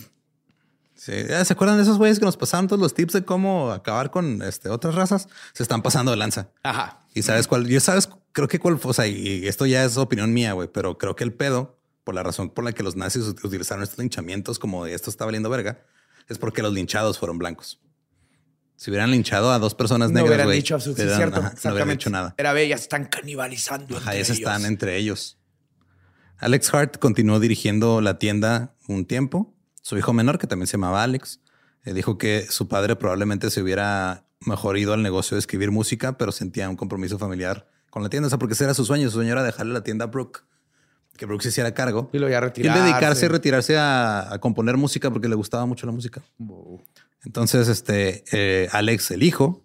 Sí, 1.06 1.12
¿ya 1.28 1.44
¿Se 1.44 1.52
acuerdan 1.52 1.76
de 1.76 1.84
esos 1.84 1.98
güeyes 1.98 2.18
que 2.18 2.24
nos 2.24 2.36
pasaron 2.36 2.66
todos 2.66 2.82
los 2.82 2.92
tips 2.92 3.12
de 3.12 3.24
cómo 3.24 3.70
acabar 3.70 4.10
con 4.10 4.42
este, 4.42 4.68
otras 4.70 4.96
razas? 4.96 5.28
Se 5.52 5.62
están 5.62 5.80
pasando 5.80 6.10
de 6.10 6.16
lanza. 6.16 6.48
ajá. 6.64 7.00
Y 7.14 7.22
sabes 7.22 7.46
cuál, 7.46 7.66
yo 7.68 7.78
sabes, 7.78 8.08
creo 8.32 8.48
que 8.48 8.58
cuál, 8.58 8.76
fue, 8.78 8.90
o 8.90 8.94
sea, 8.94 9.06
y 9.06 9.46
esto 9.46 9.66
ya 9.66 9.84
es 9.84 9.96
opinión 9.98 10.34
mía, 10.34 10.52
güey, 10.52 10.66
pero 10.66 10.98
creo 10.98 11.14
que 11.14 11.22
el 11.22 11.32
pedo, 11.32 11.78
por 12.02 12.14
la 12.16 12.24
razón 12.24 12.50
por 12.50 12.64
la 12.64 12.72
que 12.72 12.82
los 12.82 12.96
nazis 12.96 13.22
ut- 13.22 13.44
utilizaron 13.44 13.84
estos 13.84 13.98
linchamientos 14.00 14.58
como 14.58 14.84
de 14.84 14.94
esto 14.94 15.08
está 15.10 15.24
valiendo 15.24 15.48
verga, 15.48 15.78
es 16.28 16.38
porque 16.38 16.60
los 16.60 16.72
linchados 16.72 17.18
fueron 17.20 17.38
blancos. 17.38 17.80
Si 18.74 18.90
hubieran 18.90 19.10
linchado 19.12 19.52
a 19.52 19.58
dos 19.60 19.74
personas 19.76 20.10
No 20.10 20.14
negras, 20.16 20.28
hubieran 20.30 20.46
güey, 20.48 20.58
dicho 20.58 20.78
cierto. 20.80 21.40
ajá, 21.40 21.54
no 21.64 21.70
hubieran 21.70 21.90
hecho 21.92 22.10
nada. 22.10 22.34
Era 22.36 22.52
bella, 22.52 22.74
están 22.74 23.06
canibalizando. 23.06 23.96
Ajá, 23.96 24.14
ellos 24.16 24.28
están 24.30 24.66
entre 24.66 24.96
ellos. 24.98 25.38
Alex 26.38 26.74
Hart 26.74 26.98
continuó 26.98 27.40
dirigiendo 27.40 28.02
la 28.02 28.18
tienda 28.18 28.74
un 28.88 29.06
tiempo. 29.06 29.55
Su 29.86 29.96
hijo 29.96 30.12
menor, 30.12 30.40
que 30.40 30.48
también 30.48 30.66
se 30.66 30.72
llamaba 30.72 31.04
Alex, 31.04 31.38
eh, 31.84 31.94
dijo 31.94 32.18
que 32.18 32.48
su 32.50 32.66
padre 32.66 32.96
probablemente 32.96 33.50
se 33.50 33.62
hubiera 33.62 34.24
mejor 34.40 34.78
ido 34.78 34.92
al 34.92 35.00
negocio 35.00 35.36
de 35.36 35.38
escribir 35.38 35.70
música, 35.70 36.18
pero 36.18 36.32
sentía 36.32 36.68
un 36.68 36.74
compromiso 36.74 37.20
familiar 37.20 37.68
con 37.88 38.02
la 38.02 38.08
tienda. 38.08 38.26
O 38.26 38.30
sea, 38.30 38.40
porque 38.40 38.54
ese 38.54 38.64
era 38.64 38.74
su 38.74 38.84
sueño. 38.84 39.08
Su 39.10 39.18
sueño 39.18 39.30
era 39.30 39.44
dejarle 39.44 39.72
la 39.72 39.84
tienda 39.84 40.06
a 40.06 40.08
Brooke, 40.08 40.40
que 41.16 41.24
Brooke 41.24 41.44
se 41.44 41.50
hiciera 41.50 41.72
cargo. 41.72 42.10
Y 42.12 42.18
lo 42.18 42.28
ya 42.28 42.38
Y 42.38 42.40
retirarse. 42.40 42.82
dedicarse, 42.82 43.28
retirarse 43.28 43.78
a, 43.78 44.34
a 44.34 44.40
componer 44.40 44.76
música 44.76 45.12
porque 45.12 45.28
le 45.28 45.36
gustaba 45.36 45.66
mucho 45.66 45.86
la 45.86 45.92
música. 45.92 46.20
Entonces, 47.24 47.68
este 47.68 48.24
eh, 48.32 48.68
Alex, 48.72 49.12
el 49.12 49.22
hijo, 49.22 49.64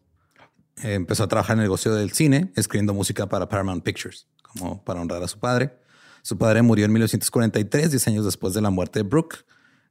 eh, 0.84 0.94
empezó 0.94 1.24
a 1.24 1.30
trabajar 1.30 1.56
en 1.56 1.62
el 1.62 1.64
negocio 1.64 1.96
del 1.96 2.12
cine, 2.12 2.52
escribiendo 2.56 2.94
música 2.94 3.28
para 3.28 3.50
Paramount 3.50 3.84
Pictures, 3.84 4.28
como 4.44 4.84
para 4.84 5.02
honrar 5.02 5.24
a 5.24 5.28
su 5.28 5.40
padre. 5.40 5.80
Su 6.22 6.38
padre 6.38 6.62
murió 6.62 6.86
en 6.86 6.92
1943, 6.92 7.90
10 7.90 8.08
años 8.08 8.24
después 8.26 8.54
de 8.54 8.62
la 8.62 8.70
muerte 8.70 9.00
de 9.00 9.04
Brooke. 9.10 9.46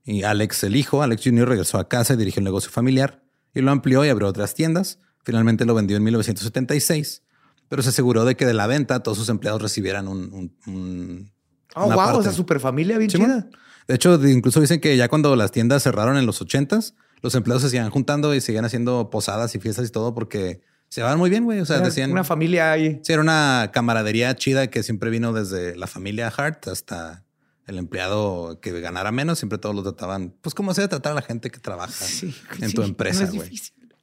Y 0.04 0.22
Alex, 0.22 0.64
el 0.64 0.76
hijo, 0.76 1.02
Alex 1.02 1.22
Jr., 1.24 1.48
regresó 1.48 1.78
a 1.78 1.88
casa 1.88 2.14
y 2.14 2.16
dirigió 2.16 2.40
el 2.40 2.44
negocio 2.44 2.70
familiar 2.70 3.22
y 3.54 3.60
lo 3.60 3.70
amplió 3.70 4.04
y 4.04 4.08
abrió 4.08 4.28
otras 4.28 4.54
tiendas. 4.54 4.98
Finalmente 5.24 5.64
lo 5.64 5.74
vendió 5.74 5.96
en 5.96 6.02
1976, 6.04 7.22
pero 7.68 7.82
se 7.82 7.90
aseguró 7.90 8.24
de 8.24 8.34
que 8.36 8.46
de 8.46 8.54
la 8.54 8.66
venta 8.66 9.02
todos 9.02 9.18
sus 9.18 9.28
empleados 9.28 9.60
recibieran 9.62 10.08
un, 10.08 10.32
un- 10.32 10.56
un- 10.66 11.32
Oh, 11.76 11.86
una 11.86 11.94
wow, 11.94 12.04
parte. 12.06 12.22
sea, 12.24 12.32
super 12.32 12.58
familia 12.58 12.98
bien 12.98 13.08
chida. 13.08 13.48
De 13.86 13.94
hecho, 13.94 14.14
incluso 14.26 14.60
dicen 14.60 14.80
que 14.80 14.96
ya 14.96 15.08
cuando 15.08 15.36
las 15.36 15.52
tiendas 15.52 15.84
cerraron 15.84 16.16
en 16.16 16.26
los 16.26 16.40
ochentas, 16.42 16.94
los 17.22 17.32
empleados 17.36 17.62
se 17.62 17.68
seguían 17.70 17.90
juntando 17.90 18.34
y 18.34 18.40
seguían 18.40 18.64
haciendo 18.64 19.08
posadas 19.08 19.54
y 19.54 19.60
fiestas 19.60 19.86
y 19.88 19.92
todo 19.92 20.12
porque 20.12 20.62
se 20.88 21.02
van 21.02 21.16
muy 21.18 21.30
bien, 21.30 21.44
güey. 21.44 21.60
O 21.60 21.64
sea, 21.66 21.76
Era 21.76 21.84
decían... 21.86 22.10
Una 22.10 22.24
familia 22.24 22.72
ahí. 22.72 22.98
Sí, 23.04 23.12
era 23.12 23.22
una 23.22 23.70
camaradería 23.72 24.34
chida 24.34 24.66
que 24.68 24.82
siempre 24.82 25.10
vino 25.10 25.32
desde 25.32 25.76
la 25.76 25.86
familia 25.86 26.26
Hart 26.36 26.66
hasta 26.66 27.22
el 27.70 27.78
empleado 27.78 28.58
que 28.60 28.78
ganara 28.80 29.12
menos. 29.12 29.38
Siempre 29.38 29.58
todos 29.58 29.74
lo 29.74 29.82
trataban, 29.82 30.34
pues 30.42 30.54
como 30.54 30.74
se 30.74 30.82
debe 30.82 30.90
tratar 30.90 31.12
a 31.12 31.14
la 31.16 31.22
gente 31.22 31.50
que 31.50 31.58
trabaja 31.58 31.92
Sí, 32.04 32.34
en 32.60 32.68
sí, 32.70 32.74
tu 32.74 32.82
empresa, 32.82 33.26
güey. 33.32 33.50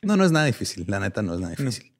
No, 0.01 0.15
no 0.17 0.23
es 0.25 0.31
nada 0.31 0.45
difícil. 0.45 0.85
La 0.87 0.99
neta 0.99 1.21
no 1.21 1.33
es 1.33 1.39
nada 1.39 1.53
difícil. 1.55 1.93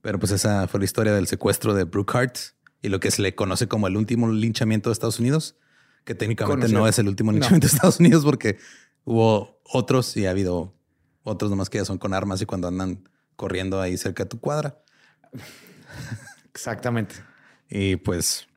Pero 0.00 0.18
pues 0.18 0.32
esa 0.32 0.66
fue 0.68 0.80
la 0.80 0.84
historia 0.84 1.12
del 1.12 1.26
secuestro 1.26 1.74
de 1.74 1.84
Brooke 1.84 2.14
Hart 2.16 2.36
y 2.82 2.88
lo 2.88 3.00
que 3.00 3.10
se 3.10 3.22
le 3.22 3.34
conoce 3.34 3.68
como 3.68 3.86
el 3.88 3.96
último 3.96 4.30
linchamiento 4.30 4.88
de 4.88 4.92
Estados 4.92 5.18
Unidos, 5.18 5.56
que 6.04 6.14
técnicamente 6.14 6.56
Conocido. 6.62 6.80
no 6.80 6.88
es 6.88 6.98
el 6.98 7.08
último 7.08 7.32
No. 7.32 7.38
linchamiento 7.38 7.66
de 7.66 7.72
Estados 7.74 8.00
Unidos 8.00 8.24
porque 8.24 8.58
hubo 9.04 9.60
otros 9.64 10.16
y 10.16 10.26
ha 10.26 10.30
habido 10.30 10.74
otros 11.24 11.50
nomás 11.50 11.68
que 11.68 11.78
ya 11.78 11.84
son 11.84 11.98
con 11.98 12.14
armas 12.14 12.40
y 12.40 12.46
cuando 12.46 12.68
andan 12.68 13.08
corriendo 13.36 13.80
ahí 13.80 13.96
cerca 13.98 14.22
de 14.24 14.28
tu 14.30 14.40
cuadra. 14.40 14.78
Exactamente. 16.54 17.16
Y 17.68 17.96
pues 17.96 18.47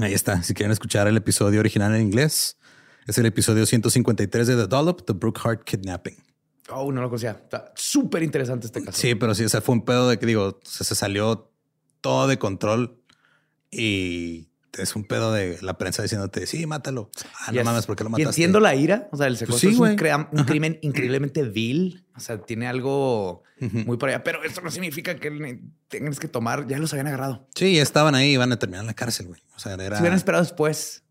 ahí 0.00 0.12
está. 0.12 0.42
Si 0.42 0.54
quieren 0.54 0.72
escuchar 0.72 1.06
el 1.08 1.16
episodio 1.16 1.60
original 1.60 1.94
en 1.94 2.02
inglés, 2.02 2.58
es 3.06 3.18
el 3.18 3.26
episodio 3.26 3.66
153 3.66 4.46
de 4.46 4.56
The 4.56 4.66
Dollop, 4.66 5.04
The 5.06 5.12
Brooke 5.12 5.40
Hart 5.44 5.64
Kidnapping. 5.64 6.16
Oh, 6.70 6.90
no 6.90 7.00
lo 7.00 7.08
conocía. 7.08 7.30
Está 7.30 7.72
súper 7.76 8.22
interesante 8.22 8.66
este 8.66 8.82
caso. 8.82 8.98
Sí, 9.00 9.14
pero 9.14 9.34
sí, 9.34 9.44
o 9.44 9.48
sea, 9.48 9.60
fue 9.60 9.74
un 9.74 9.84
pedo 9.84 10.08
de 10.08 10.18
que 10.18 10.26
digo, 10.26 10.44
o 10.44 10.60
sea, 10.64 10.84
se 10.84 10.94
salió 10.94 11.52
todo 12.00 12.26
de 12.26 12.38
control 12.38 13.00
y 13.70 14.48
es 14.78 14.96
un 14.96 15.04
pedo 15.04 15.32
de 15.32 15.58
la 15.62 15.78
prensa 15.78 16.02
diciéndote, 16.02 16.46
sí, 16.46 16.66
mátalo. 16.66 17.10
Ah, 17.46 17.52
no 17.52 17.64
mames, 17.64 17.86
¿por 17.86 17.96
qué 17.96 18.04
lo 18.04 18.08
Y 18.08 18.12
mataste? 18.12 18.28
entiendo 18.30 18.60
la 18.60 18.74
ira. 18.74 19.08
O 19.12 19.16
sea, 19.16 19.26
el 19.26 19.36
secuestro 19.36 19.68
sí, 19.70 19.74
es 19.74 19.80
un, 19.80 19.96
crea- 19.96 20.28
un 20.32 20.44
crimen 20.44 20.78
increíblemente 20.82 21.42
vil. 21.42 22.04
O 22.16 22.20
sea, 22.20 22.38
tiene 22.38 22.66
algo 22.66 23.42
muy 23.60 23.96
por 23.96 24.08
allá. 24.08 24.22
Pero 24.22 24.42
esto 24.44 24.60
no 24.60 24.70
significa 24.70 25.14
que 25.16 25.60
tengas 25.88 26.18
que 26.20 26.28
tomar. 26.28 26.66
Ya 26.66 26.78
los 26.78 26.92
habían 26.92 27.06
agarrado. 27.08 27.46
Sí, 27.54 27.78
estaban 27.78 28.14
ahí, 28.14 28.32
iban 28.32 28.52
a 28.52 28.58
terminar 28.58 28.82
en 28.82 28.86
la 28.86 28.94
cárcel, 28.94 29.26
güey. 29.28 29.42
O 29.54 29.58
sea, 29.58 29.74
era... 29.74 29.96
Si 29.96 30.02
hubieran 30.02 30.16
esperado 30.16 30.42
después. 30.44 31.02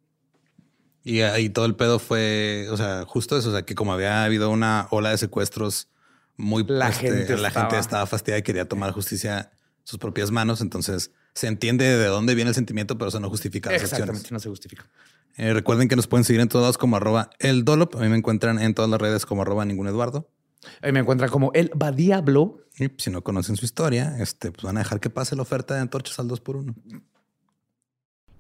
Y 1.04 1.22
ahí 1.22 1.50
todo 1.50 1.66
el 1.66 1.76
pedo 1.76 2.00
fue, 2.00 2.68
o 2.72 2.78
sea, 2.78 3.06
justo 3.06 3.38
eso, 3.38 3.50
o 3.50 3.52
sea, 3.52 3.62
que 3.64 3.76
como 3.76 3.94
había 3.94 4.24
habido 4.24 4.50
una 4.50 4.88
ola 4.90 5.12
de 5.12 5.18
secuestros 5.20 5.90
muy 6.36 6.66
La 6.68 6.90
este, 6.90 7.10
gente 7.12 7.38
la 7.38 7.50
estaba- 7.50 7.68
gente 7.70 7.80
estaba 7.80 8.06
fastidiada 8.08 8.40
y 8.40 8.44
quería 8.44 8.68
tomar 8.68 8.92
justicia 8.92 9.52
en 9.52 9.60
sus 9.84 10.00
propias 10.00 10.32
manos, 10.32 10.62
entonces 10.62 11.12
se 11.36 11.48
entiende 11.48 11.86
de 11.86 12.06
dónde 12.06 12.34
viene 12.34 12.50
el 12.50 12.56
sentimiento, 12.56 12.98
pero 12.98 13.10
eso 13.10 13.20
no 13.20 13.30
justifica 13.30 13.70
las 13.72 13.84
Exactamente. 13.84 14.12
acciones. 14.12 14.32
No 14.32 14.40
se 14.40 14.50
justifica. 14.50 14.90
Eh, 15.38 15.54
recuerden 15.54 15.90
que 15.90 15.98
nos 15.98 16.08
pueden 16.08 16.24
seguir 16.24 16.42
en 16.42 16.48
todos 16.48 16.64
lados 16.64 16.78
como 16.78 16.96
arroba 16.96 17.30
el 17.40 17.66
Dolop. 17.66 17.96
A 17.98 18.00
mí 18.00 18.08
me 18.08 18.16
encuentran 18.16 18.58
en 18.58 18.74
todas 18.74 18.90
las 18.90 19.00
redes 19.00 19.26
como 19.26 19.42
arroba 19.42 19.66
ningún 19.66 19.88
Eduardo. 19.88 20.30
Ahí 20.82 20.94
me 20.94 21.02
encuentran 21.02 21.30
como 21.30 21.52
el 21.54 21.72
Badiablo. 21.76 22.62
Y 22.80 22.88
si 22.98 23.10
no 23.12 23.22
conocen 23.22 23.58
su 23.58 23.66
historia, 23.66 24.16
este, 24.20 24.52
pues 24.52 24.64
van 24.64 24.78
a 24.78 24.80
dejar 24.80 25.02
que 25.02 25.10
pase 25.10 25.36
la 25.36 25.42
oferta 25.42 25.76
de 25.76 25.82
antorchas 25.82 26.18
al 26.20 26.28
2 26.28 26.40
por 26.40 26.56
1 26.56 26.74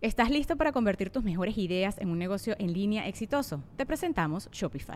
¿Estás 0.01 0.29
listo 0.29 0.55
para 0.55 0.71
convertir 0.71 1.09
tus 1.09 1.23
mejores 1.23 1.57
ideas 1.57 1.97
en 1.99 2.09
un 2.09 2.19
negocio 2.19 2.55
en 2.59 2.73
línea 2.73 3.07
exitoso? 3.07 3.63
Te 3.75 3.85
presentamos 3.85 4.49
Shopify. 4.51 4.95